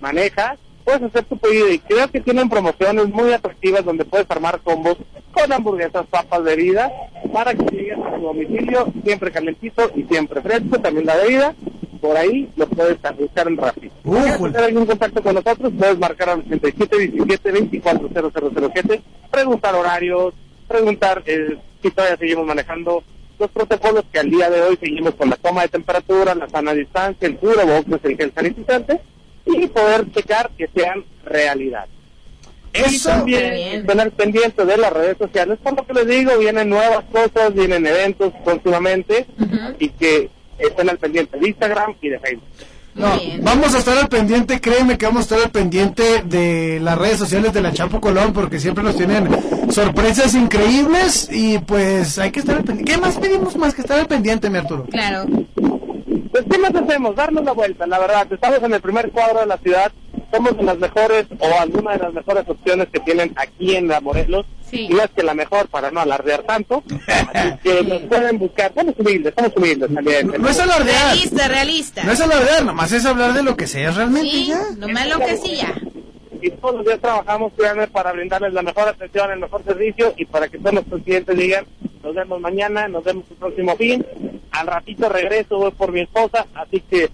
maneja, 0.00 0.56
puedes 0.84 1.02
hacer 1.02 1.24
tu 1.24 1.36
pedido. 1.38 1.70
Y 1.70 1.78
creo 1.78 2.08
que 2.10 2.20
tienen 2.20 2.48
promociones 2.48 3.08
muy 3.08 3.32
atractivas 3.32 3.84
donde 3.84 4.04
puedes 4.04 4.28
armar 4.30 4.60
combos 4.64 4.96
con 5.32 5.52
hamburguesas, 5.52 6.06
papas, 6.06 6.42
bebidas, 6.42 6.90
para 7.32 7.54
que 7.54 7.64
llegues 7.76 7.98
a 7.98 8.16
tu 8.16 8.22
domicilio 8.22 8.92
siempre 9.04 9.30
calentito 9.30 9.90
y 9.94 10.02
siempre 10.04 10.40
fresco. 10.40 10.80
También 10.80 11.06
la 11.06 11.16
bebida, 11.16 11.54
por 12.00 12.16
ahí 12.16 12.48
lo 12.56 12.66
puedes 12.68 12.96
buscar 13.18 13.48
en 13.48 13.56
Rappi. 13.56 13.90
Si 13.90 14.10
quieres 14.10 14.38
tener 14.38 14.64
algún 14.64 14.86
contacto 14.86 15.20
con 15.22 15.34
nosotros, 15.34 15.72
puedes 15.78 15.98
marcar 15.98 16.30
al 16.30 16.42
8717-240007, 16.46 19.02
preguntar 19.30 19.74
horarios, 19.74 20.32
preguntar 20.66 21.22
eh, 21.26 21.58
si 21.82 21.90
todavía 21.90 22.16
seguimos 22.16 22.46
manejando. 22.46 23.04
Los 23.38 23.50
protocolos 23.50 24.04
que 24.12 24.18
al 24.18 24.30
día 24.30 24.48
de 24.50 24.62
hoy 24.62 24.76
seguimos 24.80 25.14
con 25.14 25.30
la 25.30 25.36
toma 25.36 25.62
de 25.62 25.68
temperatura, 25.68 26.34
la 26.34 26.48
sana 26.48 26.74
distancia, 26.74 27.28
el 27.28 27.36
cubrebocas, 27.36 28.00
el 28.02 28.16
gel 28.16 28.32
sanitizante 28.34 29.00
y 29.46 29.68
poder 29.68 30.10
checar 30.12 30.50
que 30.56 30.68
sean 30.74 31.04
realidad. 31.24 31.86
y 32.74 32.98
también 33.00 33.86
tener 33.86 34.10
pendiente 34.10 34.64
de 34.64 34.76
las 34.76 34.92
redes 34.92 35.16
sociales, 35.18 35.56
por 35.62 35.76
lo 35.76 35.86
que 35.86 35.94
les 35.94 36.06
digo, 36.06 36.36
vienen 36.38 36.68
nuevas 36.68 37.04
cosas, 37.12 37.54
vienen 37.54 37.86
eventos 37.86 38.32
próximamente 38.44 39.26
y 39.78 39.88
que 39.90 40.30
estén 40.58 40.90
al 40.90 40.98
pendiente 40.98 41.38
de 41.38 41.48
Instagram 41.48 41.94
y 42.00 42.08
de 42.08 42.18
Facebook. 42.18 42.48
No, 42.94 43.12
vamos 43.42 43.74
a 43.76 43.78
estar 43.78 43.96
al 43.96 44.08
pendiente, 44.08 44.60
créeme 44.60 44.98
que 44.98 45.06
vamos 45.06 45.20
a 45.20 45.22
estar 45.22 45.38
al 45.38 45.50
pendiente 45.50 46.22
de 46.24 46.80
las 46.80 46.98
redes 46.98 47.18
sociales 47.18 47.52
de 47.52 47.60
la 47.60 47.72
Chapo 47.72 48.00
Colón 48.00 48.32
porque 48.32 48.58
siempre 48.58 48.82
nos 48.82 48.96
tienen 48.96 49.28
sorpresas 49.70 50.34
increíbles 50.34 51.28
y 51.30 51.58
pues 51.58 52.18
hay 52.18 52.32
que 52.32 52.40
estar 52.40 52.56
al 52.56 52.64
pendiente. 52.64 52.92
¿Qué 52.92 52.98
más 52.98 53.16
pedimos 53.16 53.56
más 53.56 53.72
que 53.72 53.82
estar 53.82 54.00
al 54.00 54.06
pendiente, 54.06 54.50
mi 54.50 54.58
Arturo? 54.58 54.84
Claro. 54.90 55.26
Pues, 56.38 56.44
¿qué 56.50 56.58
más 56.58 56.74
hacemos? 56.74 57.14
Darnos 57.14 57.44
la 57.44 57.52
vuelta, 57.52 57.86
la 57.86 57.98
verdad. 57.98 58.26
Estamos 58.32 58.62
en 58.62 58.74
el 58.74 58.80
primer 58.80 59.10
cuadro 59.10 59.40
de 59.40 59.46
la 59.46 59.58
ciudad. 59.58 59.92
Somos 60.32 60.56
de 60.56 60.62
las 60.62 60.78
mejores 60.78 61.26
o 61.38 61.60
alguna 61.60 61.92
de 61.92 61.98
las 61.98 62.12
mejores 62.12 62.48
opciones 62.48 62.88
que 62.92 63.00
tienen 63.00 63.32
aquí 63.36 63.76
en 63.76 63.88
la 63.88 64.00
Morelos. 64.00 64.44
Y 64.72 64.88
no 64.88 65.02
es 65.02 65.10
que 65.10 65.22
la 65.22 65.34
mejor 65.34 65.68
para 65.68 65.90
no 65.90 66.00
alardear 66.00 66.42
tanto. 66.42 66.82
Que 67.62 67.82
nos 67.82 68.02
pueden 68.02 68.38
buscar. 68.38 68.72
Somos 68.74 68.94
humildes, 68.98 69.34
somos 69.36 69.52
humildes 69.56 69.94
también. 69.94 70.32
No 70.38 70.48
es 70.48 70.58
alardear. 70.60 71.06
Realista, 71.14 71.48
realista. 71.48 72.04
No 72.04 72.12
es 72.12 72.20
alardear, 72.20 72.64
nomás 72.64 72.92
es 72.92 73.04
hablar 73.06 73.32
de 73.32 73.42
lo 73.42 73.56
que 73.56 73.66
sea 73.66 73.90
realmente 73.90 74.28
Sí, 74.30 74.46
ya. 74.46 74.60
nomás 74.76 75.08
lo 75.08 75.18
que 75.20 75.36
sí 75.36 75.56
ya. 75.56 75.74
Y 76.40 76.50
todos 76.50 76.76
los 76.76 76.84
días 76.84 77.00
trabajamos, 77.00 77.52
créanme, 77.56 77.88
para 77.88 78.12
brindarles 78.12 78.52
la 78.52 78.62
mejor 78.62 78.88
atención, 78.88 79.30
el 79.32 79.40
mejor 79.40 79.64
servicio 79.64 80.14
y 80.16 80.24
para 80.24 80.48
que 80.48 80.58
todos 80.58 80.74
nuestros 80.74 81.02
clientes 81.02 81.36
digan, 81.36 81.66
nos 82.02 82.14
vemos 82.14 82.40
mañana, 82.40 82.86
nos 82.88 83.02
vemos 83.04 83.24
el 83.30 83.36
próximo 83.36 83.76
fin. 83.76 84.06
Al 84.52 84.66
ratito 84.68 85.08
regreso, 85.08 85.58
voy 85.58 85.72
por 85.72 85.90
mi 85.92 86.00
esposa. 86.02 86.46
Así 86.54 86.80
que 86.88 87.10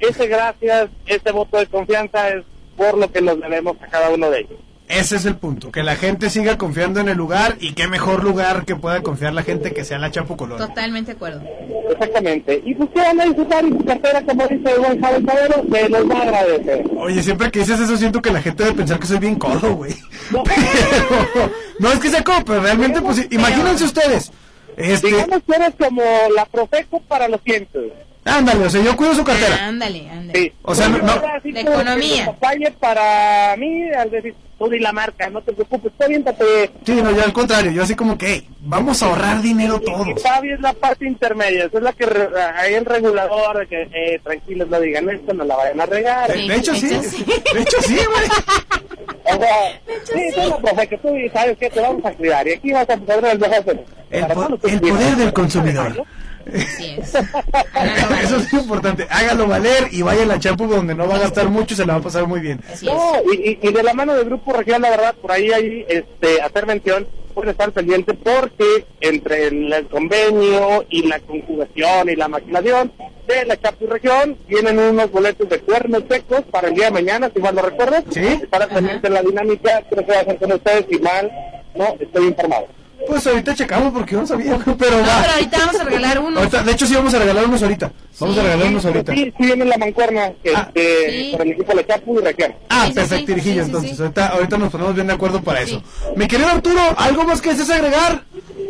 ese 0.00 0.26
gracias, 0.26 0.90
ese 1.06 1.30
voto 1.32 1.56
de 1.58 1.66
confianza 1.66 2.28
es 2.30 2.42
por 2.76 2.98
lo 2.98 3.10
que 3.12 3.22
nos 3.22 3.40
debemos 3.40 3.76
a 3.80 3.86
cada 3.86 4.10
uno 4.10 4.28
de 4.30 4.40
ellos. 4.40 4.58
Ese 4.94 5.16
es 5.16 5.24
el 5.24 5.36
punto, 5.36 5.72
que 5.72 5.82
la 5.82 5.96
gente 5.96 6.30
siga 6.30 6.56
confiando 6.56 7.00
en 7.00 7.08
el 7.08 7.16
lugar 7.16 7.56
y 7.60 7.72
qué 7.72 7.88
mejor 7.88 8.22
lugar 8.22 8.64
que 8.64 8.76
pueda 8.76 9.02
confiar 9.02 9.32
la 9.32 9.42
gente 9.42 9.72
que 9.72 9.84
sea 9.84 9.98
la 9.98 10.10
Chapo 10.10 10.36
Colón. 10.36 10.58
Totalmente 10.58 11.12
de 11.12 11.16
acuerdo. 11.16 11.42
Exactamente. 11.90 12.62
Y 12.64 12.74
pues 12.74 12.90
que 12.90 13.00
van 13.00 13.20
a 13.20 13.24
disfrutar 13.24 13.64
y 13.64 13.70
su 13.70 13.84
cartera, 13.84 14.22
como 14.22 14.46
dice 14.46 14.70
el 14.70 14.78
buen 14.80 15.00
Javier 15.00 15.24
Cabero, 15.26 15.64
se 15.72 15.88
los 15.88 16.10
va 16.10 16.18
a 16.18 16.22
agradecer. 16.22 16.84
Oye, 16.96 17.22
siempre 17.22 17.50
que 17.50 17.58
dices 17.60 17.80
eso 17.80 17.96
siento 17.96 18.22
que 18.22 18.30
la 18.30 18.40
gente 18.42 18.62
debe 18.64 18.76
pensar 18.76 18.98
que 18.98 19.06
soy 19.06 19.18
bien 19.18 19.34
codo, 19.36 19.74
güey. 19.74 19.94
Pero, 20.32 21.50
no 21.80 21.92
es 21.92 21.98
que 21.98 22.08
sea 22.10 22.22
codo, 22.22 22.44
pero 22.44 22.60
realmente, 22.62 23.00
pues, 23.02 23.26
imagínense 23.30 23.84
ustedes. 23.84 24.30
Este, 24.76 25.08
Digamos 25.08 25.42
que 25.48 25.56
eres 25.56 25.72
como 25.78 26.02
la 26.34 26.44
Profeco 26.46 27.00
para 27.08 27.28
los 27.28 27.40
cientos. 27.42 27.82
ándale, 28.24 28.64
o 28.66 28.70
sea, 28.70 28.82
yo 28.82 28.96
cuido 28.96 29.14
su 29.14 29.24
cartera. 29.24 29.66
Ándale, 29.68 30.08
ándale. 30.10 30.38
Sí. 30.40 30.52
O 30.62 30.74
sea, 30.74 30.88
no- 30.88 30.98
no- 30.98 31.20
De 31.42 31.60
economía. 31.60 32.32
para 32.80 33.56
mí, 33.56 33.84
al 33.92 34.10
decir, 34.10 34.34
tú 34.58 34.68
di 34.68 34.78
la 34.78 34.92
marca, 34.92 35.28
no 35.30 35.42
te 35.42 35.52
preocupes, 35.52 35.92
tú 35.98 36.04
aviéntate. 36.04 36.70
Sí, 36.84 37.00
no, 37.02 37.10
yo 37.10 37.24
al 37.24 37.32
contrario, 37.32 37.70
yo 37.72 37.82
así 37.82 37.94
como 37.94 38.16
que, 38.18 38.26
"Hey, 38.26 38.48
vamos 38.60 39.02
a 39.02 39.06
ahorrar 39.06 39.42
dinero 39.42 39.80
todos. 39.80 40.22
Fabi 40.22 40.52
es 40.52 40.60
la 40.60 40.72
parte 40.72 41.06
intermedia, 41.06 41.64
esa 41.66 41.78
es 41.78 41.82
la 41.84 41.92
que 41.92 42.06
re- 42.06 42.28
hay 42.56 42.74
el 42.74 42.84
regulador 42.84 43.58
de 43.58 43.66
que, 43.66 43.82
eh, 43.92 44.20
tranquilos, 44.22 44.68
no 44.68 44.80
digan 44.80 45.08
esto, 45.10 45.32
no 45.34 45.44
la 45.44 45.56
vayan 45.56 45.80
a 45.80 45.86
regar. 45.86 46.32
De, 46.32 46.42
de 46.48 46.56
hecho, 46.56 46.74
sí, 46.74 46.88
de 46.88 47.60
hecho, 47.60 47.76
sí, 47.82 47.96
güey. 47.96 48.28
O 49.26 49.36
sea, 49.38 49.80
sí, 50.04 50.20
tú 50.34 50.48
la 50.50 50.58
profe, 50.58 50.86
que 50.86 50.98
tú 50.98 51.08
sabes 51.32 51.56
que 51.56 51.70
te 51.70 51.80
vamos 51.80 52.04
a 52.04 52.12
cuidar 52.12 52.46
y 52.46 52.52
aquí 52.52 52.72
vas 52.72 52.88
a 52.90 52.96
poder 52.98 53.24
el 53.24 53.38
mejor 53.38 53.64
servicio. 53.64 53.86
El, 54.10 54.26
po- 54.26 54.58
el 54.68 54.80
poder 54.80 55.16
del 55.16 55.32
consumidor. 55.32 56.04
Eso 56.46 58.36
es 58.36 58.52
importante. 58.52 59.06
Hágalo 59.10 59.46
valer 59.46 59.88
y 59.90 60.02
vaya 60.02 60.22
a 60.22 60.26
la 60.26 60.38
Chapo 60.38 60.66
donde 60.66 60.94
no 60.94 61.06
va 61.08 61.16
a 61.16 61.20
gastar 61.20 61.48
mucho 61.48 61.74
y 61.74 61.76
se 61.76 61.86
la 61.86 61.94
va 61.94 61.98
a 62.00 62.02
pasar 62.02 62.26
muy 62.26 62.40
bien. 62.40 62.60
No, 62.82 63.12
y, 63.32 63.50
y- 63.50 63.58
y 63.62 63.72
de 63.72 63.82
la 63.82 63.94
mano 63.94 64.14
del 64.14 64.24
Grupo 64.26 64.52
Región, 64.52 64.82
la 64.82 64.90
verdad, 64.90 65.14
por 65.20 65.32
ahí 65.32 65.50
hay 65.52 65.84
este, 65.88 66.40
hacer 66.42 66.66
mención, 66.66 67.06
pueden 67.34 67.50
estar 67.50 67.72
pendiente 67.72 68.14
porque 68.14 68.86
entre 69.00 69.48
el, 69.48 69.72
el 69.72 69.86
convenio 69.88 70.84
y 70.88 71.06
la 71.08 71.18
conjugación 71.20 72.08
y 72.10 72.16
la 72.16 72.28
maquinación 72.28 72.92
de 73.26 73.44
la 73.46 73.60
Chapu 73.60 73.86
Región 73.86 74.36
vienen 74.46 74.78
unos 74.78 75.10
boletos 75.10 75.48
de 75.48 75.58
cuernos 75.60 76.04
secos 76.08 76.42
para 76.50 76.68
el 76.68 76.74
día 76.74 76.86
de 76.86 76.90
mañana, 76.92 77.30
si 77.34 77.40
mal 77.40 77.54
no 77.54 77.62
recuerdo. 77.62 77.96
Sí. 78.10 78.20
Estar 78.20 78.68
pendiente 78.68 79.08
la 79.10 79.22
dinámica, 79.22 79.82
creo 79.90 80.04
que 80.04 80.12
va 80.12 80.18
a 80.18 80.22
hacer 80.22 80.36
con 80.38 80.52
ustedes, 80.52 80.86
si 80.90 80.98
mal 80.98 81.30
no 81.74 81.96
estoy 81.98 82.26
informado. 82.26 82.66
Pues 83.06 83.26
ahorita 83.26 83.54
checamos 83.54 83.92
porque 83.92 84.12
yo 84.12 84.20
no 84.20 84.26
sabía, 84.26 84.56
pero 84.78 84.90
No, 84.98 85.06
va. 85.06 85.18
pero 85.20 85.32
ahorita 85.34 85.58
vamos 85.58 85.80
a 85.80 85.84
regalar 85.84 86.18
uno. 86.20 86.38
Ahorita- 86.38 86.62
de 86.62 86.72
hecho, 86.72 86.86
sí 86.86 86.94
vamos 86.94 87.14
a 87.14 87.18
regalar 87.18 87.44
unos 87.46 87.62
ahorita. 87.62 87.92
Vamos 88.20 88.38
a 88.38 88.42
regalar 88.42 88.66
unos 88.68 88.84
ahorita. 88.86 89.12
Sí, 89.14 89.24
sí 89.38 89.44
viene 89.46 89.64
la 89.64 89.76
mancuerna 89.78 90.32
este, 90.42 91.10
Sí. 91.10 91.32
por 91.36 91.42
el 91.46 91.52
equipo 91.52 91.68
de 91.70 91.74
la 91.76 91.86
Chapu 91.86 92.18
y 92.18 92.22
Región. 92.22 92.54
Ah, 92.68 92.82
Sí, 92.84 92.88
sí, 92.88 92.94
perfecto, 92.94 93.26
sí, 93.26 93.32
Irijillo, 93.32 93.54
sí, 93.54 93.60
sí, 93.60 93.66
entonces. 93.66 93.96
sí. 93.96 94.02
Ahorita, 94.02 94.26
ahorita 94.28 94.58
nos 94.58 94.72
ponemos 94.72 94.94
bien 94.94 95.06
de 95.06 95.12
acuerdo 95.12 95.42
para 95.42 95.60
eso. 95.60 95.82
Mi 96.16 96.26
querido 96.28 96.48
Arturo, 96.48 96.80
¿algo 96.96 97.24
más 97.24 97.40
que 97.40 97.50
desees 97.50 97.70
agregar? 97.70 98.22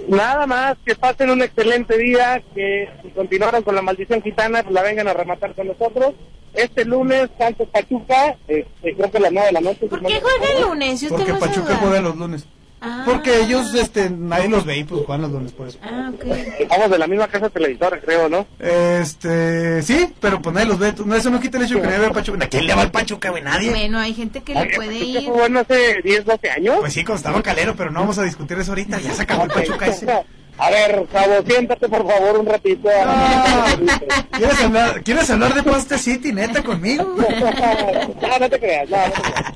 Nada 0.09 0.47
más, 0.47 0.77
que 0.85 0.95
pasen 0.95 1.31
un 1.31 1.43
excelente 1.43 1.97
día, 1.97 2.43
que 2.55 2.89
si 3.03 3.09
continuaron 3.11 3.63
con 3.63 3.75
la 3.75 3.83
maldición 3.83 4.23
gitana, 4.23 4.63
pues 4.63 4.75
la 4.75 4.83
vengan 4.83 5.09
a 5.09 5.13
rematar 5.15 5.55
con 5.55 5.69
nosotros. 5.69 6.15
Este 6.55 6.85
lunes, 6.85 7.31
Santos 7.39 7.69
Pachuca, 7.73 8.37
este, 8.47 8.95
creo 8.95 9.11
que 9.11 9.17
a 9.19 9.21
las 9.21 9.33
9 9.33 9.47
de 9.47 9.53
la 9.53 9.61
noche. 9.61 9.87
¿Por 9.87 10.01
qué 10.07 10.21
juega 10.21 10.53
el 10.57 10.63
lunes? 10.63 11.01
Yo 11.01 11.09
Porque 11.09 11.35
Pachuca 11.35 11.77
juega 11.77 12.01
los 12.01 12.17
lunes. 12.17 12.45
Ah. 12.87 13.03
Porque 13.07 13.41
ellos, 13.41 13.75
este, 13.75 14.11
nadie 14.11 14.49
los 14.49 14.67
ve 14.67 14.77
y 14.77 14.85
pues 14.85 15.07
juegan 15.07 15.23
los 15.23 15.31
lunes 15.33 15.53
por 15.53 15.69
eso. 15.69 15.79
Ah, 15.83 16.13
ok. 16.15 16.25
Vamos 16.69 16.91
de 16.91 16.99
la 16.99 17.07
misma 17.07 17.29
casa 17.29 17.49
televisora, 17.49 17.99
creo, 17.99 18.29
¿no? 18.29 18.47
Este, 18.59 19.81
sí, 19.83 20.13
pero 20.21 20.43
pues 20.43 20.55
nadie 20.55 20.69
los 20.69 20.79
ve. 20.79 20.93
No, 21.05 21.15
eso 21.15 21.31
no 21.31 21.41
quita 21.41 21.57
el 21.57 21.65
hecho 21.65 21.77
de 21.77 21.81
que 21.81 21.87
nadie 21.87 22.01
ve 22.01 22.07
al 22.07 22.13
Pachuca. 22.13 22.45
¿A 22.45 22.49
quién 22.49 22.67
le 22.67 22.75
va 22.75 22.83
al 22.83 22.91
Pachuca, 22.91 23.31
güey? 23.31 23.43
Nadie. 23.43 23.71
Bueno, 23.71 23.99
hay 23.99 24.13
gente 24.13 24.43
que 24.43 24.55
le 24.55 24.67
puede 24.77 24.99
¿Qué 24.99 25.05
ir. 25.05 25.31
bueno 25.31 25.61
hace 25.61 26.03
10, 26.03 26.25
12 26.27 26.51
años? 26.51 26.77
Pues 26.81 26.93
sí, 26.93 27.05
cuando 27.05 27.17
estaba 27.17 27.43
calero, 27.43 27.75
pero 27.75 27.91
no 27.91 28.01
vamos 28.01 28.19
a 28.19 28.23
discutir 28.25 28.59
eso 28.59 28.73
ahorita. 28.73 29.01
Ya 29.01 29.15
se 29.15 29.23
acabó 29.23 29.45
el 29.45 29.51
Pachuca 29.51 29.87
ese. 29.87 30.07
A 30.57 30.71
ver, 30.71 31.07
Javo, 31.13 31.43
siéntate 31.47 31.89
por 31.89 32.07
favor 32.07 32.39
un 32.39 32.47
ratito. 32.47 32.89
¿Quieres 34.31 34.63
hablar, 34.63 35.03
¿Quieres 35.03 35.31
hablar 35.31 35.55
de 35.55 35.63
Poste 35.65 35.99
City, 35.99 36.33
neta, 36.33 36.63
conmigo? 36.63 37.05
no, 37.17 38.39
no 38.39 38.51
te 38.51 38.59
creas, 38.61 38.89
no, 38.89 38.97
no 38.99 39.13
te 39.13 39.23
creas. 39.23 39.55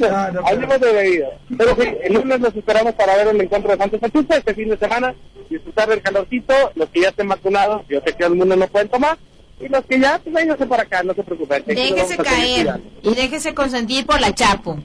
No, 0.00 0.32
no, 0.32 0.46
Hablemos 0.46 0.80
de 0.80 0.92
bebidas. 0.92 1.30
Pero 1.56 1.76
sí, 1.76 1.88
el 2.02 2.14
lunes 2.14 2.40
nos 2.40 2.56
esperamos 2.56 2.94
para 2.94 3.16
ver 3.16 3.28
el 3.28 3.40
encuentro 3.40 3.70
de 3.70 3.76
Santos 3.76 4.00
Pachuca 4.00 4.36
este 4.36 4.54
fin 4.54 4.70
de 4.70 4.78
semana, 4.78 5.14
disfrutar 5.50 5.88
del 5.88 6.02
calorcito, 6.02 6.54
los 6.74 6.88
que 6.88 7.02
ya 7.02 7.08
estén 7.10 7.28
vacunados, 7.28 7.82
yo 7.88 8.00
sé 8.00 8.06
que 8.06 8.12
todo 8.12 8.28
el 8.28 8.38
mundo 8.38 8.56
no 8.56 8.66
pueden 8.68 8.88
tomar, 8.88 9.18
y 9.60 9.68
los 9.68 9.84
que 9.84 10.00
ya, 10.00 10.18
pues 10.18 10.34
vénganse 10.34 10.66
para 10.66 10.84
acá, 10.84 11.02
no 11.02 11.14
se 11.14 11.22
preocupen. 11.22 11.62
Déjese 11.66 12.16
caer 12.16 12.80
y 13.02 13.14
déjese 13.14 13.54
consentir 13.54 14.06
por 14.06 14.20
la 14.20 14.34
Chapo. 14.34 14.78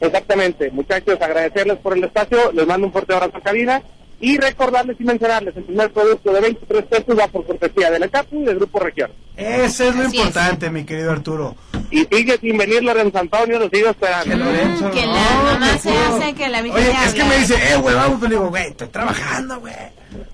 Exactamente, 0.00 0.70
muchachos, 0.70 1.20
agradecerles 1.20 1.78
por 1.78 1.96
el 1.96 2.04
espacio, 2.04 2.50
les 2.52 2.66
mando 2.66 2.86
un 2.86 2.92
fuerte 2.92 3.14
abrazo 3.14 3.36
a 3.36 3.40
cabina 3.40 3.82
y 4.22 4.38
recordarles 4.38 4.96
y 5.00 5.04
mencionarles, 5.04 5.56
el 5.56 5.64
primer 5.64 5.90
producto 5.90 6.32
de 6.32 6.40
23 6.40 6.84
pesos 6.84 7.18
va 7.18 7.26
por 7.26 7.44
cortesía 7.44 7.90
de 7.90 7.98
la 7.98 8.06
CAPU 8.06 8.40
y 8.40 8.44
del 8.44 8.54
Grupo 8.54 8.78
Región. 8.78 9.10
Ese 9.36 9.88
es 9.88 9.96
lo 9.96 10.04
Así 10.04 10.16
importante, 10.16 10.70
mi 10.70 10.84
querido 10.84 11.10
Arturo. 11.10 11.56
Y 11.90 12.04
sigue 12.04 12.38
sin 12.38 12.56
venir 12.56 12.84
Lorenzo 12.84 13.18
Antonio, 13.18 13.58
lo 13.58 13.68
sigo 13.68 13.90
esperando. 13.90 14.36
Lorenzo, 14.36 14.92
Que 14.92 15.06
no, 15.06 15.12
la 15.12 15.42
mamá 15.42 15.72
que 15.72 15.78
se 15.80 15.90
hace 15.90 16.34
que 16.34 16.48
la 16.48 16.62
vida 16.62 16.74
Oye, 16.76 16.92
es 17.04 17.14
que 17.14 17.24
me 17.24 17.36
dice, 17.36 17.54
eh, 17.54 17.76
güey, 17.78 17.96
vamos, 17.96 18.18
pero 18.20 18.28
le 18.30 18.36
digo, 18.36 18.48
güey, 18.48 18.66
estoy 18.68 18.88
trabajando, 18.88 19.58
güey. 19.58 19.74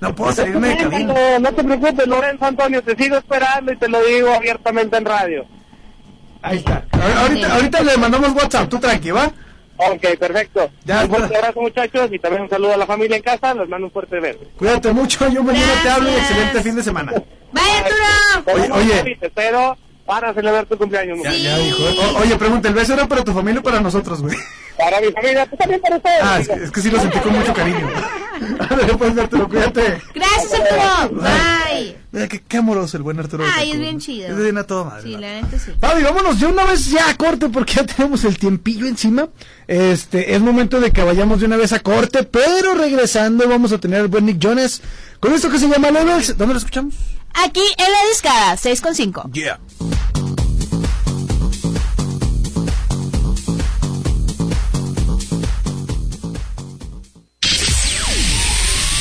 No 0.01 0.14
puedo 0.14 0.32
salirme 0.32 0.68
de 0.68 0.76
cabina. 0.76 1.14
No, 1.14 1.39
no 1.39 1.53
te 1.55 1.64
preocupes, 1.64 2.07
Lorenzo 2.07 2.45
Antonio, 2.45 2.82
te 2.82 2.95
sigo 2.95 3.16
esperando 3.16 3.72
y 3.72 3.76
te 3.76 3.89
lo 3.89 4.05
digo 4.05 4.34
abiertamente 4.34 4.99
en 4.99 5.05
radio. 5.07 5.47
Ahí 6.43 6.59
está. 6.59 6.84
Ahorita, 7.22 7.55
ahorita 7.55 7.82
le 7.82 7.97
mandamos 7.97 8.34
WhatsApp, 8.34 8.68
tú 8.68 8.78
tranqui, 8.78 9.12
¿va? 9.12 9.32
Ok, 9.79 10.18
perfecto. 10.18 10.68
Ya, 10.85 11.05
un 11.05 11.11
fuerte 11.11 11.37
abrazo, 11.37 11.61
muchachos, 11.61 12.09
y 12.12 12.18
también 12.18 12.43
un 12.43 12.51
saludo 12.51 12.74
a 12.74 12.76
la 12.76 12.87
familia 12.87 13.16
en 13.16 13.22
casa. 13.22 13.55
Les 13.55 13.68
mando 13.68 13.87
un 13.87 13.93
fuerte 13.93 14.18
beso. 14.20 14.41
Cuídate 14.57 14.93
mucho, 14.93 15.29
yo 15.29 15.43
mañana 15.43 15.72
te 15.83 15.89
hablo 15.89 16.11
y 16.11 16.14
excelente 16.16 16.62
fin 16.62 16.76
de 16.76 16.83
semana. 16.83 17.12
¡Vaya, 17.53 17.79
Arturo! 17.79 18.55
Oye, 18.55 18.70
oye. 18.72 19.16
Te 19.20 19.26
espero 19.26 19.76
para 20.05 20.33
celebrar 20.35 20.66
tu 20.66 20.76
cumpleaños. 20.76 21.18
Ya, 21.22 21.31
ya 21.33 21.59
dijo. 21.59 21.83
O- 21.83 22.18
oye, 22.22 22.37
pregunta, 22.37 22.68
¿el 22.68 22.74
beso 22.74 22.95
era 22.95 23.07
para 23.07 23.22
tu 23.22 23.33
familia 23.33 23.61
o 23.61 23.62
para 23.62 23.81
nosotros, 23.81 24.20
güey? 24.22 24.37
Para 24.76 25.01
mi 25.01 25.12
familia, 25.12 25.47
también 25.59 25.81
para 25.81 25.97
ustedes. 25.97 26.20
Ah, 26.22 26.39
es 26.41 26.49
que, 26.49 26.55
es 26.55 26.70
que 26.70 26.81
sí 26.81 26.91
lo 26.91 27.01
sentí 27.01 27.18
con 27.18 27.33
mucho 27.33 27.53
cariño. 27.53 27.89
A 28.70 28.74
ver, 28.74 28.97
pues, 28.97 29.18
Arturo, 29.18 29.49
cuídate. 29.49 30.01
Gracias, 30.14 30.55
Arturo. 30.61 31.20
Bye. 31.22 31.97
Mira, 32.11 32.26
qué, 32.26 32.40
qué 32.40 32.56
amoroso 32.56 32.96
el 32.96 33.02
buen 33.02 33.18
Arturo. 33.18 33.44
Ay, 33.54 33.72
es 33.72 33.78
bien 33.78 34.00
chido. 34.00 34.28
Es 34.28 34.36
bien 34.36 34.56
a 34.56 34.64
toda 34.64 34.84
madre. 34.84 35.02
Sí, 35.02 35.16
la 35.16 35.40
neta 35.42 35.59
sí. 35.59 35.72
Fabi, 35.78 36.02
vámonos 36.02 36.40
de 36.40 36.46
una 36.46 36.64
vez 36.64 36.86
ya 36.86 37.11
a 37.11 37.16
corte 37.16 37.48
porque 37.50 37.74
ya 37.74 37.84
tenemos 37.84 38.24
el 38.24 38.38
tiempillo 38.38 38.86
encima. 38.86 39.28
Este, 39.66 40.34
es 40.34 40.40
momento 40.40 40.80
de 40.80 40.90
que 40.90 41.02
vayamos 41.02 41.40
de 41.40 41.46
una 41.46 41.56
vez 41.56 41.72
a 41.72 41.80
corte, 41.80 42.22
pero 42.22 42.74
regresando 42.74 43.46
vamos 43.46 43.72
a 43.72 43.78
tener 43.78 44.00
al 44.00 44.09
buen 44.09 44.24
Nick 44.24 44.38
Jones 44.42 44.80
con 45.20 45.34
esto 45.34 45.50
que 45.50 45.59
se 45.59 45.68
llama 45.68 45.90
Levels. 45.90 46.36
¿Dónde 46.38 46.54
lo 46.54 46.59
escuchamos? 46.59 46.94
Aquí 47.34 47.61
en 47.61 47.92
la 47.92 48.09
discada, 48.11 48.56
6.5. 48.56 49.32
Yeah. 49.32 49.61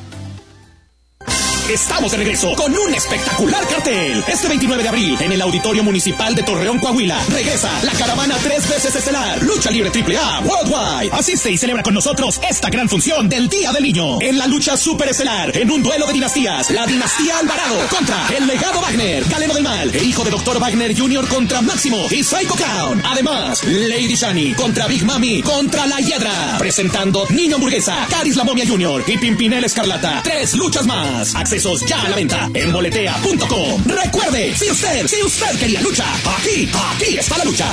Estamos 1.70 2.10
de 2.10 2.18
regreso 2.18 2.52
con 2.56 2.76
un 2.76 2.92
espectacular 2.92 3.64
cartel. 3.68 4.24
Este 4.26 4.48
29 4.48 4.82
de 4.82 4.88
abril, 4.88 5.16
en 5.20 5.30
el 5.30 5.40
Auditorio 5.40 5.84
Municipal 5.84 6.34
de 6.34 6.42
Torreón, 6.42 6.80
Coahuila, 6.80 7.16
regresa 7.28 7.70
la 7.84 7.92
caravana 7.92 8.36
tres 8.42 8.68
veces 8.68 8.96
estelar, 8.96 9.40
Lucha 9.44 9.70
Libre 9.70 9.92
AAA 9.94 10.40
Worldwide. 10.40 11.12
Asiste 11.12 11.48
y 11.52 11.56
celebra 11.56 11.84
con 11.84 11.94
nosotros 11.94 12.40
esta 12.50 12.70
gran 12.70 12.88
función 12.88 13.28
del 13.28 13.48
Día 13.48 13.70
del 13.70 13.84
Niño. 13.84 14.20
En 14.20 14.36
la 14.36 14.48
lucha 14.48 14.76
super 14.76 15.10
estelar, 15.10 15.56
en 15.56 15.70
un 15.70 15.80
duelo 15.80 16.08
de 16.08 16.14
dinastías, 16.14 16.70
la 16.70 16.86
dinastía 16.86 17.38
Alvarado 17.38 17.78
contra 17.88 18.26
el 18.36 18.48
legado 18.48 18.80
Wagner, 18.80 19.24
Galeno 19.26 19.54
del 19.54 19.62
Mal, 19.62 19.94
el 19.94 20.04
hijo 20.04 20.24
de 20.24 20.30
Dr. 20.30 20.58
Wagner 20.58 20.98
Jr. 20.98 21.28
contra 21.28 21.62
Máximo 21.62 22.08
y 22.10 22.24
Psycho 22.24 22.56
Clown. 22.56 23.00
Además, 23.04 23.62
Lady 23.62 24.16
Shani 24.16 24.54
contra 24.54 24.88
Big 24.88 25.04
Mami 25.04 25.40
contra 25.42 25.86
la 25.86 26.00
Hiedra. 26.00 26.56
Presentando 26.58 27.28
Niño 27.28 27.54
Hamburguesa, 27.54 28.08
Caris 28.10 28.34
la 28.34 28.44
Jr. 28.44 29.04
y 29.06 29.18
Pimpinel 29.18 29.62
Escarlata. 29.62 30.20
Tres 30.24 30.54
luchas 30.54 30.84
más. 30.84 31.36
Ya 31.60 32.00
a 32.00 32.08
la 32.08 32.16
venta 32.16 32.50
en 32.54 32.72
boletea.com. 32.72 33.84
Recuerde, 33.84 34.56
si 34.56 34.70
usted, 34.70 35.06
si 35.06 35.22
usted 35.22 35.58
quería 35.58 35.82
lucha, 35.82 36.06
aquí, 36.38 36.66
aquí 36.72 37.18
está 37.18 37.36
la 37.36 37.44
lucha. 37.44 37.68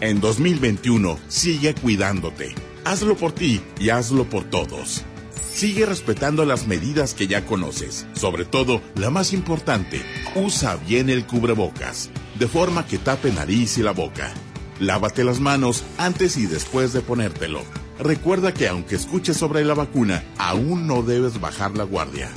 En 0.00 0.22
2021, 0.22 1.18
sigue 1.28 1.74
cuidándote. 1.74 2.54
Hazlo 2.86 3.14
por 3.14 3.32
ti 3.32 3.60
y 3.78 3.90
hazlo 3.90 4.24
por 4.24 4.44
todos. 4.44 5.04
Sigue 5.52 5.84
respetando 5.84 6.46
las 6.46 6.66
medidas 6.66 7.12
que 7.12 7.26
ya 7.26 7.44
conoces. 7.44 8.06
Sobre 8.14 8.46
todo, 8.46 8.80
la 8.94 9.10
más 9.10 9.34
importante, 9.34 10.00
usa 10.34 10.76
bien 10.76 11.10
el 11.10 11.26
cubrebocas, 11.26 12.08
de 12.38 12.48
forma 12.48 12.86
que 12.86 12.96
tape 12.96 13.32
nariz 13.32 13.76
y 13.76 13.82
la 13.82 13.92
boca. 13.92 14.32
Lávate 14.80 15.24
las 15.24 15.40
manos 15.40 15.84
antes 15.98 16.36
y 16.36 16.46
después 16.46 16.92
de 16.92 17.00
ponértelo. 17.00 17.62
Recuerda 17.98 18.54
que 18.54 18.68
aunque 18.68 18.94
escuches 18.94 19.36
sobre 19.36 19.64
la 19.64 19.74
vacuna, 19.74 20.22
aún 20.38 20.86
no 20.86 21.02
debes 21.02 21.40
bajar 21.40 21.76
la 21.76 21.82
guardia. 21.82 22.28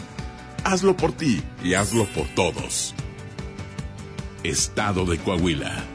Hazlo 0.63 0.97
por 0.97 1.11
ti 1.11 1.43
y 1.63 1.75
hazlo 1.75 2.05
por 2.05 2.25
todos. 2.29 2.95
Estado 4.43 5.05
de 5.05 5.19
Coahuila. 5.19 5.85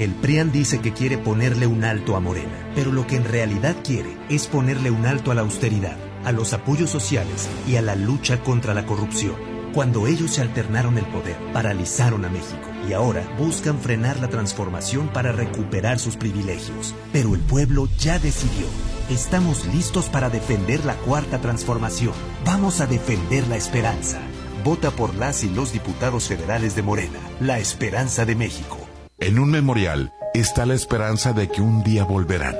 El 0.00 0.10
PRIAN 0.14 0.50
dice 0.50 0.80
que 0.80 0.92
quiere 0.92 1.18
ponerle 1.18 1.66
un 1.68 1.84
alto 1.84 2.16
a 2.16 2.20
Morena, 2.20 2.72
pero 2.74 2.92
lo 2.92 3.06
que 3.06 3.16
en 3.16 3.24
realidad 3.24 3.76
quiere 3.84 4.16
es 4.28 4.46
ponerle 4.46 4.90
un 4.90 5.06
alto 5.06 5.30
a 5.30 5.34
la 5.34 5.42
austeridad, 5.42 5.96
a 6.24 6.32
los 6.32 6.52
apoyos 6.52 6.90
sociales 6.90 7.48
y 7.68 7.76
a 7.76 7.82
la 7.82 7.94
lucha 7.94 8.42
contra 8.42 8.74
la 8.74 8.84
corrupción. 8.86 9.36
Cuando 9.74 10.08
ellos 10.08 10.32
se 10.32 10.42
alternaron 10.42 10.98
el 10.98 11.06
poder, 11.06 11.36
paralizaron 11.52 12.24
a 12.24 12.28
México 12.28 12.77
y 12.88 12.92
ahora 12.92 13.22
buscan 13.38 13.78
frenar 13.78 14.18
la 14.20 14.28
transformación 14.28 15.08
para 15.08 15.32
recuperar 15.32 15.98
sus 15.98 16.16
privilegios. 16.16 16.94
Pero 17.12 17.34
el 17.34 17.40
pueblo 17.40 17.88
ya 17.98 18.18
decidió. 18.18 18.66
Estamos 19.10 19.66
listos 19.66 20.06
para 20.06 20.30
defender 20.30 20.84
la 20.84 20.94
cuarta 20.94 21.40
transformación. 21.40 22.14
Vamos 22.44 22.80
a 22.80 22.86
defender 22.86 23.46
la 23.48 23.56
esperanza. 23.56 24.20
Vota 24.64 24.90
por 24.90 25.14
las 25.14 25.44
y 25.44 25.50
los 25.50 25.72
diputados 25.72 26.28
federales 26.28 26.74
de 26.74 26.82
Morena, 26.82 27.18
la 27.40 27.58
esperanza 27.58 28.24
de 28.24 28.34
México. 28.34 28.78
En 29.18 29.38
un 29.38 29.50
memorial 29.50 30.12
está 30.34 30.66
la 30.66 30.74
esperanza 30.74 31.32
de 31.32 31.48
que 31.48 31.60
un 31.60 31.82
día 31.82 32.04
volverán. 32.04 32.56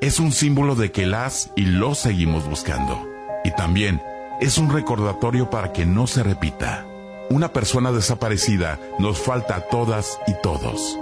Es 0.00 0.18
un 0.20 0.32
símbolo 0.32 0.74
de 0.74 0.90
que 0.92 1.06
las 1.06 1.50
y 1.56 1.66
los 1.66 1.98
seguimos 1.98 2.48
buscando. 2.48 3.06
Y 3.44 3.50
también 3.52 4.00
es 4.40 4.58
un 4.58 4.72
recordatorio 4.72 5.50
para 5.50 5.72
que 5.72 5.84
no 5.86 6.06
se 6.06 6.22
repita. 6.22 6.89
Una 7.30 7.52
persona 7.52 7.92
desaparecida 7.92 8.80
nos 8.98 9.20
falta 9.20 9.54
a 9.54 9.60
todas 9.60 10.18
y 10.26 10.32
todos. 10.42 10.98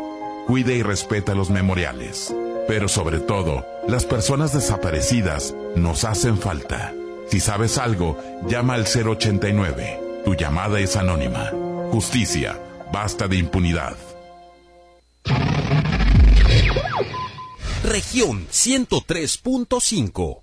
Cuide 0.46 0.74
y 0.74 0.82
respeta 0.82 1.34
los 1.34 1.48
memoriales. 1.48 2.34
Pero 2.68 2.86
sobre 2.86 3.18
todo, 3.18 3.64
las 3.88 4.04
personas 4.04 4.52
desaparecidas 4.52 5.54
nos 5.74 6.04
hacen 6.04 6.36
falta. 6.36 6.92
Si 7.30 7.40
sabes 7.40 7.78
algo, 7.78 8.18
llama 8.46 8.74
al 8.74 8.84
089. 8.84 10.22
Tu 10.26 10.34
llamada 10.34 10.78
es 10.80 10.96
anónima. 10.96 11.50
Justicia. 11.92 12.60
Basta 12.92 13.26
de 13.26 13.38
impunidad. 13.38 13.96
Región 17.84 18.46
103.5. 18.48 20.40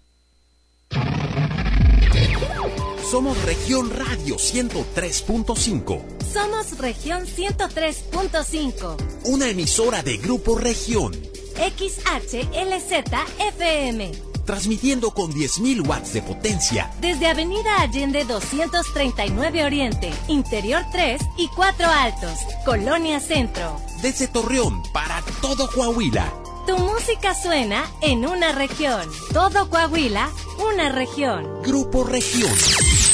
Somos 3.09 3.39
Región 3.43 3.91
Radio 3.91 4.37
103.5. 4.37 6.01
Somos 6.33 6.77
Región 6.79 7.27
103.5. 7.27 8.97
Una 9.25 9.47
emisora 9.47 10.01
de 10.01 10.17
Grupo 10.17 10.57
Región. 10.57 11.13
XHLZ 11.53 13.03
FM. 13.37 14.11
Transmitiendo 14.43 15.11
con 15.11 15.31
10.000 15.31 15.87
watts 15.87 16.13
de 16.13 16.23
potencia. 16.23 16.91
Desde 16.99 17.27
Avenida 17.27 17.79
Allende 17.79 18.25
239 18.25 19.65
Oriente, 19.65 20.11
Interior 20.27 20.83
3 20.91 21.21
y 21.37 21.47
4 21.49 21.85
Altos, 21.85 22.39
Colonia 22.65 23.19
Centro. 23.19 23.79
Desde 24.01 24.27
Torreón 24.27 24.81
para 24.93 25.23
todo 25.41 25.69
Coahuila. 25.69 26.33
Tu 26.65 26.75
música 26.79 27.35
suena 27.35 27.85
en 28.01 28.25
una 28.25 28.51
región. 28.51 29.07
Todo 29.31 29.69
Coahuila, 29.69 30.31
una 30.57 30.89
región. 30.91 31.61
Grupo 31.61 32.03
Región. 32.03 32.51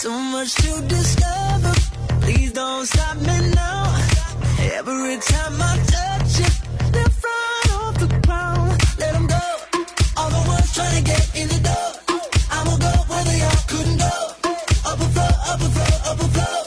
So 0.00 0.18
much 0.18 0.54
to 0.54 0.80
discover. 0.88 1.74
Please 2.22 2.52
don't 2.52 2.86
stop 2.86 3.18
me 3.18 3.52
now. 3.52 3.84
Every 4.72 5.18
time 5.18 5.60
I 5.60 5.76
touch 5.94 6.38
you, 6.38 6.50
lift 6.96 7.22
right 7.22 7.70
off 7.74 7.98
the 7.98 8.08
ground. 8.26 8.70
Let 8.98 9.12
them 9.12 9.26
go. 9.26 9.44
All 10.16 10.30
the 10.30 10.42
ones 10.48 10.72
trying 10.72 10.96
to 10.96 11.02
get 11.02 11.36
in 11.36 11.48
the 11.48 11.60
door. 11.68 12.20
I'ma 12.50 12.76
go 12.78 12.92
where 13.10 13.24
they 13.24 13.42
all 13.42 13.62
couldn't 13.68 13.98
go. 13.98 14.14
Up 14.88 15.00
a 15.00 15.08
floor, 15.14 15.34
up 15.52 15.60
a 15.60 15.68
floor, 15.68 16.12
up 16.12 16.18
a 16.18 16.28
floor. 16.32 16.59